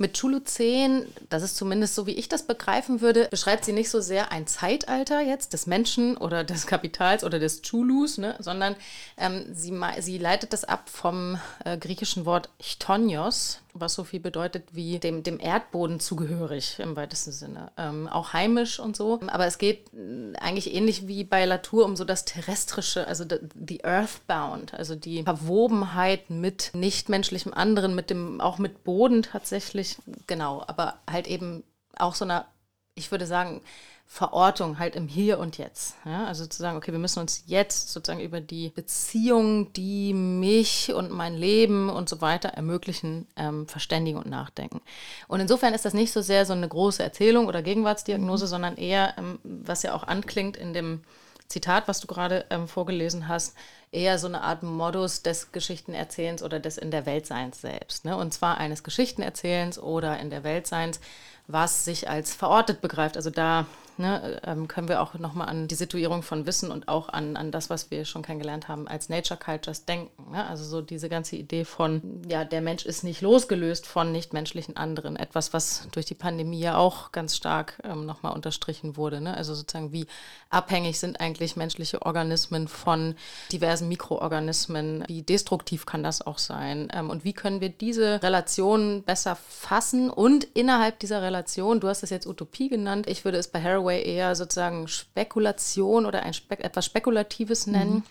mit 0.00 0.14
Chuluzän, 0.14 1.06
das 1.28 1.42
ist 1.42 1.56
zumindest 1.56 1.94
so, 1.94 2.06
wie 2.06 2.12
ich 2.12 2.28
das 2.28 2.46
begreifen 2.46 3.00
würde, 3.00 3.28
beschreibt 3.30 3.64
sie 3.64 3.72
nicht 3.72 3.90
so 3.90 4.00
sehr 4.00 4.32
ein 4.32 4.46
Zeitalter 4.46 5.20
jetzt 5.20 5.52
des 5.52 5.66
Menschen 5.66 6.16
oder 6.16 6.44
des 6.44 6.66
Kapitals 6.66 7.24
oder 7.24 7.38
des 7.38 7.62
Chulus, 7.62 8.18
ne, 8.18 8.36
sondern 8.38 8.76
ähm, 9.16 9.46
sie, 9.52 9.72
sie 10.00 10.18
leitet 10.18 10.52
das 10.52 10.64
ab 10.64 10.88
vom 10.88 11.38
äh, 11.64 11.76
griechischen 11.78 12.24
Wort 12.24 12.48
Chtonios, 12.60 13.60
was 13.80 13.94
so 13.94 14.04
viel 14.04 14.20
bedeutet 14.20 14.64
wie 14.72 14.98
dem, 14.98 15.22
dem 15.22 15.40
Erdboden 15.40 16.00
zugehörig 16.00 16.78
im 16.78 16.96
weitesten 16.96 17.32
Sinne. 17.32 17.72
Ähm, 17.76 18.08
auch 18.08 18.32
heimisch 18.32 18.78
und 18.80 18.96
so. 18.96 19.20
Aber 19.26 19.46
es 19.46 19.58
geht 19.58 19.92
äh, 19.94 20.36
eigentlich 20.38 20.74
ähnlich 20.74 21.06
wie 21.06 21.24
bei 21.24 21.44
Latour 21.44 21.84
um 21.84 21.96
so 21.96 22.04
das 22.04 22.24
Terrestrische, 22.24 23.06
also 23.06 23.24
die 23.24 23.84
Earthbound, 23.84 24.74
also 24.74 24.94
die 24.94 25.22
Verwobenheit 25.22 26.30
mit 26.30 26.70
nichtmenschlichem 26.74 27.52
anderen, 27.52 27.94
mit 27.94 28.10
dem, 28.10 28.40
auch 28.40 28.58
mit 28.58 28.84
Boden 28.84 29.22
tatsächlich. 29.22 29.96
Genau, 30.26 30.62
aber 30.66 30.98
halt 31.10 31.26
eben 31.26 31.64
auch 31.96 32.14
so 32.14 32.24
einer, 32.24 32.46
ich 32.94 33.10
würde 33.10 33.26
sagen, 33.26 33.62
Verortung 34.08 34.78
halt 34.78 34.96
im 34.96 35.08
Hier 35.08 35.38
und 35.38 35.58
Jetzt. 35.58 35.96
Ja? 36.04 36.26
Also 36.26 36.46
zu 36.46 36.62
sagen, 36.62 36.76
okay, 36.76 36.92
wir 36.92 36.98
müssen 36.98 37.18
uns 37.18 37.42
jetzt 37.46 37.90
sozusagen 37.90 38.20
über 38.20 38.40
die 38.40 38.70
Beziehungen, 38.70 39.72
die 39.72 40.14
mich 40.14 40.94
und 40.94 41.10
mein 41.10 41.34
Leben 41.34 41.90
und 41.90 42.08
so 42.08 42.20
weiter 42.20 42.50
ermöglichen, 42.50 43.26
ähm, 43.36 43.66
verständigen 43.66 44.18
und 44.18 44.28
nachdenken. 44.28 44.80
Und 45.28 45.40
insofern 45.40 45.74
ist 45.74 45.84
das 45.84 45.92
nicht 45.92 46.12
so 46.12 46.22
sehr 46.22 46.46
so 46.46 46.52
eine 46.52 46.68
große 46.68 47.02
Erzählung 47.02 47.46
oder 47.46 47.62
Gegenwartsdiagnose, 47.62 48.46
mhm. 48.46 48.50
sondern 48.50 48.76
eher, 48.76 49.14
ähm, 49.18 49.38
was 49.42 49.82
ja 49.82 49.92
auch 49.92 50.04
anklingt 50.04 50.56
in 50.56 50.72
dem 50.72 51.02
Zitat, 51.48 51.86
was 51.86 52.00
du 52.00 52.06
gerade 52.06 52.46
ähm, 52.50 52.68
vorgelesen 52.68 53.28
hast, 53.28 53.54
eher 53.92 54.18
so 54.18 54.26
eine 54.26 54.42
Art 54.42 54.62
Modus 54.62 55.22
des 55.22 55.52
Geschichtenerzählens 55.52 56.42
oder 56.42 56.58
des 56.58 56.78
in 56.78 56.90
der 56.90 57.06
Weltseins 57.06 57.60
selbst. 57.60 58.04
Ne? 58.04 58.16
Und 58.16 58.32
zwar 58.32 58.58
eines 58.58 58.82
Geschichtenerzählens 58.82 59.78
oder 59.78 60.18
in 60.18 60.30
der 60.30 60.44
Weltseins, 60.44 61.00
was 61.46 61.84
sich 61.84 62.08
als 62.08 62.34
verortet 62.34 62.80
begreift. 62.80 63.16
Also 63.16 63.30
da 63.30 63.66
ne, 63.98 64.40
ähm, 64.44 64.68
können 64.68 64.88
wir 64.88 65.00
auch 65.00 65.14
nochmal 65.14 65.48
an 65.48 65.68
die 65.68 65.74
Situierung 65.74 66.22
von 66.22 66.46
Wissen 66.46 66.70
und 66.70 66.88
auch 66.88 67.08
an, 67.08 67.36
an 67.36 67.50
das, 67.50 67.70
was 67.70 67.90
wir 67.90 68.04
schon 68.04 68.22
kennengelernt 68.22 68.68
haben, 68.68 68.86
als 68.86 69.08
Nature 69.08 69.38
Cultures 69.38 69.84
denken. 69.84 70.32
Ne? 70.32 70.46
Also 70.46 70.64
so 70.64 70.82
diese 70.82 71.08
ganze 71.08 71.36
Idee 71.36 71.64
von, 71.64 72.22
ja, 72.28 72.44
der 72.44 72.60
Mensch 72.60 72.84
ist 72.84 73.04
nicht 73.04 73.22
losgelöst 73.22 73.86
von 73.86 74.12
nichtmenschlichen 74.12 74.76
anderen. 74.76 75.16
Etwas, 75.16 75.52
was 75.52 75.88
durch 75.92 76.06
die 76.06 76.14
Pandemie 76.14 76.60
ja 76.60 76.76
auch 76.76 77.12
ganz 77.12 77.36
stark 77.36 77.80
ähm, 77.84 78.04
nochmal 78.04 78.32
unterstrichen 78.34 78.96
wurde. 78.96 79.20
Ne? 79.20 79.34
Also 79.34 79.54
sozusagen, 79.54 79.92
wie 79.92 80.06
abhängig 80.50 80.98
sind 81.00 81.20
eigentlich 81.20 81.56
menschliche 81.56 82.02
Organismen 82.02 82.68
von 82.68 83.14
diversen 83.50 83.88
Mikroorganismen? 83.88 85.04
Wie 85.06 85.22
destruktiv 85.22 85.86
kann 85.86 86.02
das 86.02 86.26
auch 86.26 86.38
sein? 86.38 86.88
Ähm, 86.92 87.08
und 87.08 87.24
wie 87.24 87.32
können 87.32 87.62
wir 87.62 87.70
diese 87.70 88.22
Relationen 88.22 89.02
besser 89.02 89.36
fassen 89.36 90.10
und 90.10 90.44
innerhalb 90.44 90.98
dieser 90.98 91.22
Relation, 91.22 91.80
du 91.80 91.88
hast 91.88 92.02
es 92.02 92.10
jetzt 92.10 92.26
Utopie 92.26 92.68
genannt, 92.68 93.06
ich 93.08 93.24
würde 93.24 93.38
es 93.38 93.48
bei 93.48 93.62
Harold 93.62 93.85
Haraway 93.86 94.02
eher 94.02 94.34
sozusagen 94.34 94.88
Spekulation 94.88 96.06
oder 96.06 96.22
ein 96.22 96.34
Spe 96.34 96.58
etwas 96.58 96.84
Spekulatives 96.84 97.66
nennen. 97.66 97.94
Mhm. 97.94 98.02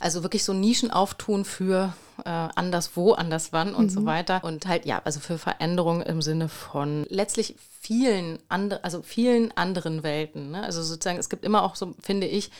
Also 0.00 0.22
wirklich 0.22 0.44
so 0.44 0.52
Nischen 0.52 0.90
auftun 0.90 1.46
für 1.46 1.94
äh, 2.24 2.28
anderswo, 2.28 3.12
anderswann 3.12 3.74
und 3.74 3.86
mhm. 3.86 3.90
so 3.90 4.04
weiter. 4.04 4.44
Und 4.44 4.66
halt, 4.66 4.84
ja, 4.84 5.00
also 5.04 5.20
für 5.20 5.38
Veränderungen 5.38 6.02
im 6.02 6.20
Sinne 6.20 6.48
von 6.48 7.06
letztlich 7.08 7.54
vielen, 7.80 8.38
andre, 8.48 8.84
also 8.84 9.00
vielen 9.02 9.56
anderen 9.56 10.02
Welten. 10.02 10.50
Ne? 10.50 10.62
Also 10.62 10.82
sozusagen, 10.82 11.18
es 11.18 11.30
gibt 11.30 11.44
immer 11.44 11.62
auch 11.62 11.76
so, 11.76 11.94
finde 12.00 12.26
ich, 12.26 12.50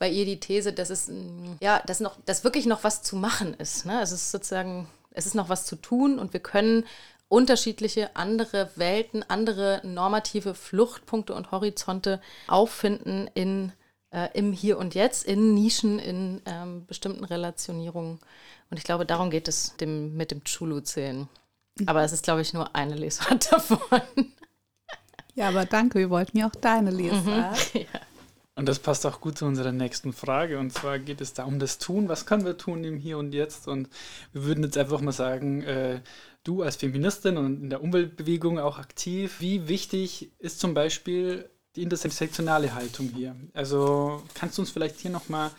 bei 0.00 0.08
ihr 0.08 0.24
die 0.24 0.40
These, 0.40 0.72
dass 0.72 0.90
es, 0.90 1.08
mm, 1.08 1.58
ja, 1.60 1.80
dass 1.86 2.00
noch, 2.00 2.16
dass 2.24 2.42
wirklich 2.42 2.66
noch 2.66 2.82
was 2.82 3.02
zu 3.02 3.14
machen 3.14 3.54
ist. 3.54 3.86
Ne? 3.86 3.98
Also 3.98 4.14
es 4.16 4.22
ist 4.22 4.32
sozusagen, 4.32 4.88
es 5.12 5.26
ist 5.26 5.34
noch 5.34 5.48
was 5.48 5.66
zu 5.66 5.76
tun 5.76 6.18
und 6.18 6.32
wir 6.32 6.40
können 6.40 6.84
unterschiedliche 7.30 8.16
andere 8.16 8.70
Welten, 8.74 9.24
andere 9.28 9.80
normative 9.84 10.52
Fluchtpunkte 10.52 11.32
und 11.32 11.52
Horizonte 11.52 12.20
auffinden 12.48 13.30
in, 13.34 13.72
äh, 14.10 14.28
im 14.34 14.52
Hier 14.52 14.78
und 14.78 14.94
Jetzt, 14.94 15.24
in 15.24 15.54
Nischen, 15.54 16.00
in 16.00 16.42
ähm, 16.44 16.84
bestimmten 16.86 17.24
Relationierungen. 17.24 18.18
Und 18.68 18.76
ich 18.76 18.84
glaube, 18.84 19.06
darum 19.06 19.30
geht 19.30 19.46
es 19.46 19.76
dem, 19.76 20.16
mit 20.16 20.32
dem 20.32 20.42
Chulu-Zählen. 20.44 21.28
Aber 21.86 22.02
es 22.02 22.12
ist, 22.12 22.24
glaube 22.24 22.42
ich, 22.42 22.52
nur 22.52 22.74
eine 22.74 22.96
Lesart 22.96 23.52
davon. 23.52 24.02
Ja, 25.34 25.48
aber 25.48 25.64
danke, 25.64 26.00
wir 26.00 26.10
wollten 26.10 26.36
ja 26.36 26.48
auch 26.48 26.56
deine 26.60 26.90
Lesart. 26.90 27.74
Mhm, 27.74 27.80
ja. 27.92 28.00
Und 28.56 28.68
das 28.68 28.78
passt 28.78 29.06
auch 29.06 29.20
gut 29.20 29.38
zu 29.38 29.46
unserer 29.46 29.72
nächsten 29.72 30.12
Frage. 30.12 30.58
Und 30.58 30.72
zwar 30.72 30.98
geht 30.98 31.20
es 31.20 31.32
da 31.32 31.44
um 31.44 31.58
das 31.58 31.78
Tun. 31.78 32.08
Was 32.08 32.26
können 32.26 32.44
wir 32.44 32.58
tun 32.58 32.84
im 32.84 32.96
Hier 32.96 33.16
und 33.16 33.32
Jetzt? 33.32 33.68
Und 33.68 33.88
wir 34.32 34.44
würden 34.44 34.64
jetzt 34.64 34.76
einfach 34.76 35.00
mal 35.00 35.12
sagen, 35.12 35.62
äh, 35.62 36.00
du 36.44 36.62
als 36.62 36.76
Feministin 36.76 37.36
und 37.36 37.62
in 37.62 37.70
der 37.70 37.82
Umweltbewegung 37.82 38.58
auch 38.58 38.78
aktiv, 38.78 39.36
wie 39.40 39.68
wichtig 39.68 40.32
ist 40.38 40.60
zum 40.60 40.74
Beispiel 40.74 41.48
die 41.76 41.82
intersektionale 41.82 42.74
Haltung 42.74 43.08
hier? 43.14 43.36
Also 43.54 44.22
kannst 44.34 44.58
du 44.58 44.62
uns 44.62 44.70
vielleicht 44.70 44.98
hier 44.98 45.10
nochmal 45.10 45.50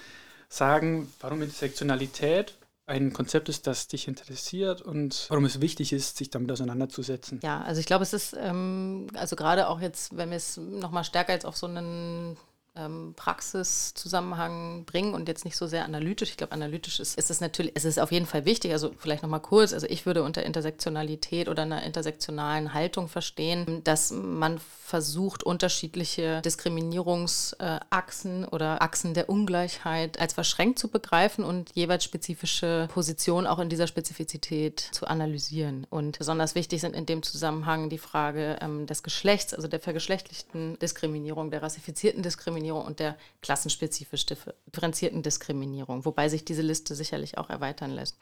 sagen, 0.50 1.12
warum 1.22 1.42
Intersektionalität 1.42 2.58
ein 2.86 3.14
Konzept 3.14 3.48
ist, 3.48 3.68
das 3.68 3.88
dich 3.88 4.08
interessiert 4.08 4.82
und 4.82 5.28
warum 5.30 5.46
es 5.46 5.62
wichtig 5.62 5.94
ist, 5.94 6.18
sich 6.18 6.30
damit 6.30 6.52
auseinanderzusetzen. 6.52 7.40
Ja, 7.42 7.62
also 7.62 7.80
ich 7.80 7.86
glaube, 7.86 8.04
es 8.04 8.12
ist, 8.12 8.36
ähm, 8.38 9.08
also 9.14 9.36
gerade 9.36 9.70
auch 9.70 9.80
jetzt, 9.80 10.18
wenn 10.18 10.30
wir 10.30 10.38
es 10.38 10.58
nochmal 10.58 11.06
stärker 11.06 11.32
jetzt 11.32 11.46
auf 11.46 11.56
so 11.56 11.68
einen 11.68 12.38
ähm, 12.76 13.14
Praxiszusammenhang 13.18 14.86
bringen 14.86 15.14
und 15.14 15.28
jetzt 15.28 15.44
nicht 15.44 15.58
so 15.58 15.68
sehr 15.68 15.84
analytisch. 15.84 16.30
Ich 16.30 16.38
glaube, 16.38 16.54
analytisch 16.54 17.02
ist, 17.02 17.18
ist 17.18 17.30
es 17.30 17.42
natürlich, 17.42 17.74
es 17.76 17.84
ist 17.84 18.00
auf 18.00 18.14
jeden 18.14 18.26
Fall 18.26 18.46
wichtig. 18.46 18.72
Also 18.72 18.94
vielleicht 18.98 19.24
nochmal 19.24 19.42
kurz. 19.42 19.74
Also 19.74 19.88
ich 19.88 20.06
würde 20.06 20.24
unter 20.24 20.44
Intersektionalität 20.44 21.50
oder 21.50 21.64
einer 21.64 21.84
intersektionalen 21.84 22.74
Haltung 22.74 23.10
verstehen, 23.10 23.84
dass 23.84 24.12
man 24.12 24.60
versucht, 24.60 25.44
unterschiedliche 25.44 26.42
Diskriminierungsachsen 26.42 28.46
oder 28.46 28.82
Achsen 28.82 29.14
der 29.14 29.30
Ungleichheit 29.30 30.18
als 30.20 30.34
verschränkt 30.34 30.80
zu 30.80 30.88
begreifen 30.88 31.44
und 31.44 31.72
jeweils 31.74 32.06
spezifische 32.06 32.88
Positionen 32.94 33.48
auch 33.48 33.60
in 33.60 33.68
dieser 33.70 33.88
Spezifizität 33.88 34.80
zu 34.92 35.08
analysieren. 35.08 35.88
Und 35.90 36.20
besonders 36.20 36.56
wichtig 36.56 36.80
sind 36.82 36.96
in 36.96 37.06
dem 37.06 37.22
Zusammenhang 37.24 37.90
die 37.90 37.98
Frage 37.98 38.58
ähm, 38.62 38.86
des 38.86 39.04
Geschlechts, 39.04 39.54
also 39.54 39.68
der 39.68 39.82
vergeschlechtlichten 39.82 40.80
Diskriminierung, 40.80 41.52
der 41.52 41.64
rassifizierten 41.64 42.24
Diskriminierung 42.24 42.61
Diskriminierung 42.62 42.86
und 42.86 43.00
der 43.00 43.16
klassenspezifisch 43.42 44.26
differenzierten 44.26 45.24
Diskriminierung, 45.24 46.06
wobei 46.06 46.30
sich 46.30 46.46
diese 46.46 46.62
Liste 46.62 46.96
sicherlich 46.96 47.38
auch 47.38 47.50
erweitern 47.50 47.92
lässt. 47.92 48.18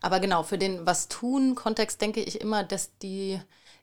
Aber 0.00 0.20
genau, 0.20 0.42
für 0.42 0.58
den 0.58 0.86
Was-Tun-Kontext 0.86 2.00
denke 2.00 2.22
ich 2.22 2.40
immer, 2.40 2.64
dass 2.64 2.96
die 2.98 3.40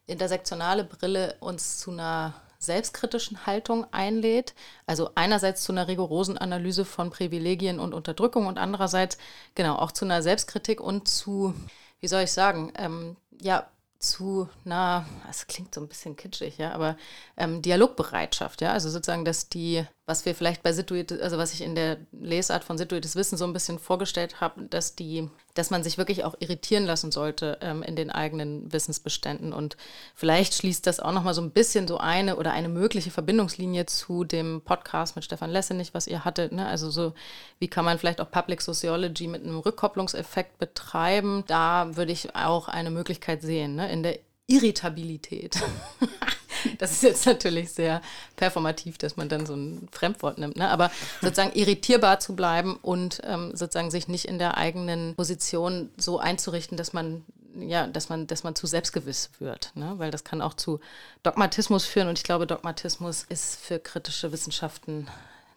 intersektionale 0.08 0.84
Brille 0.84 1.36
uns 1.40 1.78
zu 1.80 1.92
einer 1.92 2.34
selbstkritischen 2.60 3.46
Haltung 3.46 3.86
einlädt. 3.92 4.54
Also 4.86 5.12
einerseits 5.16 5.64
zu 5.64 5.72
einer 5.72 5.88
rigorosen 5.88 6.38
Analyse 6.38 6.84
von 6.84 7.10
Privilegien 7.10 7.80
und 7.80 7.94
Unterdrückung 7.94 8.48
und 8.48 8.58
andererseits 8.58 9.18
genau 9.56 9.76
auch 9.76 9.92
zu 9.92 10.06
einer 10.06 10.22
Selbstkritik 10.22 10.82
und 10.82 11.08
zu, 11.08 11.54
wie 12.00 12.08
soll 12.08 12.24
ich 12.24 12.32
sagen, 12.32 12.74
ähm, 12.78 13.16
ja, 13.42 13.68
zu, 14.00 14.50
na, 14.64 15.06
es 15.30 15.48
klingt 15.48 15.76
so 15.76 15.82
ein 15.82 15.88
bisschen 15.88 16.16
kitschig, 16.16 16.58
ja, 16.58 16.72
aber 16.72 16.98
ähm, 17.38 17.62
Dialogbereitschaft, 17.62 18.62
ja, 18.62 18.72
also 18.72 18.90
sozusagen, 18.90 19.26
dass 19.26 19.50
die, 19.50 19.86
was 20.10 20.26
wir 20.26 20.34
vielleicht 20.34 20.64
bei 20.64 20.74
situiertes, 20.74 21.22
also 21.22 21.38
was 21.38 21.54
ich 21.54 21.62
in 21.62 21.76
der 21.76 21.98
Lesart 22.12 22.64
von 22.64 22.80
situiertes 22.80 23.16
Wissen 23.16 23.38
so 23.38 23.46
ein 23.46 23.54
bisschen 23.54 23.78
vorgestellt 23.78 24.42
habe, 24.42 24.64
dass 24.64 24.96
die, 24.96 25.30
dass 25.54 25.70
man 25.70 25.84
sich 25.84 26.00
wirklich 26.00 26.24
auch 26.24 26.34
irritieren 26.40 26.86
lassen 26.86 27.12
sollte 27.12 27.60
ähm, 27.62 27.84
in 27.84 27.96
den 27.96 28.10
eigenen 28.10 28.74
Wissensbeständen. 28.74 29.54
Und 29.54 29.78
vielleicht 30.16 30.56
schließt 30.56 30.88
das 30.88 31.00
auch 31.00 31.12
nochmal 31.12 31.36
so 31.36 31.44
ein 31.44 31.52
bisschen 31.52 31.88
so 31.88 32.00
eine 32.00 32.38
oder 32.38 32.54
eine 32.54 32.70
mögliche 32.70 33.12
Verbindungslinie 33.12 33.86
zu 33.86 34.24
dem 34.24 34.62
Podcast 34.66 35.16
mit 35.16 35.26
Stefan 35.26 35.52
Lessenich, 35.52 35.94
was 35.94 36.08
ihr 36.08 36.26
hattet, 36.26 36.54
ne, 36.54 36.68
also 36.68 36.90
so, 36.90 37.14
wie 37.60 37.68
kann 37.68 37.86
man 37.86 38.00
vielleicht 38.00 38.20
auch 38.20 38.32
Public 38.32 38.62
Sociology 38.62 39.28
mit 39.28 39.44
einem 39.44 39.60
Rückkopplungseffekt 39.60 40.58
betreiben, 40.58 41.44
da 41.46 41.96
würde 41.96 42.12
ich 42.12 42.36
auch 42.36 42.68
eine 42.68 42.90
Möglichkeit 42.90 43.44
sehen, 43.44 43.76
ne, 43.76 43.92
in 43.92 44.02
der 44.02 44.18
Irritabilität. 44.48 45.62
Das 46.78 46.92
ist 46.92 47.04
jetzt 47.04 47.26
natürlich 47.26 47.72
sehr 47.72 48.02
performativ, 48.36 48.98
dass 48.98 49.18
man 49.18 49.30
dann 49.30 49.46
so 49.46 49.56
ein 49.56 49.88
Fremdwort 49.92 50.38
nimmt, 50.38 50.58
ne? 50.58 50.70
aber 50.70 50.92
sozusagen 51.22 51.52
irritierbar 51.54 52.20
zu 52.20 52.36
bleiben 52.36 52.78
und 52.82 53.22
ähm, 53.24 53.52
sozusagen 53.56 53.92
sich 53.92 54.08
nicht 54.08 54.26
in 54.26 54.40
der 54.40 54.58
eigenen 54.58 55.16
Position 55.16 55.90
so 55.98 56.20
einzurichten, 56.20 56.78
dass 56.78 56.94
man 56.94 57.26
ja, 57.56 57.88
dass 57.88 58.10
man, 58.10 58.28
dass 58.28 58.44
man 58.44 58.56
zu 58.56 58.68
selbstgewiss 58.68 59.32
wird, 59.40 59.72
ne? 59.76 59.96
weil 59.98 60.12
das 60.12 60.24
kann 60.24 60.42
auch 60.42 60.54
zu 60.54 60.80
Dogmatismus 61.24 61.86
führen 61.86 62.08
und 62.08 62.18
ich 62.18 62.24
glaube, 62.24 62.46
Dogmatismus 62.46 63.26
ist 63.28 63.60
für 63.60 63.80
kritische 63.80 64.32
Wissenschaften 64.32 65.08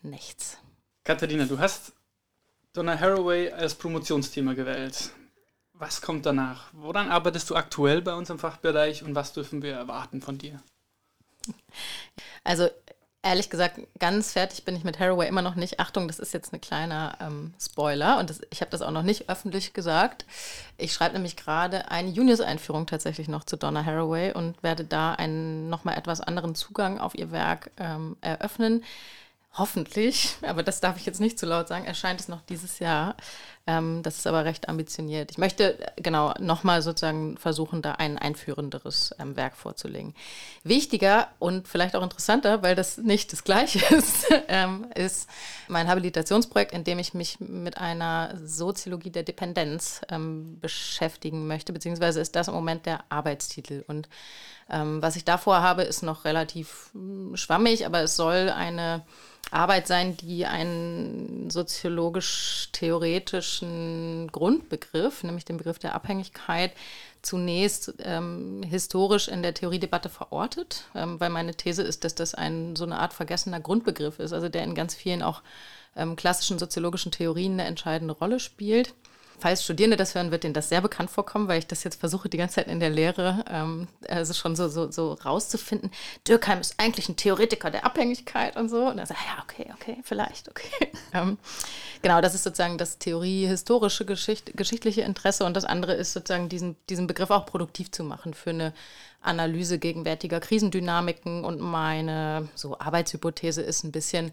nichts. 0.02 0.58
Katharina, 1.04 1.44
du 1.44 1.58
hast 1.58 1.92
Donna 2.72 2.98
Haraway 2.98 3.50
als 3.52 3.74
Promotionsthema 3.74 4.54
gewählt. 4.54 5.10
Was 5.74 6.00
kommt 6.00 6.26
danach? 6.26 6.68
Woran 6.72 7.10
arbeitest 7.10 7.50
du 7.50 7.56
aktuell 7.56 8.02
bei 8.02 8.14
uns 8.14 8.30
im 8.30 8.38
Fachbereich 8.38 9.02
und 9.02 9.14
was 9.14 9.32
dürfen 9.32 9.62
wir 9.62 9.72
erwarten 9.74 10.22
von 10.22 10.38
dir? 10.38 10.62
Also 12.44 12.68
ehrlich 13.22 13.50
gesagt, 13.50 13.78
ganz 14.00 14.32
fertig 14.32 14.64
bin 14.64 14.74
ich 14.74 14.82
mit 14.82 14.98
Haraway 14.98 15.28
immer 15.28 15.42
noch 15.42 15.54
nicht. 15.54 15.78
Achtung, 15.78 16.08
das 16.08 16.18
ist 16.18 16.34
jetzt 16.34 16.52
ein 16.52 16.60
kleiner 16.60 17.16
ähm, 17.20 17.54
Spoiler 17.60 18.18
und 18.18 18.28
das, 18.30 18.40
ich 18.50 18.60
habe 18.60 18.70
das 18.72 18.82
auch 18.82 18.90
noch 18.90 19.04
nicht 19.04 19.30
öffentlich 19.30 19.72
gesagt. 19.74 20.26
Ich 20.76 20.92
schreibe 20.92 21.14
nämlich 21.14 21.36
gerade 21.36 21.90
eine 21.90 22.10
Juniors-Einführung 22.10 22.86
tatsächlich 22.86 23.28
noch 23.28 23.44
zu 23.44 23.56
Donna 23.56 23.84
Haraway 23.84 24.32
und 24.32 24.60
werde 24.62 24.84
da 24.84 25.12
einen 25.12 25.70
nochmal 25.70 25.96
etwas 25.96 26.20
anderen 26.20 26.56
Zugang 26.56 26.98
auf 26.98 27.14
ihr 27.14 27.30
Werk 27.30 27.70
ähm, 27.78 28.16
eröffnen 28.20 28.82
hoffentlich, 29.54 30.36
aber 30.42 30.62
das 30.62 30.80
darf 30.80 30.96
ich 30.96 31.06
jetzt 31.06 31.20
nicht 31.20 31.38
zu 31.38 31.46
laut 31.46 31.68
sagen, 31.68 31.84
erscheint 31.84 32.20
es 32.20 32.28
noch 32.28 32.40
dieses 32.42 32.78
Jahr. 32.78 33.16
Ähm, 33.66 34.02
das 34.02 34.18
ist 34.18 34.26
aber 34.26 34.44
recht 34.44 34.68
ambitioniert. 34.68 35.30
Ich 35.30 35.38
möchte 35.38 35.78
äh, 35.78 36.02
genau 36.02 36.34
nochmal 36.40 36.82
sozusagen 36.82 37.36
versuchen, 37.36 37.80
da 37.80 37.92
ein 37.92 38.18
einführenderes 38.18 39.14
ähm, 39.20 39.36
Werk 39.36 39.56
vorzulegen. 39.56 40.14
Wichtiger 40.64 41.28
und 41.38 41.68
vielleicht 41.68 41.94
auch 41.94 42.02
interessanter, 42.02 42.62
weil 42.64 42.74
das 42.74 42.98
nicht 42.98 43.32
das 43.32 43.44
gleiche 43.44 43.78
ist, 43.94 44.26
ähm, 44.48 44.86
ist 44.96 45.28
mein 45.68 45.86
Habilitationsprojekt, 45.86 46.72
in 46.72 46.82
dem 46.82 46.98
ich 46.98 47.14
mich 47.14 47.38
mit 47.38 47.78
einer 47.78 48.36
Soziologie 48.44 49.10
der 49.10 49.22
Dependenz 49.22 50.00
ähm, 50.08 50.58
beschäftigen 50.60 51.46
möchte, 51.46 51.72
beziehungsweise 51.72 52.20
ist 52.20 52.34
das 52.34 52.48
im 52.48 52.54
Moment 52.54 52.84
der 52.86 53.04
Arbeitstitel. 53.10 53.84
Und 53.86 54.08
ähm, 54.68 55.00
was 55.00 55.14
ich 55.14 55.24
davor 55.24 55.62
habe, 55.62 55.82
ist 55.82 56.02
noch 56.02 56.24
relativ 56.24 56.90
hm, 56.94 57.36
schwammig, 57.36 57.86
aber 57.86 58.02
es 58.02 58.16
soll 58.16 58.50
eine 58.50 59.04
Arbeit 59.52 59.86
sein, 59.86 60.16
die 60.16 60.46
einen 60.46 61.50
soziologisch-theoretischen 63.52 64.28
Grundbegriff, 64.32 65.22
nämlich 65.22 65.44
den 65.44 65.56
Begriff 65.56 65.78
der 65.78 65.94
Abhängigkeit, 65.94 66.72
zunächst 67.20 67.94
ähm, 68.00 68.62
historisch 68.62 69.28
in 69.28 69.42
der 69.42 69.54
Theoriedebatte 69.54 70.08
verortet, 70.08 70.84
ähm, 70.94 71.20
weil 71.20 71.30
meine 71.30 71.54
These 71.54 71.82
ist, 71.82 72.04
dass 72.04 72.14
das 72.14 72.34
ein 72.34 72.74
so 72.76 72.84
eine 72.84 72.98
Art 72.98 73.12
vergessener 73.12 73.60
Grundbegriff 73.60 74.18
ist, 74.18 74.32
also 74.32 74.48
der 74.48 74.64
in 74.64 74.74
ganz 74.74 74.94
vielen 74.94 75.22
auch 75.22 75.42
ähm, 75.94 76.16
klassischen 76.16 76.58
soziologischen 76.58 77.12
Theorien 77.12 77.52
eine 77.52 77.64
entscheidende 77.64 78.14
Rolle 78.14 78.40
spielt 78.40 78.94
falls 79.42 79.64
Studierende 79.64 79.96
das 79.96 80.14
hören, 80.14 80.30
wird 80.30 80.44
denen 80.44 80.54
das 80.54 80.68
sehr 80.68 80.80
bekannt 80.80 81.10
vorkommen, 81.10 81.48
weil 81.48 81.58
ich 81.58 81.66
das 81.66 81.82
jetzt 81.82 81.98
versuche, 81.98 82.28
die 82.28 82.36
ganze 82.36 82.54
Zeit 82.56 82.68
in 82.68 82.78
der 82.78 82.90
Lehre 82.90 83.44
ähm, 83.50 83.88
also 84.08 84.32
schon 84.34 84.54
so, 84.54 84.68
so, 84.68 84.90
so 84.90 85.14
rauszufinden. 85.14 85.90
Dürkheim 86.26 86.60
ist 86.60 86.76
eigentlich 86.78 87.08
ein 87.08 87.16
Theoretiker 87.16 87.70
der 87.70 87.84
Abhängigkeit 87.84 88.56
und 88.56 88.68
so. 88.68 88.86
Und 88.86 88.98
dann 88.98 89.06
sage 89.06 89.18
ich, 89.20 89.26
ja, 89.26 89.42
okay, 89.42 89.72
okay, 89.74 90.00
vielleicht, 90.04 90.48
okay. 90.48 90.92
ähm, 91.12 91.38
genau, 92.02 92.20
das 92.20 92.34
ist 92.34 92.44
sozusagen 92.44 92.78
das 92.78 92.98
Theorie-historische 92.98 94.04
Geschicht 94.04 94.56
geschichtliche 94.56 95.02
Interesse 95.02 95.44
und 95.44 95.56
das 95.56 95.64
andere 95.64 95.94
ist 95.94 96.12
sozusagen 96.12 96.48
diesen, 96.48 96.76
diesen 96.88 97.08
Begriff 97.08 97.30
auch 97.30 97.44
produktiv 97.44 97.90
zu 97.90 98.04
machen 98.04 98.34
für 98.34 98.50
eine 98.50 98.72
Analyse 99.22 99.78
gegenwärtiger 99.78 100.38
Krisendynamiken 100.38 101.44
und 101.44 101.60
meine 101.60 102.48
so 102.54 102.78
Arbeitshypothese 102.78 103.62
ist 103.62 103.82
ein 103.82 103.92
bisschen, 103.92 104.32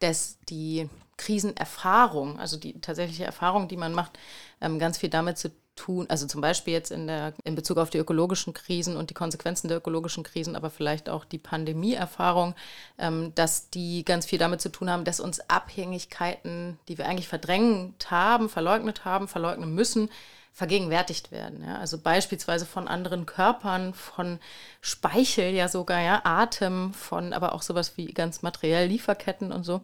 dass 0.00 0.38
die 0.48 0.88
Krisenerfahrung, 1.20 2.40
also 2.40 2.56
die 2.56 2.80
tatsächliche 2.80 3.24
Erfahrung, 3.24 3.68
die 3.68 3.76
man 3.76 3.92
macht, 3.92 4.18
ähm, 4.62 4.78
ganz 4.78 4.96
viel 4.96 5.10
damit 5.10 5.36
zu 5.36 5.50
tun, 5.76 6.06
also 6.08 6.26
zum 6.26 6.40
Beispiel 6.40 6.72
jetzt 6.72 6.90
in, 6.90 7.06
der, 7.06 7.34
in 7.44 7.54
Bezug 7.54 7.76
auf 7.76 7.90
die 7.90 7.98
ökologischen 7.98 8.54
Krisen 8.54 8.96
und 8.96 9.10
die 9.10 9.14
Konsequenzen 9.14 9.68
der 9.68 9.76
ökologischen 9.76 10.24
Krisen, 10.24 10.56
aber 10.56 10.70
vielleicht 10.70 11.10
auch 11.10 11.26
die 11.26 11.38
Pandemieerfahrung, 11.38 12.54
ähm, 12.98 13.32
dass 13.34 13.68
die 13.68 14.02
ganz 14.04 14.24
viel 14.24 14.38
damit 14.38 14.62
zu 14.62 14.70
tun 14.70 14.88
haben, 14.88 15.04
dass 15.04 15.20
uns 15.20 15.40
Abhängigkeiten, 15.48 16.78
die 16.88 16.96
wir 16.96 17.06
eigentlich 17.06 17.28
verdrängt 17.28 18.10
haben, 18.10 18.48
verleugnet 18.48 19.04
haben, 19.04 19.28
verleugnen 19.28 19.74
müssen, 19.74 20.08
vergegenwärtigt 20.52 21.32
werden. 21.32 21.64
Ja? 21.64 21.78
Also 21.78 21.98
beispielsweise 21.98 22.66
von 22.66 22.88
anderen 22.88 23.26
Körpern, 23.26 23.94
von 23.94 24.38
Speichel 24.80 25.54
ja 25.54 25.68
sogar, 25.68 26.00
ja, 26.00 26.20
Atem, 26.24 26.92
von 26.92 27.32
aber 27.32 27.54
auch 27.54 27.62
sowas 27.62 27.96
wie 27.96 28.06
ganz 28.06 28.42
materiell 28.42 28.88
Lieferketten 28.88 29.52
und 29.52 29.64
so. 29.64 29.80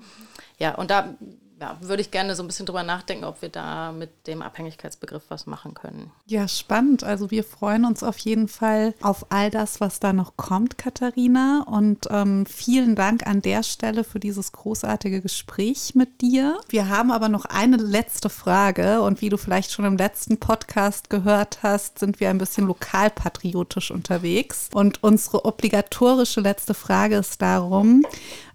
Ja, 0.58 0.74
und 0.74 0.90
da 0.90 1.14
ja, 1.58 1.78
würde 1.80 2.02
ich 2.02 2.10
gerne 2.10 2.34
so 2.36 2.42
ein 2.42 2.46
bisschen 2.46 2.66
drüber 2.66 2.82
nachdenken, 2.82 3.24
ob 3.24 3.40
wir 3.40 3.48
da 3.48 3.90
mit 3.90 4.26
dem 4.26 4.42
Abhängigkeitsbegriff 4.42 5.22
was 5.28 5.46
machen 5.46 5.72
können. 5.72 6.10
Ja, 6.26 6.48
spannend. 6.48 7.02
Also 7.02 7.30
wir 7.30 7.44
freuen 7.44 7.86
uns 7.86 8.02
auf 8.02 8.18
jeden 8.18 8.48
Fall 8.48 8.94
auf 9.00 9.26
all 9.30 9.50
das, 9.50 9.80
was 9.80 9.98
da 9.98 10.12
noch 10.12 10.36
kommt, 10.36 10.76
Katharina. 10.76 11.64
Und 11.66 12.08
ähm, 12.10 12.44
vielen 12.44 12.94
Dank 12.94 13.26
an 13.26 13.40
der 13.40 13.62
Stelle 13.62 14.04
für 14.04 14.20
dieses 14.20 14.52
großartige 14.52 15.22
Gespräch 15.22 15.94
mit 15.94 16.20
dir. 16.20 16.58
Wir 16.68 16.90
haben 16.90 17.10
aber 17.10 17.30
noch 17.30 17.46
eine 17.46 17.78
letzte 17.78 18.28
Frage. 18.28 19.00
Und 19.00 19.22
wie 19.22 19.30
du 19.30 19.38
vielleicht 19.38 19.72
schon 19.72 19.86
im 19.86 19.96
letzten 19.96 20.38
Podcast 20.38 21.08
gehört 21.08 21.62
hast, 21.62 21.98
sind 21.98 22.20
wir 22.20 22.28
ein 22.28 22.38
bisschen 22.38 22.66
lokalpatriotisch 22.66 23.90
unterwegs. 23.90 24.68
Und 24.74 25.02
unsere 25.02 25.46
obligatorische 25.46 26.42
letzte 26.42 26.74
Frage 26.74 27.16
ist 27.16 27.40
darum, 27.40 28.04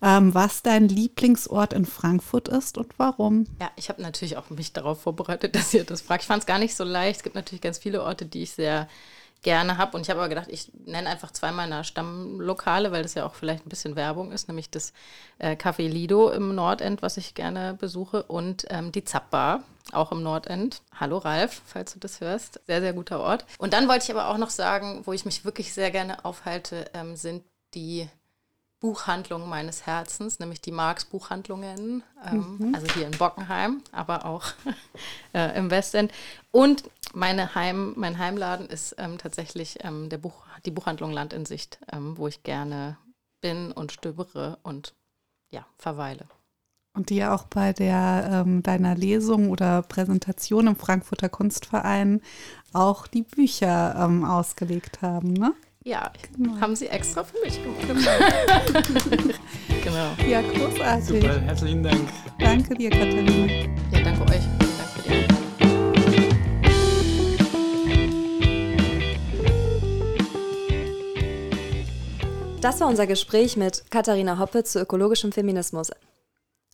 ähm, 0.03 0.35
was 0.35 0.61
dein 0.61 0.87
Lieblingsort 0.87 1.73
in 1.73 1.85
Frankfurt 1.85 2.47
ist 2.47 2.77
und 2.77 2.90
warum. 2.97 3.45
Ja, 3.59 3.71
ich 3.75 3.89
habe 3.89 4.01
natürlich 4.01 4.37
auch 4.37 4.49
mich 4.49 4.73
darauf 4.73 5.01
vorbereitet, 5.01 5.55
dass 5.55 5.73
ihr 5.73 5.83
das 5.83 6.01
fragt. 6.01 6.23
Ich 6.23 6.27
fand 6.27 6.41
es 6.41 6.47
gar 6.47 6.59
nicht 6.59 6.75
so 6.75 6.83
leicht. 6.83 7.17
Es 7.17 7.23
gibt 7.23 7.35
natürlich 7.35 7.61
ganz 7.61 7.77
viele 7.77 8.03
Orte, 8.03 8.25
die 8.25 8.43
ich 8.43 8.51
sehr 8.51 8.87
gerne 9.41 9.77
habe. 9.77 9.97
Und 9.97 10.03
ich 10.03 10.09
habe 10.09 10.19
aber 10.19 10.29
gedacht, 10.29 10.47
ich 10.49 10.71
nenne 10.85 11.09
einfach 11.09 11.31
zwei 11.31 11.51
meiner 11.51 11.83
Stammlokale, 11.83 12.91
weil 12.91 13.03
das 13.03 13.15
ja 13.15 13.25
auch 13.25 13.33
vielleicht 13.33 13.65
ein 13.65 13.69
bisschen 13.69 13.95
Werbung 13.95 14.31
ist, 14.31 14.47
nämlich 14.47 14.69
das 14.69 14.93
äh, 15.39 15.55
Café 15.55 15.87
Lido 15.87 16.29
im 16.29 16.53
Nordend, 16.53 17.01
was 17.01 17.17
ich 17.17 17.33
gerne 17.33 17.73
besuche, 17.73 18.23
und 18.23 18.65
ähm, 18.69 18.91
die 18.91 19.03
Zappbar, 19.03 19.63
auch 19.91 20.11
im 20.11 20.21
Nordend. 20.23 20.81
Hallo 20.93 21.17
Ralf, 21.17 21.61
falls 21.65 21.93
du 21.93 21.99
das 21.99 22.21
hörst. 22.21 22.61
Sehr, 22.67 22.81
sehr 22.81 22.93
guter 22.93 23.19
Ort. 23.19 23.45
Und 23.57 23.73
dann 23.73 23.87
wollte 23.87 24.05
ich 24.05 24.11
aber 24.11 24.27
auch 24.27 24.37
noch 24.37 24.51
sagen, 24.51 25.01
wo 25.05 25.13
ich 25.13 25.25
mich 25.25 25.43
wirklich 25.43 25.73
sehr 25.73 25.91
gerne 25.91 26.23
aufhalte, 26.23 26.85
ähm, 26.93 27.15
sind 27.15 27.43
die 27.73 28.07
Buchhandlung 28.81 29.47
meines 29.47 29.85
Herzens, 29.85 30.39
nämlich 30.39 30.59
die 30.59 30.71
Marx 30.71 31.05
Buchhandlungen, 31.05 32.03
ähm, 32.25 32.57
mhm. 32.57 32.75
also 32.75 32.87
hier 32.93 33.05
in 33.05 33.17
Bockenheim, 33.17 33.81
aber 33.91 34.25
auch 34.25 34.47
äh, 35.33 35.57
im 35.57 35.69
Westend. 35.69 36.11
Und 36.49 36.83
meine 37.13 37.53
Heim, 37.55 37.93
mein 37.95 38.17
Heimladen 38.17 38.67
ist 38.67 38.95
ähm, 38.97 39.19
tatsächlich 39.19 39.83
ähm, 39.83 40.09
der 40.09 40.17
Buch, 40.17 40.43
die 40.65 40.71
Buchhandlung 40.71 41.11
Land 41.11 41.31
in 41.31 41.45
Sicht, 41.45 41.79
ähm, 41.93 42.17
wo 42.17 42.27
ich 42.27 42.41
gerne 42.41 42.97
bin 43.39 43.71
und 43.71 43.91
stöbere 43.91 44.57
und 44.63 44.95
ja, 45.51 45.65
verweile. 45.77 46.25
Und 46.93 47.09
die 47.09 47.17
ja 47.17 47.35
auch 47.35 47.43
bei 47.45 47.73
der 47.73 48.43
ähm, 48.45 48.63
deiner 48.63 48.95
Lesung 48.95 49.49
oder 49.49 49.83
Präsentation 49.83 50.67
im 50.67 50.75
Frankfurter 50.75 51.29
Kunstverein 51.29 52.21
auch 52.73 53.07
die 53.07 53.21
Bücher 53.21 53.95
ähm, 53.95 54.25
ausgelegt 54.25 55.01
haben, 55.03 55.33
ne? 55.33 55.53
Ja, 55.83 56.11
genau. 56.35 56.61
haben 56.61 56.75
sie 56.75 56.87
extra 56.87 57.23
für 57.23 57.39
mich 57.43 57.59
gemacht. 57.63 57.87
Genau. 57.87 58.01
genau. 59.83 60.11
Ja, 60.29 60.41
großartig. 60.41 61.07
Super, 61.07 61.41
herzlichen 61.41 61.81
Dank. 61.81 62.07
Danke 62.39 62.75
dir, 62.75 62.91
Katharina. 62.91 63.51
Ja, 63.91 64.03
danke 64.03 64.21
euch. 64.31 64.43
Vielen 64.59 64.77
Dank 64.77 64.89
für 64.91 65.01
die 65.09 65.25
Das 72.61 72.79
war 72.79 72.87
unser 72.87 73.07
Gespräch 73.07 73.57
mit 73.57 73.89
Katharina 73.89 74.37
Hoppe 74.37 74.63
zu 74.63 74.79
ökologischem 74.79 75.31
Feminismus. 75.31 75.89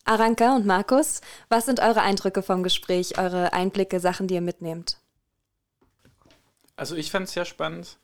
Aranka 0.04 0.54
und 0.54 0.66
Markus, 0.66 1.22
was 1.48 1.64
sind 1.64 1.80
eure 1.80 2.02
Eindrücke 2.02 2.42
vom 2.42 2.62
Gespräch, 2.62 3.16
eure 3.16 3.54
Einblicke, 3.54 4.00
Sachen, 4.00 4.26
die 4.26 4.34
ihr 4.34 4.42
mitnehmt? 4.42 4.98
Also 6.76 6.94
ich 6.94 7.10
fand 7.10 7.26
es 7.26 7.32
sehr 7.32 7.46
spannend 7.46 7.96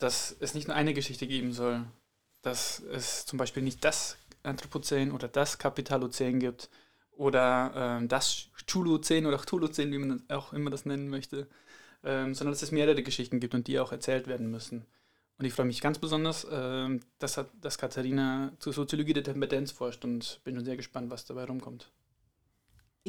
dass 0.00 0.34
es 0.40 0.54
nicht 0.54 0.66
nur 0.66 0.76
eine 0.76 0.94
Geschichte 0.94 1.26
geben 1.26 1.52
soll, 1.52 1.84
dass 2.42 2.80
es 2.80 3.26
zum 3.26 3.38
Beispiel 3.38 3.62
nicht 3.62 3.84
das 3.84 4.16
Anthropozän 4.42 5.12
oder 5.12 5.28
das 5.28 5.58
Kapitalozän 5.58 6.40
gibt 6.40 6.70
oder 7.12 8.00
äh, 8.02 8.06
das 8.06 8.48
Chulozän 8.66 9.26
oder 9.26 9.38
Cthulhuzän, 9.38 9.92
wie 9.92 9.98
man 9.98 10.22
auch 10.28 10.52
immer 10.52 10.70
das 10.70 10.86
nennen 10.86 11.08
möchte, 11.08 11.46
ähm, 12.02 12.34
sondern 12.34 12.54
dass 12.54 12.62
es 12.62 12.72
mehrere 12.72 13.02
Geschichten 13.02 13.40
gibt 13.40 13.54
und 13.54 13.66
die 13.66 13.78
auch 13.78 13.92
erzählt 13.92 14.26
werden 14.26 14.50
müssen. 14.50 14.86
Und 15.38 15.44
ich 15.44 15.52
freue 15.52 15.66
mich 15.66 15.80
ganz 15.80 15.98
besonders, 15.98 16.44
äh, 16.44 16.98
dass, 17.18 17.40
dass 17.60 17.78
Katharina 17.78 18.52
zur 18.58 18.72
Soziologie 18.72 19.12
der 19.12 19.24
Tendenz 19.24 19.70
forscht 19.70 20.04
und 20.04 20.40
bin 20.44 20.54
schon 20.54 20.64
sehr 20.64 20.76
gespannt, 20.76 21.10
was 21.10 21.26
dabei 21.26 21.44
rumkommt. 21.44 21.90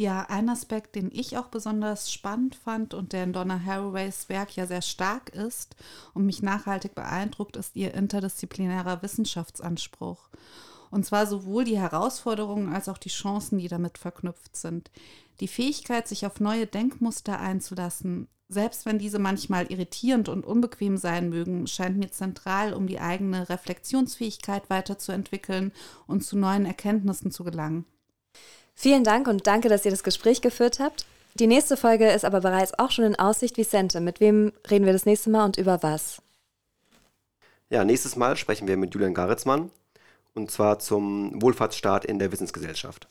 Ja, 0.02 0.26
ein 0.30 0.50
Aspekt, 0.50 0.96
den 0.96 1.12
ich 1.14 1.38
auch 1.38 1.50
besonders 1.50 2.12
spannend 2.12 2.56
fand 2.56 2.96
und 2.96 3.14
der 3.14 3.24
in 3.24 3.34
Donna 3.34 3.64
Haraway's 3.64 4.30
Werk 4.30 4.56
ja 4.56 4.66
sehr 4.66 4.82
stark 4.82 5.30
ist 5.30 5.76
und 6.16 6.26
mich 6.26 6.42
nachhaltig 6.42 6.96
beeindruckt, 6.96 7.56
ist 7.56 7.76
ihr 7.76 7.94
interdisziplinärer 7.94 9.04
Wissenschaftsanspruch. 9.04 10.30
Und 10.90 11.06
zwar 11.06 11.28
sowohl 11.28 11.66
die 11.66 11.78
Herausforderungen 11.78 12.74
als 12.74 12.90
auch 12.90 12.98
die 12.98 13.10
Chancen, 13.10 13.60
die 13.60 13.68
damit 13.68 14.00
verknüpft 14.00 14.56
sind. 14.56 14.90
Die 15.40 15.48
Fähigkeit, 15.48 16.08
sich 16.08 16.26
auf 16.26 16.40
neue 16.40 16.66
Denkmuster 16.66 17.40
einzulassen, 17.40 18.28
selbst 18.50 18.88
wenn 18.88 18.98
diese 18.98 19.20
manchmal 19.20 19.72
irritierend 19.72 20.30
und 20.30 20.48
unbequem 20.48 20.98
sein 20.98 21.30
mögen, 21.30 21.68
scheint 21.68 21.98
mir 21.98 22.10
zentral, 22.10 22.74
um 22.74 22.88
die 22.88 23.00
eigene 23.00 23.50
Reflexionsfähigkeit 23.50 24.68
weiterzuentwickeln 24.72 25.72
und 26.08 26.24
zu 26.24 26.40
neuen 26.40 26.66
Erkenntnissen 26.66 27.30
zu 27.30 27.44
gelangen. 27.44 27.86
Vielen 28.76 29.04
Dank 29.04 29.28
und 29.28 29.48
danke, 29.48 29.70
dass 29.70 29.86
ihr 29.86 29.92
das 29.92 30.04
Gespräch 30.04 30.42
geführt 30.42 30.80
habt. 30.80 31.06
Die 31.36 31.48
nächste 31.48 31.78
Folge 31.78 32.10
ist 32.10 32.26
aber 32.26 32.42
bereits 32.42 32.78
auch 32.78 32.92
schon 32.92 33.06
in 33.06 33.16
Aussicht, 33.18 33.58
Vicente. 33.58 34.02
Mit 34.02 34.20
wem 34.20 34.52
reden 34.70 34.86
wir 34.86 34.94
das 34.94 35.06
nächste 35.06 35.30
Mal 35.30 35.46
und 35.46 35.58
über 35.58 35.82
was? 35.82 36.22
Ja, 37.70 37.86
nächstes 37.86 38.16
Mal 38.16 38.36
sprechen 38.36 38.68
wir 38.68 38.76
mit 38.76 38.94
Julian 38.94 39.14
Garitzmann 39.14 39.72
und 40.34 40.52
zwar 40.52 40.80
zum 40.80 41.42
Wohlfahrtsstaat 41.42 42.06
in 42.06 42.20
der 42.20 42.32
Wissensgesellschaft. 42.32 43.08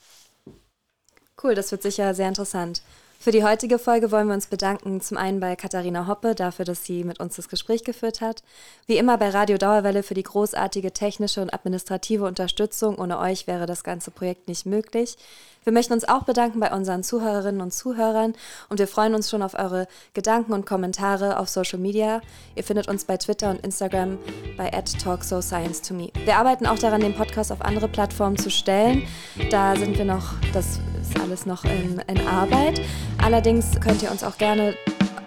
Cool, 1.43 1.55
das 1.55 1.71
wird 1.71 1.83
sicher 1.83 2.15
sehr 2.15 2.29
interessant. 2.29 2.83
Für 3.23 3.33
die 3.33 3.45
heutige 3.45 3.79
Folge 3.79 4.11
wollen 4.13 4.29
wir 4.29 4.35
uns 4.35 4.47
bedanken, 4.47 5.03
zum 5.03 5.19
einen 5.19 5.41
bei 5.41 5.55
Katharina 5.55 6.07
Hoppe 6.07 6.35
dafür, 6.35 6.65
dass 6.65 6.87
sie 6.87 7.05
mit 7.05 7.21
uns 7.21 7.37
das 7.37 7.51
Gespräch 7.51 7.85
geführt 7.85 8.23
hat. 8.23 8.43
Wie 8.87 8.97
immer 8.97 9.19
bei 9.19 9.29
Radio 9.29 9.59
Dauerwelle 9.59 10.03
für 10.03 10.15
die 10.15 10.23
großartige 10.23 10.95
technische 10.95 11.43
und 11.43 11.53
administrative 11.53 12.25
Unterstützung. 12.25 12.97
Ohne 12.99 13.19
euch 13.19 13.47
wäre 13.47 13.67
das 13.67 13.85
ganze 13.85 14.11
Projekt 14.11 14.49
nicht 14.49 14.65
möglich. 14.65 15.19
Wir 15.65 15.73
möchten 15.75 15.93
uns 15.93 16.09
auch 16.09 16.25
bedanken 16.25 16.59
bei 16.59 16.73
unseren 16.73 17.03
Zuhörerinnen 17.03 17.61
und 17.61 17.73
Zuhörern 17.73 18.35
und 18.71 18.79
wir 18.79 18.89
freuen 18.89 19.15
uns 19.15 19.29
schon 19.29 19.43
auf 19.43 19.55
eure 19.55 19.89
Gedanken 20.15 20.55
und 20.55 20.65
Kommentare 20.65 21.39
auf 21.39 21.51
Social 21.51 21.79
Media. 21.79 22.23
Ihr 22.55 22.65
findet 22.65 22.89
uns 22.89 23.05
bei 23.05 23.19
Twitter 23.19 23.51
und 23.51 23.61
Instagram 23.61 24.19
bei 24.57 24.73
@talksoscience2me. 24.73 26.13
Wir 26.25 26.39
arbeiten 26.39 26.67
auch 26.67 26.79
daran, 26.79 27.03
den 27.03 27.15
Podcast 27.15 27.53
auf 27.53 27.61
andere 27.61 27.89
Plattformen 27.89 28.39
zu 28.39 28.51
stellen. 28.51 29.07
Da 29.51 29.77
sind 29.77 29.99
wir 29.99 30.07
noch, 30.07 30.33
das 30.55 30.81
ist 31.03 31.21
alles 31.21 31.45
noch 31.45 31.65
in, 31.65 32.01
in 32.07 32.27
Arbeit. 32.27 32.81
Allerdings 33.23 33.79
könnt 33.81 34.03
ihr 34.03 34.11
uns 34.11 34.25
auch 34.25 34.39
gerne 34.39 34.75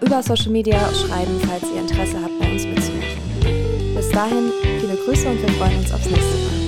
über 0.00 0.20
Social 0.22 0.50
Media 0.50 0.78
schreiben, 0.92 1.40
falls 1.48 1.70
ihr 1.72 1.80
Interesse 1.80 2.20
habt, 2.20 2.38
bei 2.40 2.50
uns 2.50 2.64
mitzumachen. 2.64 3.94
Bis 3.94 4.10
dahin 4.10 4.50
viele 4.80 4.96
Grüße 4.96 5.28
und 5.28 5.40
wir 5.40 5.48
freuen 5.50 5.78
uns 5.78 5.92
aufs 5.92 6.06
nächste 6.06 6.36
Mal. 6.36 6.63